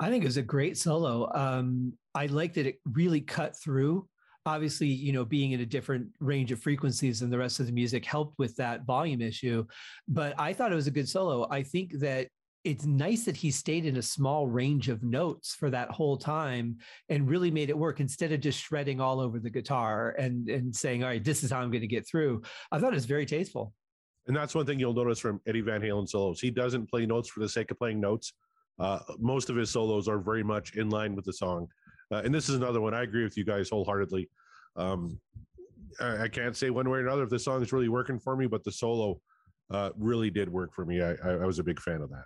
I 0.00 0.10
think 0.10 0.24
it 0.24 0.28
was 0.28 0.36
a 0.36 0.42
great 0.42 0.78
solo. 0.78 1.30
Um, 1.34 1.94
I 2.14 2.26
liked 2.26 2.54
that 2.54 2.66
it 2.66 2.80
really 2.92 3.20
cut 3.20 3.56
through. 3.60 4.08
Obviously, 4.46 4.86
you 4.86 5.12
know, 5.12 5.24
being 5.24 5.52
in 5.52 5.60
a 5.60 5.66
different 5.66 6.08
range 6.20 6.52
of 6.52 6.60
frequencies 6.60 7.20
than 7.20 7.30
the 7.30 7.38
rest 7.38 7.60
of 7.60 7.66
the 7.66 7.72
music 7.72 8.04
helped 8.04 8.38
with 8.38 8.56
that 8.56 8.84
volume 8.84 9.20
issue. 9.20 9.64
But 10.06 10.34
I 10.38 10.52
thought 10.52 10.72
it 10.72 10.76
was 10.76 10.86
a 10.86 10.92
good 10.92 11.08
solo. 11.08 11.46
I 11.50 11.62
think 11.62 11.98
that 11.98 12.28
it's 12.64 12.84
nice 12.84 13.24
that 13.24 13.36
he 13.36 13.50
stayed 13.50 13.86
in 13.86 13.96
a 13.96 14.02
small 14.02 14.46
range 14.46 14.88
of 14.88 15.02
notes 15.02 15.54
for 15.54 15.70
that 15.70 15.90
whole 15.90 16.16
time 16.16 16.76
and 17.08 17.28
really 17.28 17.50
made 17.50 17.70
it 17.70 17.78
work 17.78 18.00
instead 18.00 18.32
of 18.32 18.40
just 18.40 18.60
shredding 18.60 19.00
all 19.00 19.20
over 19.20 19.38
the 19.38 19.50
guitar 19.50 20.10
and 20.18 20.48
and 20.48 20.74
saying, 20.74 21.02
"All 21.02 21.08
right, 21.08 21.22
this 21.22 21.44
is 21.44 21.50
how 21.50 21.60
I'm 21.60 21.70
going 21.70 21.82
to 21.82 21.86
get 21.86 22.06
through." 22.06 22.42
I 22.72 22.78
thought 22.78 22.92
it 22.92 22.96
was 22.96 23.06
very 23.06 23.26
tasteful. 23.26 23.72
And 24.26 24.36
that's 24.36 24.54
one 24.54 24.66
thing 24.66 24.78
you'll 24.78 24.92
notice 24.92 25.18
from 25.18 25.40
Eddie 25.46 25.62
Van 25.62 25.80
Halen 25.80 26.08
solos. 26.08 26.40
He 26.40 26.50
doesn't 26.50 26.90
play 26.90 27.06
notes 27.06 27.28
for 27.30 27.40
the 27.40 27.48
sake 27.48 27.70
of 27.70 27.78
playing 27.78 28.00
notes. 28.00 28.34
Uh, 28.78 28.98
most 29.18 29.48
of 29.48 29.56
his 29.56 29.70
solos 29.70 30.06
are 30.06 30.18
very 30.18 30.44
much 30.44 30.76
in 30.76 30.90
line 30.90 31.14
with 31.14 31.24
the 31.24 31.32
song. 31.32 31.66
Uh, 32.10 32.22
and 32.24 32.34
this 32.34 32.48
is 32.48 32.54
another 32.54 32.80
one. 32.80 32.94
I 32.94 33.02
agree 33.02 33.24
with 33.24 33.36
you 33.36 33.44
guys 33.44 33.68
wholeheartedly. 33.68 34.28
Um, 34.76 35.20
I, 36.00 36.24
I 36.24 36.28
can't 36.28 36.56
say 36.56 36.70
one 36.70 36.88
way 36.88 36.98
or 36.98 37.06
another 37.06 37.24
if 37.24 37.30
the 37.30 37.38
song 37.38 37.62
is 37.62 37.72
really 37.72 37.88
working 37.88 38.18
for 38.18 38.36
me, 38.36 38.46
but 38.46 38.64
the 38.64 38.72
solo 38.72 39.20
uh, 39.70 39.90
really 39.98 40.30
did 40.30 40.48
work 40.48 40.74
for 40.74 40.84
me. 40.84 41.02
I, 41.02 41.12
I, 41.24 41.30
I 41.30 41.44
was 41.44 41.58
a 41.58 41.64
big 41.64 41.80
fan 41.80 42.00
of 42.00 42.10
that. 42.10 42.24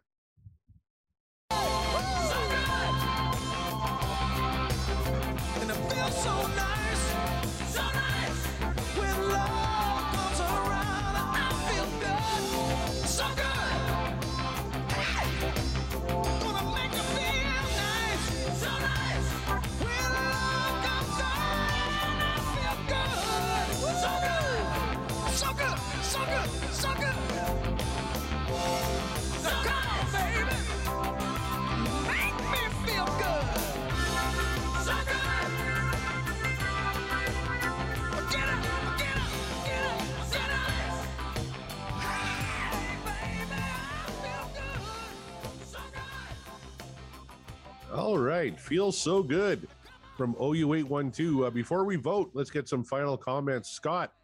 Feels 48.73 48.97
so 48.97 49.23
good 49.23 49.69
from 50.17 50.35
OU812. 50.37 51.47
Uh, 51.47 51.51
before 51.51 51.85
we 51.85 51.97
vote, 51.97 52.31
let's 52.33 52.51
get 52.51 52.71
some 52.71 52.83
final 52.83 53.19
comments. 53.19 53.69
Scott, 53.69 54.15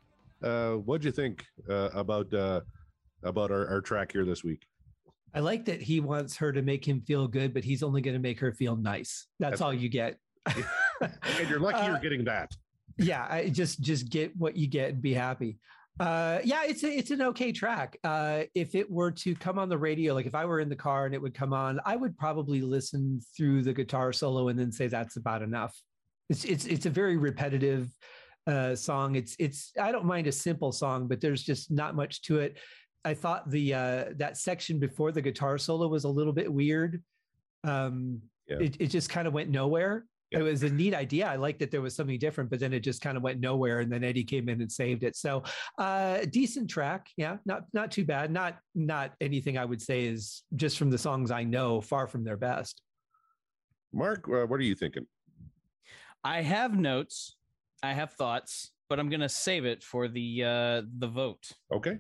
uh, 0.43 0.77
what'd 0.77 1.05
you 1.05 1.13
think 1.13 1.45
uh, 1.69 1.91
about 1.93 2.33
uh, 2.33 2.63
about 3.23 3.51
our, 3.51 3.69
our 3.69 3.83
track 3.83 4.11
here 4.11 4.25
this 4.25 4.43
week? 4.43 4.63
I 5.35 5.41
like 5.41 5.67
that 5.67 5.83
he 5.83 6.01
wants 6.01 6.35
her 6.37 6.51
to 6.51 6.63
make 6.63 6.83
him 6.83 7.03
feel 7.03 7.29
good, 7.29 7.53
but 7.53 7.63
he's 7.63 7.83
only 7.83 8.01
going 8.01 8.15
to 8.15 8.23
make 8.23 8.41
her 8.41 8.55
feel 8.55 8.75
nice. 8.75 9.27
That's, 9.39 9.51
That's 9.51 9.61
all 9.61 9.75
you 9.75 9.91
get. 9.91 10.17
And 11.03 11.49
you're 11.51 11.61
lucky 11.61 11.81
Uh, 11.83 11.89
you're 11.89 11.99
getting 11.99 12.25
that. 12.25 12.51
yeah, 12.97 13.27
I 13.29 13.51
just 13.51 13.83
just 13.83 14.09
get 14.09 14.35
what 14.35 14.57
you 14.57 14.67
get 14.67 14.95
and 14.95 15.03
be 15.03 15.13
happy. 15.13 15.59
Uh, 16.01 16.39
yeah, 16.45 16.63
it's 16.65 16.85
a, 16.85 16.89
it's 16.97 17.11
an 17.11 17.23
okay 17.23 17.51
track. 17.53 17.97
Uh, 18.05 18.43
if 18.55 18.75
it 18.75 18.89
were 18.91 19.11
to 19.11 19.35
come 19.35 19.59
on 19.59 19.69
the 19.69 19.79
radio, 19.79 20.15
like 20.15 20.27
if 20.27 20.35
I 20.35 20.45
were 20.45 20.61
in 20.61 20.69
the 20.69 20.77
car 20.77 21.07
and 21.07 21.15
it 21.15 21.21
would 21.21 21.35
come 21.35 21.53
on, 21.53 21.81
I 21.85 21.97
would 21.97 22.17
probably 22.17 22.61
listen 22.61 23.21
through 23.37 23.63
the 23.63 23.73
guitar 23.73 24.13
solo 24.13 24.49
and 24.49 24.59
then 24.59 24.71
say 24.71 24.87
that's 24.87 25.17
about 25.17 25.43
enough. 25.43 25.77
It's 26.31 26.45
it's 26.45 26.67
it's 26.67 26.87
a 26.87 26.91
very 26.91 27.17
repetitive 27.17 27.89
uh, 28.47 28.75
song. 28.75 29.17
It's 29.17 29.35
it's 29.39 29.73
I 29.81 29.91
don't 29.91 30.05
mind 30.05 30.27
a 30.27 30.33
simple 30.33 30.73
song, 30.73 31.09
but 31.09 31.21
there's 31.21 31.43
just 31.43 31.71
not 31.71 31.97
much 31.97 32.23
to 32.23 32.39
it. 32.39 32.59
I 33.05 33.15
thought 33.15 33.51
the 33.51 33.75
uh, 33.75 34.05
that 34.17 34.37
section 34.37 34.79
before 34.79 35.11
the 35.11 35.23
guitar 35.23 35.59
solo 35.59 35.89
was 35.89 36.05
a 36.05 36.09
little 36.09 36.33
bit 36.33 36.53
weird. 36.53 37.03
Um, 37.65 38.21
Yeah. 38.47 38.59
it, 38.61 38.77
it 38.79 38.87
just 38.89 39.11
kind 39.11 39.27
of 39.27 39.35
went 39.35 39.51
nowhere. 39.51 40.05
It 40.31 40.43
was 40.43 40.63
a 40.63 40.69
neat 40.69 40.95
idea. 40.95 41.27
I 41.27 41.37
liked 41.37 41.59
that 41.61 41.71
there 41.71 41.81
was 41.81 41.97
something 41.97 42.19
different, 42.19 42.51
but 42.51 42.61
then 42.61 42.73
it 42.75 42.81
just 42.81 43.01
kind 43.01 43.17
of 43.17 43.23
went 43.23 43.41
nowhere. 43.41 43.81
And 43.81 43.91
then 43.91 44.05
Eddie 44.05 44.25
came 44.25 44.49
in 44.49 44.61
and 44.61 44.71
saved 44.71 45.03
it. 45.03 45.17
So, 45.17 45.43
uh, 45.79 46.19
decent 46.31 46.69
track. 46.69 47.09
Yeah, 47.17 47.39
not 47.47 47.63
not 47.73 47.91
too 47.91 48.05
bad. 48.05 48.31
Not 48.31 48.59
not 48.75 49.13
anything 49.21 49.57
I 49.57 49.65
would 49.65 49.81
say 49.81 50.05
is 50.05 50.43
just 50.57 50.77
from 50.77 50.91
the 50.91 50.99
songs 50.99 51.31
I 51.31 51.45
know, 51.45 51.81
far 51.81 52.07
from 52.07 52.25
their 52.25 52.37
best. 52.37 52.83
Mark, 53.93 54.29
uh, 54.29 54.47
what 54.47 54.61
are 54.61 54.65
you 54.65 54.75
thinking? 54.75 55.07
I 56.23 56.43
have 56.43 56.79
notes, 56.79 57.37
I 57.83 57.95
have 57.95 58.13
thoughts, 58.13 58.73
but 58.91 59.01
I'm 59.01 59.09
gonna 59.09 59.31
save 59.31 59.65
it 59.65 59.83
for 59.83 60.09
the 60.09 60.45
uh 60.45 60.83
the 60.99 61.09
vote. 61.09 61.51
Okay. 61.73 61.99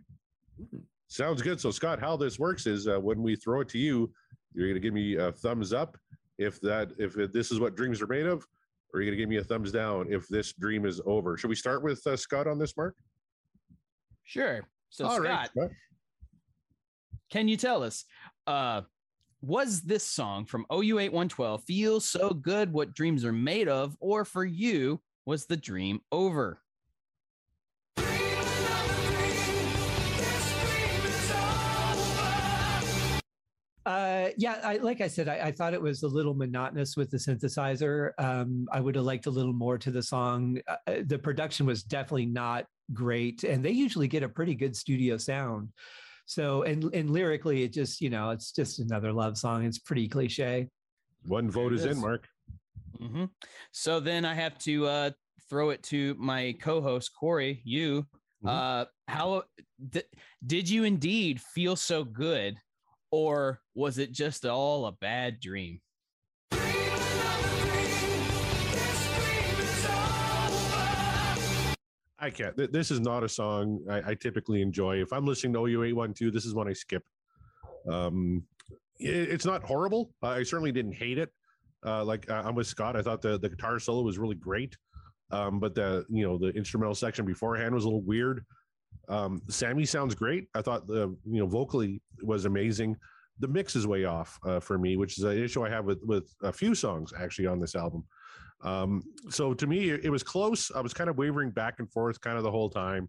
Sounds 1.08 1.40
good. 1.40 1.58
So, 1.58 1.70
Scott, 1.70 1.98
how 1.98 2.18
this 2.18 2.38
works 2.38 2.66
is 2.66 2.86
uh, 2.86 3.00
when 3.00 3.22
we 3.22 3.34
throw 3.34 3.62
it 3.62 3.68
to 3.70 3.78
you, 3.78 4.12
you're 4.52 4.66
going 4.66 4.74
to 4.74 4.80
give 4.80 4.92
me 4.92 5.16
a 5.16 5.32
thumbs 5.32 5.72
up 5.72 5.96
if 6.38 6.60
that 6.60 6.92
if 6.98 7.14
this 7.32 7.50
is 7.50 7.60
what 7.60 7.76
dreams 7.76 8.00
are 8.00 8.06
made 8.06 8.26
of, 8.26 8.46
or 8.92 9.00
you're 9.00 9.10
going 9.10 9.18
to 9.18 9.22
give 9.22 9.28
me 9.28 9.36
a 9.36 9.44
thumbs 9.44 9.72
down 9.72 10.06
if 10.10 10.28
this 10.28 10.52
dream 10.52 10.86
is 10.86 11.00
over. 11.04 11.36
Should 11.36 11.50
we 11.50 11.56
start 11.56 11.82
with 11.82 12.06
uh, 12.06 12.16
Scott 12.16 12.46
on 12.46 12.58
this, 12.58 12.76
Mark? 12.76 12.94
Sure. 14.24 14.62
So 14.90 15.04
All 15.04 15.16
Scott, 15.16 15.24
right, 15.26 15.50
Scott. 15.50 15.70
can 17.30 17.48
you 17.48 17.56
tell 17.56 17.82
us 17.82 18.04
uh 18.46 18.82
was 19.40 19.82
this 19.82 20.02
song 20.02 20.44
from 20.46 20.66
OU812 20.70 21.62
feel 21.62 22.00
so 22.00 22.30
good 22.30 22.72
what 22.72 22.94
dreams 22.94 23.24
are 23.24 23.32
made 23.32 23.68
of 23.68 23.96
or 24.00 24.24
for 24.24 24.44
you 24.44 25.00
was 25.26 25.46
the 25.46 25.56
dream 25.56 26.00
over? 26.10 26.60
Uh, 33.88 34.32
yeah, 34.36 34.60
I, 34.62 34.76
like 34.76 35.00
I 35.00 35.08
said, 35.08 35.28
I, 35.28 35.46
I 35.46 35.52
thought 35.52 35.72
it 35.72 35.80
was 35.80 36.02
a 36.02 36.08
little 36.08 36.34
monotonous 36.34 36.94
with 36.94 37.10
the 37.10 37.16
synthesizer. 37.16 38.10
Um, 38.18 38.66
I 38.70 38.80
would 38.80 38.94
have 38.96 39.06
liked 39.06 39.24
a 39.24 39.30
little 39.30 39.54
more 39.54 39.78
to 39.78 39.90
the 39.90 40.02
song. 40.02 40.58
Uh, 40.68 40.76
uh, 40.86 40.96
the 41.06 41.18
production 41.18 41.64
was 41.64 41.82
definitely 41.82 42.26
not 42.26 42.66
great, 42.92 43.44
and 43.44 43.64
they 43.64 43.70
usually 43.70 44.06
get 44.06 44.22
a 44.22 44.28
pretty 44.28 44.54
good 44.54 44.76
studio 44.76 45.16
sound. 45.16 45.72
So, 46.26 46.64
and 46.64 46.84
and 46.92 47.08
lyrically, 47.08 47.62
it 47.62 47.72
just 47.72 48.02
you 48.02 48.10
know, 48.10 48.28
it's 48.28 48.52
just 48.52 48.78
another 48.78 49.10
love 49.10 49.38
song. 49.38 49.64
It's 49.64 49.78
pretty 49.78 50.06
cliche. 50.06 50.68
One 51.22 51.50
vote 51.50 51.72
is 51.72 51.86
it 51.86 51.92
in, 51.92 51.92
is. 51.92 52.02
Mark. 52.02 52.28
hmm 53.00 53.24
So 53.72 54.00
then 54.00 54.26
I 54.26 54.34
have 54.34 54.58
to 54.58 54.86
uh, 54.86 55.10
throw 55.48 55.70
it 55.70 55.82
to 55.84 56.14
my 56.18 56.54
co-host 56.60 57.12
Corey. 57.18 57.62
You, 57.64 58.06
Mhm. 58.44 58.50
uh, 58.50 58.84
how 59.08 59.44
d- 59.88 60.02
did 60.46 60.68
you 60.68 60.84
indeed 60.84 61.40
feel 61.40 61.74
so 61.74 62.04
good, 62.04 62.58
or 63.10 63.60
was 63.74 63.98
it 63.98 64.12
just 64.12 64.44
all 64.44 64.86
a 64.86 64.92
bad 64.92 65.40
dream? 65.40 65.80
I 72.20 72.30
can't. 72.30 72.56
This 72.72 72.90
is 72.90 73.00
not 73.00 73.22
a 73.22 73.28
song 73.28 73.80
I, 73.88 74.10
I 74.10 74.14
typically 74.14 74.60
enjoy. 74.60 75.00
If 75.00 75.12
I'm 75.12 75.24
listening 75.24 75.52
to 75.52 75.60
OU812, 75.60 76.32
this 76.32 76.44
is 76.44 76.54
one 76.54 76.68
I 76.68 76.72
skip. 76.72 77.04
Um, 77.88 78.42
it- 78.98 79.28
it's 79.30 79.44
not 79.44 79.62
horrible. 79.62 80.10
I 80.22 80.42
certainly 80.42 80.72
didn't 80.72 80.94
hate 80.94 81.18
it. 81.18 81.30
Uh, 81.86 82.04
like 82.04 82.28
uh, 82.28 82.42
I'm 82.44 82.56
with 82.56 82.66
Scott. 82.66 82.96
I 82.96 83.02
thought 83.02 83.22
the, 83.22 83.38
the 83.38 83.48
guitar 83.48 83.78
solo 83.78 84.02
was 84.02 84.18
really 84.18 84.34
great. 84.34 84.76
Um, 85.30 85.60
but 85.60 85.74
the 85.76 86.04
you 86.08 86.24
know 86.26 86.38
the 86.38 86.48
instrumental 86.48 86.94
section 86.94 87.24
beforehand 87.24 87.72
was 87.74 87.84
a 87.84 87.86
little 87.86 88.02
weird. 88.02 88.44
Um, 89.08 89.42
Sammy 89.48 89.84
sounds 89.84 90.14
great. 90.14 90.48
I 90.54 90.62
thought 90.62 90.86
the 90.86 91.16
you 91.24 91.40
know 91.40 91.46
vocally 91.46 92.02
was 92.22 92.44
amazing. 92.44 92.96
The 93.40 93.48
mix 93.48 93.76
is 93.76 93.86
way 93.86 94.04
off 94.04 94.38
uh, 94.44 94.60
for 94.60 94.78
me, 94.78 94.96
which 94.96 95.18
is 95.18 95.24
an 95.24 95.42
issue 95.42 95.64
I 95.64 95.70
have 95.70 95.84
with 95.84 96.00
with 96.02 96.32
a 96.42 96.52
few 96.52 96.74
songs 96.74 97.12
actually 97.18 97.46
on 97.46 97.60
this 97.60 97.74
album. 97.74 98.04
Um, 98.62 99.02
so 99.30 99.54
to 99.54 99.66
me, 99.66 99.90
it, 99.90 100.10
was 100.10 100.22
close. 100.22 100.72
I 100.74 100.80
was 100.80 100.92
kind 100.92 101.08
of 101.08 101.16
wavering 101.16 101.50
back 101.50 101.76
and 101.78 101.90
forth 101.90 102.20
kind 102.20 102.36
of 102.36 102.42
the 102.42 102.50
whole 102.50 102.68
time. 102.68 103.08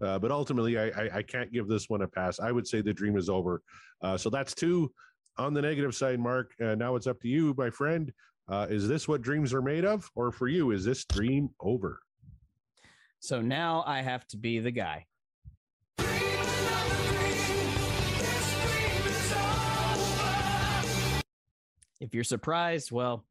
Uh, 0.00 0.18
but 0.18 0.30
ultimately, 0.30 0.78
I, 0.78 0.86
I, 0.88 1.10
I 1.18 1.22
can't 1.22 1.52
give 1.52 1.68
this 1.68 1.88
one 1.88 2.02
a 2.02 2.08
pass. 2.08 2.40
I 2.40 2.52
would 2.52 2.66
say 2.66 2.80
the 2.80 2.92
dream 2.92 3.16
is 3.16 3.28
over. 3.28 3.62
Uh, 4.02 4.16
so 4.16 4.30
that's 4.30 4.54
two 4.54 4.92
on 5.38 5.54
the 5.54 5.62
negative 5.62 5.94
side, 5.94 6.20
Mark. 6.20 6.52
Uh, 6.62 6.74
now 6.74 6.96
it's 6.96 7.06
up 7.06 7.20
to 7.20 7.28
you, 7.28 7.54
my 7.56 7.70
friend. 7.70 8.12
Uh, 8.48 8.66
is 8.70 8.88
this 8.88 9.06
what 9.06 9.22
dreams 9.22 9.52
are 9.52 9.62
made 9.62 9.84
of? 9.84 10.08
Or 10.14 10.32
for 10.32 10.48
you, 10.48 10.70
is 10.70 10.84
this 10.84 11.04
dream 11.04 11.50
over? 11.60 12.00
So 13.20 13.40
now 13.40 13.84
I 13.86 14.00
have 14.00 14.26
to 14.28 14.36
be 14.36 14.60
the 14.60 14.70
guy. 14.70 15.06
If 22.00 22.14
you're 22.14 22.24
surprised, 22.24 22.92
well, 22.92 23.24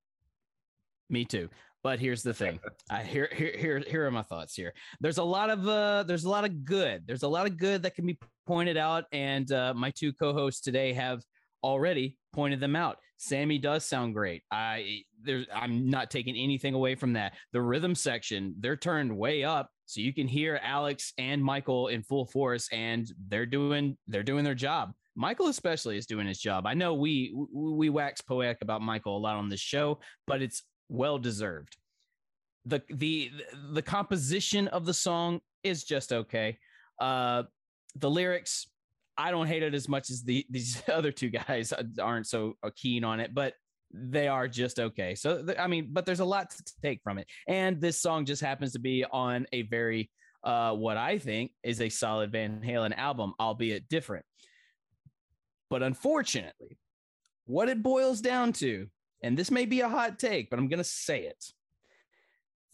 me 1.10 1.26
too. 1.26 1.50
But 1.84 2.00
here's 2.00 2.24
the 2.24 2.34
thing. 2.34 2.60
I 2.90 3.04
here 3.04 3.30
here 3.34 3.56
here 3.56 3.84
here 3.88 4.06
are 4.06 4.12
my 4.12 4.24
thoughts 4.24 4.56
here. 4.56 4.74
There's 5.00 5.20
a 5.20 5.24
lot 5.24 5.50
of 5.50 5.68
uh 5.68 6.04
there's 6.04 6.26
a 6.26 6.30
lot 6.30 6.44
of 6.44 6.66
good. 6.66 7.04
There's 7.06 7.24
a 7.24 7.28
lot 7.28 7.46
of 7.46 7.58
good 7.58 7.84
that 7.84 7.96
can 7.96 8.06
be 8.06 8.18
pointed 8.46 8.78
out 8.78 9.06
and 9.12 9.52
uh 9.52 9.74
my 9.74 9.92
two 9.92 10.12
co-hosts 10.14 10.62
today 10.62 10.94
have 10.94 11.22
already 11.64 12.18
pointed 12.34 12.60
them 12.60 12.76
out. 12.76 12.98
Sammy 13.18 13.58
does 13.58 13.86
sound 13.86 14.14
great. 14.14 14.44
I 14.52 15.02
there's 15.24 15.46
I'm 15.54 15.90
not 15.90 16.12
taking 16.12 16.36
anything 16.36 16.74
away 16.74 16.96
from 16.96 17.14
that. 17.14 17.34
The 17.54 17.62
rhythm 17.62 17.96
section, 17.96 18.56
they're 18.60 18.76
turned 18.78 19.16
way 19.16 19.44
up 19.44 19.70
so 19.86 20.02
you 20.02 20.14
can 20.14 20.28
hear 20.28 20.60
Alex 20.62 21.14
and 21.18 21.44
Michael 21.44 21.88
in 21.88 22.04
full 22.04 22.26
force 22.26 22.68
and 22.72 23.10
they're 23.28 23.46
doing 23.46 23.98
they're 24.08 24.24
doing 24.24 24.44
their 24.44 24.56
job. 24.56 24.94
Michael 25.18 25.48
especially 25.48 25.98
is 25.98 26.06
doing 26.06 26.28
his 26.28 26.40
job. 26.40 26.68
I 26.68 26.76
know 26.76 26.94
we 26.94 27.34
we 27.52 27.90
wax 27.90 28.22
poetic 28.22 28.60
about 28.62 28.82
Michael 28.82 29.18
a 29.18 29.20
lot 29.20 29.36
on 29.36 29.50
this 29.50 29.60
show, 29.60 30.00
but 30.28 30.42
it's 30.42 30.64
well 30.90 31.18
deserved. 31.18 31.76
The 32.66 32.84
the 32.90 33.32
the 33.72 33.82
composition 33.82 34.68
of 34.68 34.86
the 34.86 34.94
song 34.94 35.42
is 35.64 35.84
just 35.84 36.14
okay. 36.14 36.60
Uh 37.00 37.44
the 37.96 38.10
lyrics 38.10 38.68
I 39.18 39.32
don't 39.32 39.48
hate 39.48 39.64
it 39.64 39.74
as 39.74 39.90
much 39.90 40.12
as 40.12 40.22
the 40.22 40.46
these 40.52 40.82
other 40.88 41.12
two 41.12 41.30
guys 41.30 41.74
aren't 42.02 42.28
so 42.28 42.56
keen 42.76 43.04
on 43.04 43.20
it, 43.20 43.34
but 43.34 43.56
they 43.92 44.28
are 44.28 44.48
just 44.48 44.80
okay. 44.80 45.16
So 45.16 45.44
I 45.58 45.66
mean, 45.68 45.90
but 45.92 46.06
there's 46.06 46.20
a 46.20 46.26
lot 46.26 46.52
to 46.52 46.74
take 46.84 47.02
from 47.04 47.18
it, 47.18 47.28
and 47.48 47.82
this 47.82 48.00
song 48.00 48.26
just 48.26 48.42
happens 48.42 48.74
to 48.74 48.80
be 48.80 49.04
on 49.12 49.48
a 49.52 49.64
very 49.64 50.12
uh, 50.44 50.74
what 50.74 50.98
I 50.98 51.18
think 51.18 51.52
is 51.64 51.82
a 51.82 51.90
solid 51.90 52.32
Van 52.32 52.62
Halen 52.64 52.96
album, 52.98 53.34
albeit 53.40 53.90
different. 53.90 54.26
But 55.70 55.84
unfortunately, 55.84 56.78
what 57.46 57.70
it 57.70 57.84
boils 57.84 58.22
down 58.22 58.54
to, 58.54 58.88
and 59.22 59.38
this 59.38 59.52
may 59.52 59.66
be 59.66 59.82
a 59.82 59.90
hot 59.90 60.20
take, 60.20 60.50
but 60.50 60.60
I'm 60.60 60.68
gonna 60.68 60.84
say 60.84 61.24
it. 61.24 61.44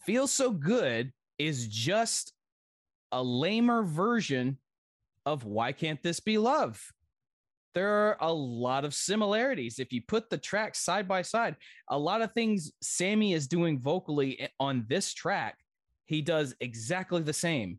Feels 0.04 0.32
so 0.32 0.50
good 0.50 1.12
is 1.38 1.66
just 1.68 2.32
a 3.12 3.22
lamer 3.22 3.82
version 3.82 4.58
of 5.26 5.44
why 5.44 5.72
can't 5.72 6.02
this 6.02 6.20
be 6.20 6.38
love? 6.38 6.80
There 7.74 7.88
are 7.88 8.16
a 8.20 8.32
lot 8.32 8.84
of 8.84 8.94
similarities. 8.94 9.78
If 9.78 9.92
you 9.92 10.02
put 10.06 10.30
the 10.30 10.38
tracks 10.38 10.78
side 10.78 11.08
by 11.08 11.22
side, 11.22 11.56
a 11.88 11.98
lot 11.98 12.22
of 12.22 12.32
things 12.32 12.72
Sammy 12.80 13.32
is 13.32 13.48
doing 13.48 13.80
vocally 13.80 14.48
on 14.60 14.84
this 14.88 15.12
track, 15.12 15.58
he 16.04 16.22
does 16.22 16.54
exactly 16.60 17.22
the 17.22 17.32
same 17.32 17.78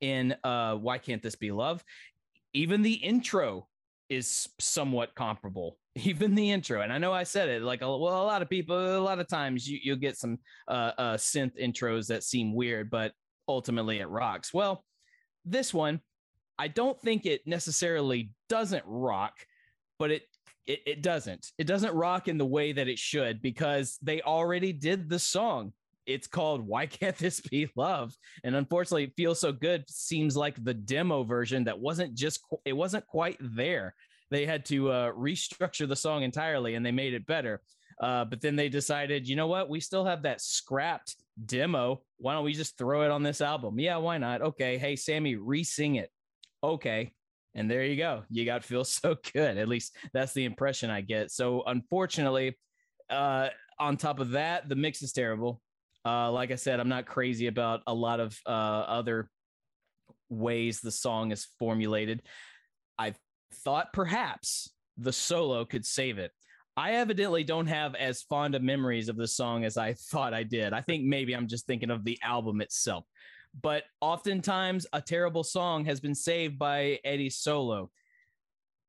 in 0.00 0.34
uh 0.42 0.74
Why 0.74 0.98
Can't 0.98 1.22
This 1.22 1.36
Be 1.36 1.52
Love? 1.52 1.84
Even 2.54 2.82
the 2.82 2.94
intro 2.94 3.68
is 4.08 4.48
somewhat 4.60 5.14
comparable. 5.14 5.78
Even 5.96 6.34
the 6.34 6.50
intro, 6.50 6.82
and 6.82 6.92
I 6.92 6.98
know 6.98 7.12
I 7.12 7.22
said 7.22 7.48
it 7.48 7.62
like 7.62 7.82
a, 7.82 7.86
well, 7.86 8.22
a 8.22 8.26
lot 8.26 8.42
of 8.42 8.50
people, 8.50 8.76
a 8.76 9.00
lot 9.00 9.18
of 9.18 9.28
times 9.28 9.66
you 9.66 9.78
you'll 9.82 9.96
get 9.96 10.16
some 10.16 10.38
uh, 10.68 10.92
uh 10.98 11.16
synth 11.16 11.60
intros 11.60 12.06
that 12.08 12.22
seem 12.22 12.54
weird, 12.54 12.90
but 12.90 13.12
ultimately 13.48 14.00
it 14.00 14.08
rocks. 14.08 14.52
Well, 14.52 14.84
this 15.44 15.72
one 15.72 16.00
I 16.58 16.68
don't 16.68 17.00
think 17.00 17.26
it 17.26 17.46
necessarily 17.46 18.30
doesn't 18.48 18.84
rock, 18.86 19.34
but 19.98 20.10
it, 20.10 20.22
it 20.66 20.80
it 20.86 21.02
doesn't. 21.02 21.52
It 21.58 21.66
doesn't 21.66 21.94
rock 21.94 22.28
in 22.28 22.38
the 22.38 22.46
way 22.46 22.72
that 22.72 22.88
it 22.88 22.98
should 22.98 23.42
because 23.42 23.98
they 24.02 24.22
already 24.22 24.72
did 24.72 25.08
the 25.08 25.18
song. 25.18 25.72
It's 26.06 26.26
called 26.26 26.66
"Why 26.66 26.86
Can't 26.86 27.16
This 27.16 27.40
Be 27.40 27.68
Love?" 27.76 28.14
and 28.44 28.54
unfortunately, 28.54 29.12
feels 29.16 29.40
so 29.40 29.52
good. 29.52 29.84
Seems 29.88 30.36
like 30.36 30.62
the 30.62 30.74
demo 30.74 31.24
version 31.24 31.64
that 31.64 31.78
wasn't 31.78 32.14
just, 32.14 32.40
it 32.64 32.72
wasn't 32.72 33.06
quite 33.06 33.38
there. 33.40 33.94
They 34.30 34.46
had 34.46 34.64
to 34.66 34.90
uh, 34.90 35.12
restructure 35.12 35.88
the 35.88 35.96
song 35.96 36.22
entirely, 36.22 36.74
and 36.74 36.84
they 36.84 36.92
made 36.92 37.14
it 37.14 37.26
better. 37.26 37.60
Uh, 38.00 38.24
but 38.24 38.40
then 38.40 38.56
they 38.56 38.68
decided, 38.68 39.28
you 39.28 39.36
know 39.36 39.46
what? 39.46 39.70
We 39.70 39.80
still 39.80 40.04
have 40.04 40.22
that 40.22 40.40
scrapped 40.40 41.16
demo. 41.44 42.02
Why 42.18 42.34
don't 42.34 42.44
we 42.44 42.52
just 42.52 42.76
throw 42.76 43.02
it 43.02 43.10
on 43.10 43.22
this 43.22 43.40
album? 43.40 43.78
Yeah, 43.78 43.96
why 43.96 44.18
not? 44.18 44.42
Okay. 44.42 44.76
Hey, 44.78 44.96
Sammy, 44.96 45.36
re 45.36 45.64
sing 45.64 45.96
it. 45.96 46.10
Okay. 46.62 47.12
And 47.54 47.70
there 47.70 47.84
you 47.84 47.96
go. 47.96 48.24
You 48.28 48.44
got 48.44 48.64
Feel 48.64 48.84
So 48.84 49.16
Good. 49.32 49.56
At 49.56 49.68
least 49.68 49.96
that's 50.12 50.34
the 50.34 50.44
impression 50.44 50.90
I 50.90 51.00
get. 51.00 51.30
So, 51.30 51.62
unfortunately, 51.66 52.58
uh, 53.08 53.48
on 53.78 53.96
top 53.96 54.20
of 54.20 54.30
that, 54.32 54.68
the 54.68 54.76
mix 54.76 55.02
is 55.02 55.12
terrible. 55.12 55.62
Uh, 56.06 56.30
like 56.30 56.52
I 56.52 56.54
said, 56.54 56.78
I'm 56.78 56.88
not 56.88 57.04
crazy 57.04 57.48
about 57.48 57.82
a 57.88 57.92
lot 57.92 58.20
of 58.20 58.38
uh, 58.46 58.50
other 58.50 59.28
ways 60.28 60.80
the 60.80 60.92
song 60.92 61.32
is 61.32 61.48
formulated. 61.58 62.22
I 62.96 63.14
thought 63.52 63.92
perhaps 63.92 64.70
the 64.96 65.12
solo 65.12 65.64
could 65.64 65.84
save 65.84 66.18
it. 66.18 66.30
I 66.76 66.92
evidently 66.92 67.42
don't 67.42 67.66
have 67.66 67.96
as 67.96 68.22
fond 68.22 68.54
of 68.54 68.62
memories 68.62 69.08
of 69.08 69.16
the 69.16 69.26
song 69.26 69.64
as 69.64 69.76
I 69.76 69.94
thought 69.94 70.32
I 70.32 70.44
did. 70.44 70.72
I 70.72 70.80
think 70.80 71.04
maybe 71.04 71.34
I'm 71.34 71.48
just 71.48 71.66
thinking 71.66 71.90
of 71.90 72.04
the 72.04 72.18
album 72.22 72.60
itself. 72.60 73.04
But 73.60 73.82
oftentimes, 74.00 74.86
a 74.92 75.00
terrible 75.00 75.42
song 75.42 75.86
has 75.86 75.98
been 75.98 76.14
saved 76.14 76.56
by 76.56 77.00
Eddie's 77.04 77.38
solo. 77.38 77.90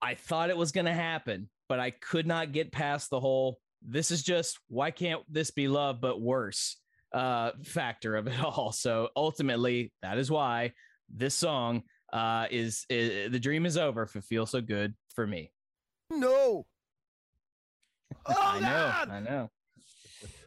I 0.04 0.14
thought 0.14 0.52
it 0.52 0.58
was 0.58 0.72
going 0.72 0.86
to 0.86 0.94
happen, 0.94 1.50
but 1.68 1.80
I 1.80 1.90
could 1.90 2.28
not 2.28 2.52
get 2.52 2.72
past 2.72 3.10
the 3.10 3.20
whole 3.20 3.60
this 3.82 4.12
is 4.12 4.24
just 4.24 4.60
why 4.68 4.92
can't 4.92 5.22
this 5.32 5.52
be 5.52 5.68
love 5.68 6.02
but 6.02 6.20
worse 6.20 6.78
uh 7.14 7.52
factor 7.64 8.16
of 8.16 8.28
it 8.28 8.40
all. 8.44 8.72
So 8.72 9.10
ultimately, 9.16 9.92
that 10.02 10.18
is 10.18 10.30
why 10.30 10.74
this 11.14 11.36
song 11.36 11.84
uh 12.14 12.48
is, 12.50 12.86
is 12.90 13.32
the 13.32 13.40
dream 13.40 13.66
is 13.66 13.78
over 13.78 14.04
if 14.04 14.16
it 14.16 14.24
feels 14.24 14.52
so 14.52 14.62
good 14.62 14.96
for 15.14 15.26
me. 15.28 15.52
No. 16.12 16.66
Oh, 18.30 18.36
I 18.38 18.60
know, 18.60 18.68
God! 18.68 19.10
I 19.10 19.20
know. 19.20 19.50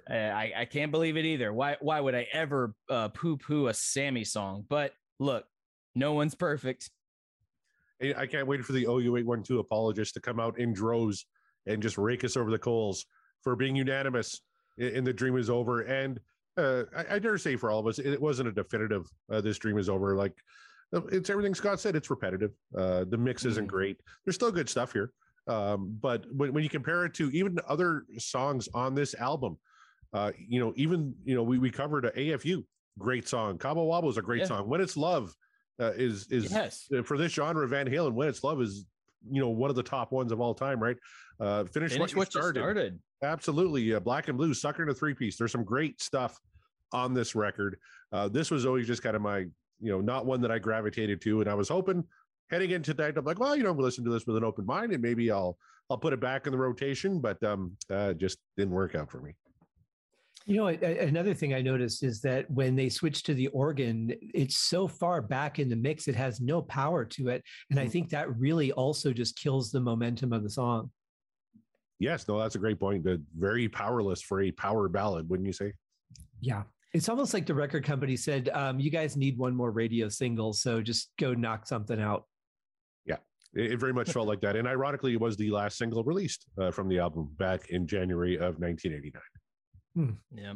I, 0.09 0.17
I 0.17 0.53
I 0.59 0.65
can't 0.65 0.91
believe 0.91 1.17
it 1.17 1.25
either. 1.25 1.53
Why 1.53 1.77
why 1.81 2.01
would 2.01 2.15
I 2.15 2.27
ever 2.33 2.75
uh, 2.89 3.09
poo 3.09 3.37
poo 3.37 3.69
a 3.69 3.75
Sammy 3.75 4.25
song? 4.25 4.65
But 4.69 4.93
look, 5.19 5.45
no 5.95 6.13
one's 6.15 6.35
perfect. 6.35 6.91
I 8.03 8.15
I 8.17 8.27
can't 8.27 8.47
wait 8.47 8.65
for 8.65 8.73
the 8.73 8.85
OU812 8.85 9.61
apologists 9.61 10.15
to 10.15 10.21
come 10.21 10.41
out 10.41 10.59
in 10.59 10.73
droves 10.73 11.27
and 11.67 11.83
just 11.83 11.99
rake 11.99 12.25
us 12.25 12.37
over 12.37 12.51
the 12.51 12.59
coals 12.59 13.07
for 13.43 13.57
being 13.57 13.77
unanimous 13.77 14.41
in, 14.79 14.89
in 14.97 15.05
the 15.05 15.13
dream 15.13 15.37
is 15.37 15.51
over. 15.51 15.83
And 15.83 16.21
uh, 16.57 16.85
I, 16.97 17.17
I 17.17 17.19
dare 17.19 17.39
say 17.39 17.57
for 17.57 17.71
all 17.71 17.81
of 17.81 17.87
us, 17.87 17.99
it 17.99 18.21
wasn't 18.21 18.49
a 18.49 18.53
definitive. 18.53 19.07
Uh, 19.31 19.41
this 19.41 19.59
dream 19.59 19.79
is 19.79 19.89
over. 19.89 20.17
Like 20.17 20.35
it's 20.93 21.31
everything 21.31 21.55
Scott 21.55 21.81
said. 21.81 21.95
It's 21.97 22.11
repetitive. 22.11 22.53
Uh, 22.77 23.05
the 23.09 23.17
mix 23.19 23.45
isn't 23.45 23.67
great. 23.67 24.01
There's 24.25 24.35
still 24.35 24.51
good 24.53 24.69
stuff 24.69 24.93
here. 24.93 25.13
Um, 25.47 25.97
but 26.01 26.25
when, 26.35 26.53
when 26.53 26.63
you 26.63 26.69
compare 26.71 27.05
it 27.05 27.15
to 27.15 27.31
even 27.31 27.59
other 27.69 28.05
songs 28.19 28.69
on 28.75 28.95
this 28.95 29.15
album, 29.15 29.57
uh, 30.13 30.33
you 30.39 30.61
know, 30.61 30.73
even 30.77 31.15
you 31.25 31.35
know, 31.35 31.43
we 31.43 31.59
we 31.59 31.71
covered 31.71 32.05
a 32.07 32.11
AFU, 32.13 32.65
great 32.99 33.29
song. 33.29 33.59
Cabo 33.59 33.87
Wabo 33.89 34.11
is 34.11 34.17
a 34.19 34.23
great 34.23 34.41
Yeah. 34.41 34.47
song. 34.47 34.69
When 34.69 34.81
it's 34.81 34.97
love 34.97 35.35
uh, 35.81 35.93
is 35.97 36.27
is 36.31 36.51
Yes. 36.53 36.89
for 37.05 37.17
this 37.17 37.33
genre. 37.33 37.67
Van 37.69 37.87
Halen, 37.87 38.13
When 38.13 38.29
It's 38.29 38.43
Love 38.45 38.61
is 38.61 38.85
you 39.31 39.41
know 39.41 39.49
one 39.49 39.71
of 39.71 39.77
the 39.77 39.83
top 39.83 40.13
ones 40.13 40.33
of 40.33 40.41
all 40.41 40.55
time, 40.55 40.81
right? 40.81 40.97
Uh, 41.39 41.65
finish, 41.65 41.93
Finish 41.93 42.15
what, 42.15 42.35
you 42.35 42.41
started. 42.41 42.99
Absolutely, 43.23 43.95
uh, 43.95 44.01
Black 44.01 44.29
and 44.29 44.39
Blue, 44.39 44.55
Sucker 44.55 44.83
in 44.83 44.89
a 44.89 44.95
Three 44.95 45.15
Piece. 45.15 45.37
There's 45.37 45.53
some 45.53 45.65
great 45.65 46.01
stuff 46.01 46.39
on 46.93 47.15
this 47.15 47.35
record. 47.35 47.79
Uh, 48.13 48.29
this 48.29 48.51
was 48.51 48.67
always 48.67 48.87
just 48.87 49.03
kind 49.03 49.17
of 49.17 49.23
my 49.23 49.39
you 49.39 49.91
know 49.91 50.01
not 50.01 50.27
one 50.27 50.41
that 50.43 50.51
I 50.51 50.59
gravitated 50.59 51.21
to, 51.23 51.41
and 51.41 51.51
I 51.51 51.55
was 51.55 51.69
hoping 51.69 52.05
heading 52.51 52.71
into 52.73 52.93
tonight, 52.93 53.17
I'm 53.17 53.25
like, 53.25 53.39
well, 53.39 53.57
you 53.57 53.63
know, 53.63 53.73
we'll 53.73 53.85
listen 53.85 54.05
to 54.05 54.11
this 54.11 54.27
with 54.27 54.37
an 54.37 54.45
open 54.45 54.67
mind, 54.67 54.93
and 54.93 55.03
maybe 55.03 55.31
I'll 55.31 55.57
I'll 55.89 55.99
put 55.99 56.13
it 56.13 56.21
back 56.21 56.47
in 56.47 56.53
the 56.53 56.59
rotation, 56.59 57.21
but 57.21 57.43
um, 57.43 57.77
uh, 57.91 58.13
just 58.13 58.39
didn't 58.57 58.73
work 58.73 58.95
out 58.95 59.11
for 59.11 59.21
me. 59.21 59.35
You 60.47 60.57
know, 60.57 60.67
another 60.69 61.35
thing 61.35 61.55
I 61.55 61.61
noticed 61.61 62.03
is 62.03 62.21
that 62.23 62.51
when 62.51 62.75
they 62.75 62.89
switch 62.89 63.23
to 63.25 63.35
the 63.35 63.49
organ, 63.49 64.13
it's 64.35 64.57
so 64.57 64.89
far 64.89 65.21
back 65.21 65.59
in 65.59 65.69
the 65.69 65.77
mix, 65.77 66.09
it 66.09 66.17
has 66.17 66.41
no 66.41 66.63
power 66.63 67.05
to 67.05 67.29
it. 67.29 67.45
And 67.71 67.79
I 67.79 67.87
think 67.87 68.09
that 68.11 68.37
really 68.37 68.73
also 68.73 69.13
just 69.13 69.39
kills 69.39 69.71
the 69.71 69.81
momentum 69.81 70.33
of 70.33 70.43
the 70.43 70.51
song. 70.51 70.91
Yes, 72.01 72.27
no, 72.27 72.39
that's 72.39 72.55
a 72.55 72.59
great 72.59 72.81
point. 72.81 73.07
Uh, 73.07 73.19
very 73.39 73.69
powerless 73.69 74.23
for 74.23 74.41
a 74.41 74.51
power 74.51 74.89
ballad, 74.89 75.29
wouldn't 75.29 75.47
you 75.47 75.53
say? 75.53 75.75
Yeah. 76.41 76.63
It's 76.95 77.09
almost 77.09 77.35
like 77.35 77.47
the 77.47 77.55
record 77.55 77.85
company 77.85 78.17
said, 78.17 78.49
um, 78.49 78.81
you 78.81 78.91
guys 78.91 79.17
need 79.17 79.39
one 79.39 79.55
more 79.55 79.71
radio 79.71 80.09
single. 80.09 80.55
So 80.55 80.81
just 80.81 81.11
go 81.19 81.35
knock 81.35 81.67
something 81.67 82.01
out. 82.01 82.25
Yeah, 83.05 83.19
it, 83.55 83.73
it 83.73 83.77
very 83.79 83.93
much 83.93 84.11
felt 84.11 84.27
like 84.27 84.41
that. 84.41 84.57
And 84.57 84.67
ironically, 84.67 85.13
it 85.13 85.21
was 85.21 85.37
the 85.37 85.51
last 85.51 85.77
single 85.77 86.03
released 86.03 86.47
uh, 86.59 86.71
from 86.71 86.89
the 86.89 86.99
album 86.99 87.31
back 87.39 87.69
in 87.69 87.87
January 87.87 88.37
of 88.37 88.59
1989. 88.59 89.23
Yeah. 89.95 90.55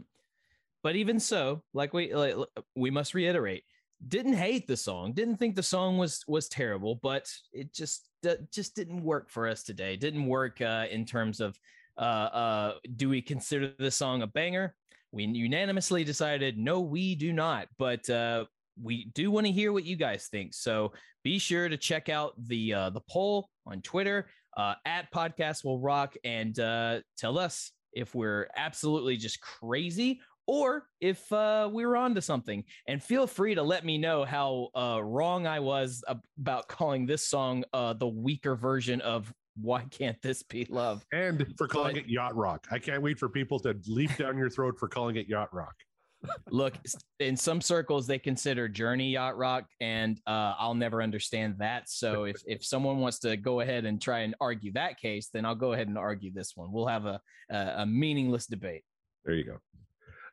But 0.83 0.97
even 0.97 1.19
so, 1.19 1.63
like 1.73 1.95
we 1.95 2.15
like, 2.15 2.35
we 2.75 2.91
must 2.91 3.15
reiterate, 3.15 3.65
didn't 4.07 4.35
hate 4.35 4.67
the 4.67 4.77
song, 4.77 5.13
didn't 5.13 5.37
think 5.37 5.57
the 5.57 5.63
song 5.63 5.97
was 5.97 6.23
was 6.29 6.49
terrible, 6.49 7.01
but 7.03 7.31
it 7.53 7.73
just 7.73 8.09
just 8.51 8.75
didn't 8.75 9.03
work 9.03 9.31
for 9.31 9.49
us 9.49 9.63
today. 9.63 9.97
Didn't 9.97 10.27
work 10.27 10.61
uh, 10.61 10.87
in 10.91 11.05
terms 11.07 11.41
of 11.41 11.59
uh, 11.97 12.01
uh, 12.01 12.75
do 12.97 13.09
we 13.09 13.23
consider 13.23 13.73
the 13.79 13.91
song 13.91 14.23
a 14.23 14.27
banger? 14.27 14.75
We 15.13 15.25
unanimously 15.25 16.05
decided 16.05 16.59
no, 16.59 16.81
we 16.81 17.15
do 17.15 17.33
not. 17.33 17.69
But 17.79 18.09
uh, 18.11 18.45
we 18.83 19.07
do 19.15 19.31
want 19.31 19.47
to 19.47 19.53
hear 19.53 19.73
what 19.73 19.85
you 19.85 19.97
guys 19.97 20.27
think. 20.27 20.55
So 20.55 20.93
be 21.23 21.39
sure 21.39 21.69
to 21.69 21.77
check 21.77 22.09
out 22.09 22.35
the 22.47 22.75
uh, 22.75 22.91
the 22.91 23.01
poll 23.09 23.49
on 23.67 23.81
Twitter 23.83 24.27
uh, 24.57 24.75
at 24.85 25.13
Podcast 25.13 25.65
Will 25.65 25.79
Rock 25.79 26.15
and 26.25 26.59
uh, 26.59 27.01
tell 27.17 27.39
us 27.39 27.73
if 27.95 28.15
we're 28.15 28.49
absolutely 28.57 29.17
just 29.17 29.41
crazy 29.41 30.21
or 30.47 30.85
if 31.01 31.33
uh, 31.33 31.69
we 31.73 31.87
were 31.87 31.97
onto 31.97 32.21
something. 32.21 32.65
And 32.87 33.03
feel 33.03 33.27
free 33.27 33.55
to 33.55 33.63
let 33.63 33.85
me 33.85 33.97
know 33.97 34.25
how 34.25 34.69
uh, 34.77 35.01
wrong 35.03 35.47
I 35.47 35.61
was 35.61 36.05
ab- 36.09 36.21
about 36.39 36.69
calling 36.69 37.07
this 37.07 37.27
song 37.27 37.65
uh, 37.73 37.95
the 37.95 38.07
weaker 38.09 38.55
version 38.55 39.01
of 39.01 39.33
"Why 39.57 39.85
Can't 39.91 40.21
This 40.21 40.43
Be 40.43 40.67
Love." 40.69 41.07
And 41.13 41.55
for 41.57 41.67
calling 41.67 41.95
But- 41.95 42.05
it 42.05 42.09
yacht 42.11 42.37
rock. 42.37 42.67
I 42.71 42.79
can't 42.79 43.01
wait 43.03 43.19
for 43.19 43.29
people 43.31 43.59
to 43.61 43.75
leap 43.87 44.15
down 44.19 44.37
your 44.37 44.51
throat 44.51 44.75
for 44.79 44.87
calling 44.89 45.17
it 45.17 45.29
yacht 45.29 45.49
rock. 45.55 45.75
Look, 46.51 46.75
in 47.21 47.37
some 47.37 47.61
circles 47.61 48.07
they 48.07 48.19
consider 48.19 48.69
Journey 48.69 49.11
yacht 49.11 49.37
rock, 49.37 49.65
and 49.81 50.21
uh, 50.27 50.55
I'll 50.59 50.75
never 50.75 51.03
understand 51.03 51.57
that. 51.59 51.89
So 51.89 52.25
if 52.25 52.37
if 52.47 52.65
someone 52.65 52.99
wants 52.99 53.19
to 53.21 53.37
go 53.37 53.61
ahead 53.61 53.85
and 53.85 54.01
try 54.01 54.21
and 54.21 54.35
argue 54.41 54.73
that 54.73 54.99
case, 54.99 55.29
then 55.33 55.45
I'll 55.45 55.55
go 55.55 55.73
ahead 55.73 55.89
and 55.89 55.99
argue 55.99 56.33
this 56.33 56.53
one. 56.55 56.73
We'll 56.73 56.87
have 56.87 57.07
a 57.07 57.21
a, 57.51 57.57
a 57.79 57.87
meaningless 57.87 58.47
debate. 58.47 58.85
There 59.25 59.35
you 59.35 59.45
go. 59.45 59.59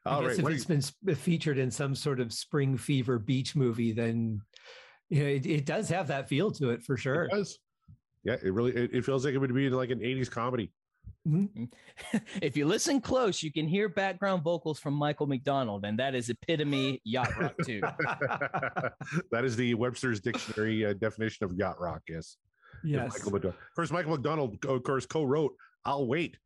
I 0.06 0.16
All 0.16 0.22
guess 0.22 0.30
right. 0.30 0.38
if 0.40 0.44
what 0.44 0.50
do 0.50 0.56
it's 0.56 0.64
you- 0.64 0.68
been 0.68 0.82
sp- 0.82 1.22
featured 1.22 1.58
in 1.58 1.70
some 1.70 1.94
sort 1.96 2.20
of 2.20 2.34
spring 2.34 2.78
fever 2.78 3.20
beach 3.20 3.56
movie, 3.56 3.92
then 3.92 4.42
you 5.10 5.24
know, 5.24 5.30
it, 5.30 5.46
it 5.46 5.66
does 5.66 5.90
have 5.90 6.08
that 6.08 6.28
feel 6.30 6.52
to 6.52 6.70
it 6.72 6.82
for 6.84 6.98
sure. 6.98 7.26
It 7.26 7.32
does. 7.32 7.60
Yeah, 8.24 8.38
it 8.44 8.54
really 8.54 8.72
it, 8.76 8.92
it 8.94 9.06
feels 9.06 9.26
like 9.26 9.34
it 9.34 9.38
would 9.40 9.54
be 9.54 9.70
like 9.70 9.90
an 9.90 10.00
80s 10.00 10.30
comedy. 10.30 10.72
if 12.42 12.58
you 12.58 12.66
listen 12.66 13.00
close, 13.00 13.44
you 13.44 13.52
can 13.52 13.68
hear 13.68 13.88
background 13.90 14.44
vocals 14.44 14.80
from 14.80 14.94
Michael 14.94 15.28
McDonald, 15.28 15.86
and 15.86 16.00
that 16.00 16.16
is 16.16 16.30
epitome 16.30 17.00
yacht 17.04 17.38
rock 17.40 17.54
too. 17.64 17.82
that 19.32 19.46
is 19.46 19.56
the 19.56 19.74
Webster's 19.76 20.20
Dictionary 20.20 20.86
uh, 20.86 20.94
definition 20.94 21.46
of 21.46 21.54
yacht 21.54 21.80
rock. 21.80 22.02
Yes. 22.10 22.38
Yes. 22.84 23.12
Michael 23.14 23.32
McDonald. 23.32 23.60
Of 23.70 23.76
course, 23.76 23.92
Michael 23.92 24.12
McDonald, 24.12 24.66
of 24.66 24.84
course, 24.84 25.06
co-wrote 25.06 25.54
"I'll 25.86 26.08
Wait" 26.08 26.38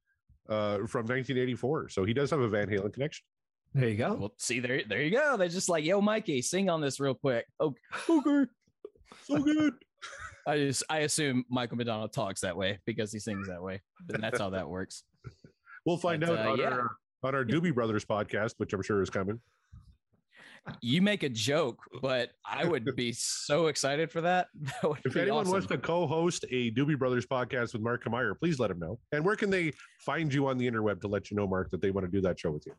uh, 0.50 0.78
from 0.88 1.06
1984, 1.06 1.90
so 1.90 2.04
he 2.04 2.14
does 2.14 2.30
have 2.32 2.42
a 2.42 2.50
Van 2.50 2.68
Halen 2.68 2.92
connection. 2.92 3.26
There 3.74 3.90
you 3.90 3.98
go. 3.98 4.14
Well, 4.14 4.34
see 4.38 4.60
there, 4.60 4.82
there 4.88 5.02
you 5.02 5.12
go. 5.12 5.38
They're 5.38 5.48
just 5.48 5.70
like, 5.70 5.86
"Yo, 5.86 6.02
Mikey, 6.02 6.42
sing 6.42 6.70
on 6.70 6.82
this 6.82 7.00
real 7.00 7.16
quick." 7.16 7.46
Okay, 7.62 7.80
okay, 8.10 8.50
so 9.24 9.40
good. 9.40 9.74
I 10.48 10.58
just, 10.58 10.84
I 10.90 11.00
assume 11.00 11.44
Michael 11.50 11.78
McDonald 11.78 12.14
talks 12.14 12.42
that 12.42 12.56
way 12.56 12.80
because 12.86 13.12
he 13.12 13.20
sings 13.20 13.48
that 13.48 13.62
way, 13.64 13.82
and 14.14 14.22
that's 14.24 14.40
how 14.40 14.50
that 14.52 14.70
works. 14.70 15.04
We'll 15.86 15.98
find 15.98 16.22
But, 16.22 16.40
out 16.40 16.46
uh, 16.48 16.52
on, 16.54 16.58
yeah. 16.58 16.66
our, 16.70 16.92
on 17.24 17.36
our 17.36 17.46
Doobie 17.46 17.74
Brothers 17.74 18.04
podcast, 18.06 18.56
which 18.58 18.74
I'm 18.74 18.82
sure 18.82 19.04
is 19.04 19.12
coming. 19.12 19.40
You 20.82 21.00
make 21.04 21.22
a 21.22 21.30
joke, 21.30 21.78
but 22.02 22.32
I 22.44 22.66
would 22.66 22.96
be 22.96 23.12
so 23.12 23.68
excited 23.68 24.12
for 24.12 24.22
that. 24.22 24.48
That 24.82 24.98
If 25.06 25.16
anyone 25.16 25.42
awesome. 25.42 25.52
wants 25.52 25.68
to 25.68 25.78
co-host 25.78 26.44
a 26.50 26.72
Doobie 26.72 26.98
Brothers 26.98 27.28
podcast 27.28 27.74
with 27.74 27.84
Mark 27.84 28.10
Meyer, 28.10 28.34
please 28.34 28.58
let 28.60 28.72
him 28.72 28.80
know. 28.80 28.98
And 29.12 29.24
where 29.24 29.36
can 29.36 29.52
they 29.52 29.74
find 30.00 30.34
you 30.34 30.48
on 30.48 30.58
the 30.58 30.68
interweb 30.68 31.02
to 31.02 31.08
let 31.08 31.30
you 31.30 31.38
know, 31.38 31.46
Mark, 31.46 31.70
that 31.70 31.82
they 31.82 31.92
want 31.92 32.08
to 32.08 32.12
do 32.12 32.20
that 32.22 32.40
show 32.40 32.50
with 32.50 32.66
you? 32.66 32.74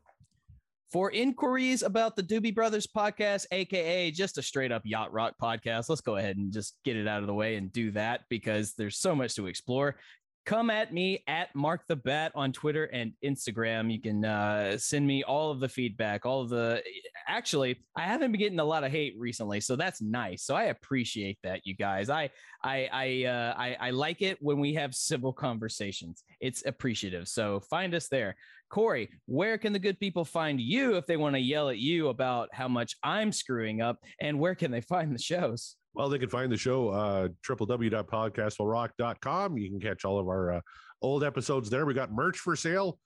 For 0.92 1.10
inquiries 1.10 1.82
about 1.82 2.14
the 2.14 2.22
Doobie 2.22 2.54
Brothers 2.54 2.86
podcast, 2.86 3.46
aka 3.50 4.10
just 4.12 4.38
a 4.38 4.42
straight 4.42 4.70
up 4.70 4.82
yacht 4.84 5.12
rock 5.12 5.34
podcast, 5.42 5.88
let's 5.88 6.00
go 6.00 6.16
ahead 6.16 6.36
and 6.36 6.52
just 6.52 6.78
get 6.84 6.96
it 6.96 7.08
out 7.08 7.22
of 7.22 7.26
the 7.26 7.34
way 7.34 7.56
and 7.56 7.72
do 7.72 7.90
that 7.92 8.20
because 8.30 8.74
there's 8.74 8.98
so 8.98 9.14
much 9.14 9.34
to 9.34 9.48
explore. 9.48 9.96
Come 10.44 10.70
at 10.70 10.94
me 10.94 11.24
at 11.26 11.52
Mark 11.56 11.82
the 11.88 11.96
Bat 11.96 12.30
on 12.36 12.52
Twitter 12.52 12.84
and 12.84 13.12
Instagram. 13.24 13.92
You 13.92 14.00
can 14.00 14.24
uh, 14.24 14.78
send 14.78 15.04
me 15.04 15.24
all 15.24 15.50
of 15.50 15.58
the 15.58 15.68
feedback, 15.68 16.24
all 16.24 16.40
of 16.42 16.50
the. 16.50 16.84
Actually, 17.26 17.84
I 17.96 18.02
haven't 18.02 18.30
been 18.30 18.38
getting 18.38 18.60
a 18.60 18.64
lot 18.64 18.84
of 18.84 18.92
hate 18.92 19.16
recently, 19.18 19.58
so 19.58 19.74
that's 19.74 20.00
nice. 20.00 20.44
So 20.44 20.54
I 20.54 20.66
appreciate 20.66 21.38
that, 21.42 21.62
you 21.64 21.74
guys. 21.74 22.08
I 22.08 22.30
I 22.62 22.88
I 22.92 23.24
uh, 23.24 23.54
I, 23.58 23.76
I 23.80 23.90
like 23.90 24.22
it 24.22 24.38
when 24.40 24.60
we 24.60 24.74
have 24.74 24.94
civil 24.94 25.32
conversations. 25.32 26.22
It's 26.38 26.64
appreciative. 26.64 27.26
So 27.26 27.58
find 27.68 27.92
us 27.92 28.06
there. 28.06 28.36
Corey, 28.68 29.08
where 29.26 29.58
can 29.58 29.72
the 29.72 29.78
good 29.78 29.98
people 30.00 30.24
find 30.24 30.60
you 30.60 30.96
if 30.96 31.06
they 31.06 31.16
want 31.16 31.34
to 31.34 31.40
yell 31.40 31.68
at 31.68 31.78
you 31.78 32.08
about 32.08 32.48
how 32.52 32.68
much 32.68 32.96
I'm 33.02 33.32
screwing 33.32 33.80
up? 33.80 33.98
And 34.20 34.38
where 34.38 34.54
can 34.54 34.70
they 34.70 34.80
find 34.82 35.14
the 35.14 35.18
shows? 35.18 35.76
Well, 35.94 36.08
they 36.08 36.18
can 36.18 36.28
find 36.28 36.52
the 36.52 36.56
show 36.58 36.90
uh 36.90 37.28
www.podcastwillrock.com. 37.48 39.58
You 39.58 39.70
can 39.70 39.80
catch 39.80 40.04
all 40.04 40.18
of 40.18 40.28
our 40.28 40.52
uh, 40.54 40.60
old 41.02 41.24
episodes 41.24 41.70
there. 41.70 41.86
We 41.86 41.94
got 41.94 42.12
merch 42.12 42.38
for 42.38 42.56
sale. 42.56 42.98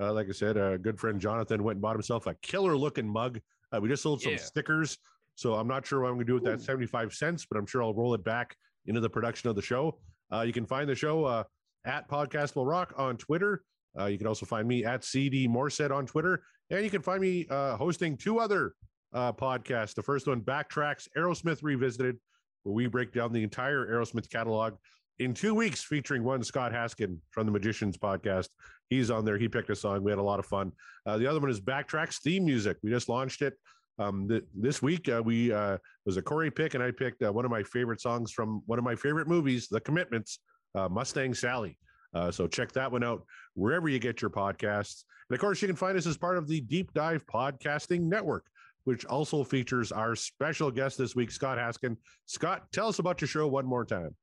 Uh, 0.00 0.12
like 0.12 0.28
I 0.28 0.32
said, 0.32 0.56
a 0.56 0.78
good 0.78 0.98
friend 1.00 1.20
Jonathan 1.20 1.64
went 1.64 1.76
and 1.76 1.82
bought 1.82 1.94
himself 1.96 2.26
a 2.26 2.34
killer 2.42 2.76
looking 2.76 3.08
mug. 3.08 3.40
Uh, 3.74 3.80
we 3.80 3.88
just 3.88 4.02
sold 4.02 4.22
some 4.22 4.32
Yeah. 4.32 4.38
stickers. 4.38 4.98
So 5.34 5.54
I'm 5.54 5.68
not 5.68 5.86
sure 5.86 6.00
what 6.00 6.08
I'm 6.08 6.14
going 6.14 6.26
to 6.26 6.30
do 6.30 6.34
with 6.34 6.44
that 6.44 6.60
75 6.60 7.12
cents, 7.14 7.46
but 7.50 7.58
I'm 7.58 7.66
sure 7.66 7.82
I'll 7.82 7.94
roll 7.94 8.14
it 8.14 8.24
back 8.24 8.56
into 8.86 9.00
the 9.00 9.10
production 9.10 9.50
of 9.50 9.56
the 9.56 9.62
show. 9.62 9.98
Uh, 10.32 10.42
you 10.42 10.52
can 10.52 10.66
find 10.66 10.88
the 10.88 10.94
show 10.94 11.24
uh, 11.24 11.44
at 11.84 12.08
Podcast 12.08 12.56
Will 12.56 12.66
Rock 12.66 12.94
on 12.96 13.16
Twitter. 13.16 13.62
Uh, 13.98 14.06
you 14.06 14.18
can 14.18 14.26
also 14.26 14.46
find 14.46 14.66
me 14.68 14.84
at 14.84 15.04
CD 15.04 15.48
Morissette 15.48 15.94
on 15.94 16.06
Twitter. 16.06 16.42
And 16.70 16.84
you 16.84 16.90
can 16.90 17.02
find 17.02 17.20
me 17.20 17.46
uh, 17.48 17.76
hosting 17.76 18.16
two 18.16 18.38
other 18.38 18.74
uh, 19.12 19.32
podcasts. 19.32 19.94
The 19.94 20.02
first 20.02 20.26
one, 20.26 20.40
Backtracks 20.40 21.08
Aerosmith 21.16 21.62
Revisited, 21.62 22.18
where 22.64 22.74
we 22.74 22.86
break 22.86 23.12
down 23.12 23.32
the 23.32 23.42
entire 23.42 23.86
Aerosmith 23.86 24.28
catalog 24.30 24.74
in 25.18 25.32
two 25.32 25.54
weeks, 25.54 25.82
featuring 25.82 26.24
one 26.24 26.42
Scott 26.42 26.72
Haskin 26.72 27.18
from 27.30 27.46
the 27.46 27.52
Magicians 27.52 27.96
podcast. 27.96 28.48
He's 28.90 29.10
on 29.10 29.24
there. 29.24 29.38
He 29.38 29.48
picked 29.48 29.70
a 29.70 29.76
song. 29.76 30.02
We 30.02 30.10
had 30.10 30.18
a 30.18 30.22
lot 30.22 30.38
of 30.38 30.46
fun. 30.46 30.72
Uh, 31.06 31.16
the 31.16 31.26
other 31.26 31.40
one 31.40 31.50
is 31.50 31.60
Backtracks 31.60 32.20
theme 32.20 32.44
music. 32.44 32.76
We 32.82 32.90
just 32.90 33.08
launched 33.08 33.42
it 33.42 33.54
um, 33.98 34.28
th- 34.28 34.44
this 34.54 34.82
week. 34.82 35.08
Uh, 35.08 35.22
we 35.24 35.52
uh, 35.52 35.78
was 36.04 36.16
a 36.16 36.22
Corey 36.22 36.50
pick, 36.50 36.74
and 36.74 36.82
I 36.82 36.90
picked 36.90 37.22
one 37.22 37.44
of 37.44 37.50
my 37.50 37.62
favorite 37.62 38.00
songs 38.00 38.32
from 38.32 38.62
one 38.66 38.78
of 38.78 38.84
my 38.84 38.94
favorite 38.94 39.28
movies, 39.28 39.68
The 39.68 39.80
Commitments, 39.80 40.40
Mustang 40.74 41.32
Sally. 41.32 41.78
Uh, 42.16 42.30
so 42.30 42.46
check 42.46 42.72
that 42.72 42.90
one 42.90 43.04
out 43.04 43.26
wherever 43.54 43.88
you 43.90 43.98
get 43.98 44.22
your 44.22 44.30
podcasts. 44.30 45.04
And 45.28 45.36
of 45.36 45.40
course, 45.40 45.60
you 45.60 45.68
can 45.68 45.76
find 45.76 45.98
us 45.98 46.06
as 46.06 46.16
part 46.16 46.38
of 46.38 46.48
the 46.48 46.62
Deep 46.62 46.94
Dive 46.94 47.26
Podcasting 47.26 48.00
Network, 48.00 48.46
which 48.84 49.04
also 49.04 49.44
features 49.44 49.92
our 49.92 50.16
special 50.16 50.70
guest 50.70 50.96
this 50.96 51.14
week, 51.14 51.30
Scott 51.30 51.58
Haskin. 51.58 51.96
Scott, 52.24 52.72
tell 52.72 52.88
us 52.88 53.00
about 53.00 53.20
your 53.20 53.28
show 53.28 53.46
one 53.46 53.66
more 53.66 53.84
time. 53.84 54.14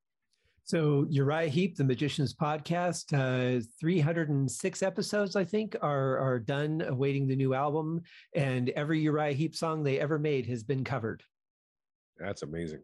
So 0.64 1.06
Uriah 1.08 1.48
Heep, 1.48 1.76
the 1.76 1.84
Magicians 1.84 2.34
podcast, 2.34 3.12
uh, 3.12 3.62
306 3.78 4.82
episodes, 4.82 5.36
I 5.36 5.44
think, 5.44 5.76
are 5.80 6.18
are 6.18 6.40
done 6.40 6.82
awaiting 6.88 7.28
the 7.28 7.36
new 7.36 7.54
album. 7.54 8.00
And 8.34 8.70
every 8.70 8.98
Uriah 9.00 9.34
Heep 9.34 9.54
song 9.54 9.82
they 9.84 10.00
ever 10.00 10.18
made 10.18 10.46
has 10.46 10.64
been 10.64 10.82
covered. 10.82 11.22
That's 12.18 12.42
amazing. 12.42 12.80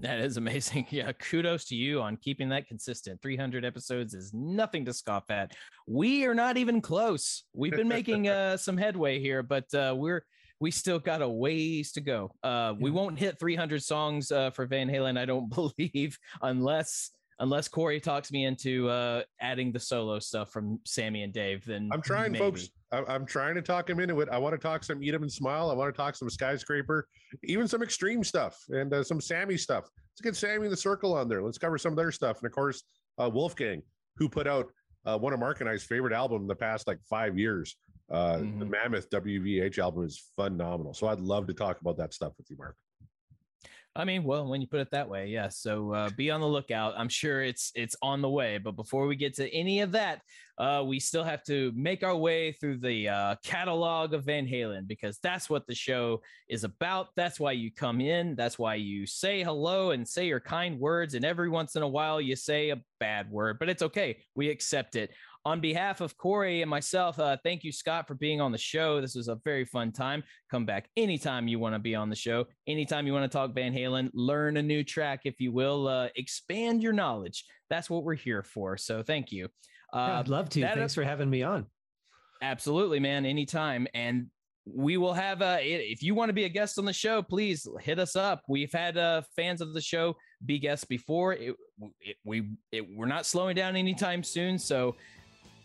That 0.00 0.18
is 0.20 0.36
amazing. 0.36 0.86
Yeah, 0.90 1.12
kudos 1.12 1.64
to 1.66 1.76
you 1.76 2.00
on 2.00 2.16
keeping 2.16 2.48
that 2.50 2.66
consistent. 2.68 3.20
300 3.22 3.64
episodes 3.64 4.14
is 4.14 4.32
nothing 4.32 4.84
to 4.84 4.92
scoff 4.92 5.30
at. 5.30 5.52
We 5.86 6.24
are 6.26 6.34
not 6.34 6.56
even 6.56 6.80
close. 6.80 7.44
We've 7.54 7.72
been 7.72 7.88
making 7.88 8.28
uh, 8.28 8.56
some 8.56 8.76
headway 8.76 9.18
here, 9.20 9.42
but 9.42 9.72
uh, 9.74 9.94
we're 9.96 10.24
we 10.60 10.70
still 10.70 10.98
got 10.98 11.20
a 11.20 11.28
ways 11.28 11.92
to 11.92 12.00
go. 12.00 12.32
Uh, 12.42 12.74
we 12.78 12.90
won't 12.90 13.18
hit 13.18 13.38
300 13.38 13.82
songs 13.82 14.30
uh, 14.30 14.50
for 14.50 14.66
Van 14.66 14.88
Halen, 14.88 15.18
I 15.18 15.24
don't 15.24 15.48
believe, 15.78 16.18
unless 16.42 17.10
unless 17.38 17.68
Corey 17.68 18.00
talks 18.00 18.30
me 18.32 18.44
into 18.44 18.88
uh, 18.88 19.22
adding 19.40 19.72
the 19.72 19.80
solo 19.80 20.18
stuff 20.18 20.50
from 20.50 20.78
Sammy 20.86 21.22
and 21.22 21.32
Dave. 21.32 21.64
Then 21.64 21.90
I'm 21.92 22.02
trying, 22.02 22.32
maybe. 22.32 22.44
folks. 22.44 22.68
I- 22.92 23.04
I'm 23.08 23.26
trying 23.26 23.54
to 23.56 23.62
talk 23.62 23.90
him 23.90 23.98
into 24.00 24.20
it. 24.20 24.28
I 24.30 24.38
want 24.38 24.54
to 24.54 24.58
talk 24.58 24.84
some 24.84 25.02
Eat 25.02 25.14
'em 25.14 25.22
and 25.22 25.32
Smile. 25.32 25.70
I 25.70 25.74
want 25.74 25.92
to 25.92 25.96
talk 25.96 26.14
some 26.14 26.30
Skyscraper, 26.30 27.08
even 27.42 27.66
some 27.66 27.82
extreme 27.82 28.22
stuff 28.22 28.56
and 28.68 28.92
uh, 28.94 29.02
some 29.02 29.20
Sammy 29.20 29.56
stuff. 29.56 29.84
Let's 30.12 30.20
get 30.22 30.36
Sammy 30.36 30.66
in 30.66 30.70
the 30.70 30.76
circle 30.76 31.14
on 31.14 31.28
there. 31.28 31.42
Let's 31.42 31.58
cover 31.58 31.76
some 31.78 31.92
of 31.92 31.96
their 31.96 32.12
stuff. 32.12 32.38
And 32.38 32.46
of 32.46 32.52
course, 32.52 32.84
uh, 33.18 33.28
Wolfgang, 33.32 33.82
who 34.16 34.28
put 34.28 34.46
out 34.46 34.70
uh, 35.06 35.18
one 35.18 35.32
of 35.32 35.40
Mark 35.40 35.60
and 35.60 35.68
I's 35.68 35.82
favorite 35.84 36.12
album 36.14 36.42
in 36.42 36.48
the 36.48 36.54
past 36.54 36.86
like 36.86 36.98
five 37.10 37.38
years. 37.38 37.76
Uh, 38.10 38.38
The 38.38 38.44
Mhm. 38.44 38.70
Mammoth 38.70 39.10
WVH 39.10 39.78
album 39.78 40.04
is 40.04 40.30
phenomenal. 40.36 40.94
So 40.94 41.08
I'd 41.08 41.20
love 41.20 41.46
to 41.48 41.54
talk 41.54 41.80
about 41.80 41.96
that 41.98 42.14
stuff 42.14 42.32
with 42.38 42.48
you, 42.48 42.56
Mark. 42.56 42.76
I 43.96 44.04
mean, 44.04 44.24
well, 44.24 44.48
when 44.48 44.60
you 44.60 44.66
put 44.66 44.80
it 44.80 44.90
that 44.90 45.08
way, 45.08 45.28
yeah. 45.28 45.48
So 45.48 45.92
uh, 45.92 46.10
be 46.16 46.28
on 46.28 46.40
the 46.40 46.48
lookout. 46.48 46.94
I'm 46.96 47.08
sure 47.08 47.42
it's 47.42 47.70
it's 47.76 47.94
on 48.02 48.22
the 48.22 48.28
way. 48.28 48.58
But 48.58 48.72
before 48.72 49.06
we 49.06 49.14
get 49.14 49.34
to 49.36 49.48
any 49.54 49.80
of 49.82 49.92
that, 49.92 50.20
uh, 50.58 50.82
we 50.84 50.98
still 50.98 51.22
have 51.22 51.44
to 51.44 51.72
make 51.76 52.02
our 52.02 52.16
way 52.16 52.52
through 52.52 52.78
the 52.78 53.08
uh, 53.08 53.36
catalog 53.44 54.12
of 54.12 54.24
Van 54.24 54.48
Halen 54.48 54.88
because 54.88 55.18
that's 55.22 55.48
what 55.48 55.68
the 55.68 55.76
show 55.76 56.20
is 56.48 56.64
about. 56.64 57.08
That's 57.14 57.38
why 57.38 57.52
you 57.52 57.70
come 57.72 58.00
in. 58.00 58.34
That's 58.34 58.58
why 58.58 58.74
you 58.74 59.06
say 59.06 59.44
hello 59.44 59.92
and 59.92 60.06
say 60.06 60.26
your 60.26 60.40
kind 60.40 60.80
words. 60.80 61.14
And 61.14 61.24
every 61.24 61.48
once 61.48 61.76
in 61.76 61.82
a 61.82 61.88
while, 61.88 62.20
you 62.20 62.34
say 62.34 62.70
a 62.70 62.82
bad 62.98 63.30
word, 63.30 63.58
but 63.60 63.68
it's 63.68 63.82
okay. 63.82 64.18
We 64.34 64.48
accept 64.48 64.96
it. 64.96 65.10
On 65.46 65.60
behalf 65.60 66.00
of 66.00 66.16
Corey 66.16 66.62
and 66.62 66.70
myself, 66.70 67.18
uh, 67.18 67.36
thank 67.44 67.64
you, 67.64 67.70
Scott, 67.70 68.08
for 68.08 68.14
being 68.14 68.40
on 68.40 68.50
the 68.50 68.56
show. 68.56 69.02
This 69.02 69.14
was 69.14 69.28
a 69.28 69.38
very 69.44 69.66
fun 69.66 69.92
time. 69.92 70.24
Come 70.50 70.64
back 70.64 70.88
anytime 70.96 71.48
you 71.48 71.58
want 71.58 71.74
to 71.74 71.78
be 71.78 71.94
on 71.94 72.08
the 72.08 72.16
show. 72.16 72.46
Anytime 72.66 73.06
you 73.06 73.12
want 73.12 73.30
to 73.30 73.36
talk 73.36 73.54
Van 73.54 73.74
Halen, 73.74 74.10
learn 74.14 74.56
a 74.56 74.62
new 74.62 74.82
track, 74.82 75.20
if 75.24 75.40
you 75.40 75.52
will, 75.52 75.86
uh, 75.86 76.08
expand 76.16 76.82
your 76.82 76.94
knowledge. 76.94 77.44
That's 77.68 77.90
what 77.90 78.04
we're 78.04 78.14
here 78.14 78.42
for. 78.42 78.78
So 78.78 79.02
thank 79.02 79.32
you. 79.32 79.48
Uh, 79.92 80.16
I'd 80.18 80.28
love 80.28 80.48
to. 80.50 80.62
Thanks 80.62 80.94
for 80.94 81.04
having 81.04 81.28
me 81.28 81.42
on. 81.42 81.66
Absolutely, 82.40 82.98
man. 82.98 83.26
Anytime. 83.26 83.86
And 83.92 84.28
we 84.66 84.96
will 84.96 85.12
have 85.12 85.42
uh 85.42 85.58
if 85.60 86.02
you 86.02 86.14
want 86.14 86.30
to 86.30 86.32
be 86.32 86.44
a 86.44 86.48
guest 86.48 86.78
on 86.78 86.86
the 86.86 86.92
show 86.92 87.20
please 87.20 87.68
hit 87.82 87.98
us 87.98 88.16
up 88.16 88.42
we've 88.48 88.72
had 88.72 88.96
uh 88.96 89.20
fans 89.36 89.60
of 89.60 89.74
the 89.74 89.80
show 89.80 90.16
be 90.46 90.58
guests 90.58 90.86
before 90.86 91.34
it, 91.34 91.54
it 92.00 92.16
we 92.24 92.48
it, 92.72 92.82
we're 92.96 93.04
not 93.04 93.26
slowing 93.26 93.54
down 93.54 93.76
anytime 93.76 94.22
soon 94.22 94.58
so 94.58 94.96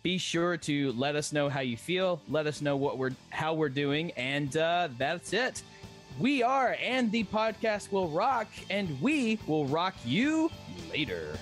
be 0.03 0.17
sure 0.17 0.57
to 0.57 0.91
let 0.93 1.15
us 1.15 1.33
know 1.33 1.49
how 1.49 1.59
you 1.59 1.77
feel. 1.77 2.21
Let 2.29 2.47
us 2.47 2.61
know 2.61 2.77
what 2.77 2.97
we're 2.97 3.11
how 3.29 3.53
we're 3.53 3.69
doing. 3.69 4.11
And 4.11 4.55
uh 4.55 4.89
that's 4.97 5.33
it. 5.33 5.61
We 6.19 6.43
are 6.43 6.77
and 6.81 7.11
the 7.11 7.23
podcast 7.25 7.91
will 7.91 8.09
rock 8.09 8.47
and 8.69 8.99
we 9.01 9.39
will 9.47 9.65
rock 9.65 9.95
you 10.05 10.51
later 10.91 11.37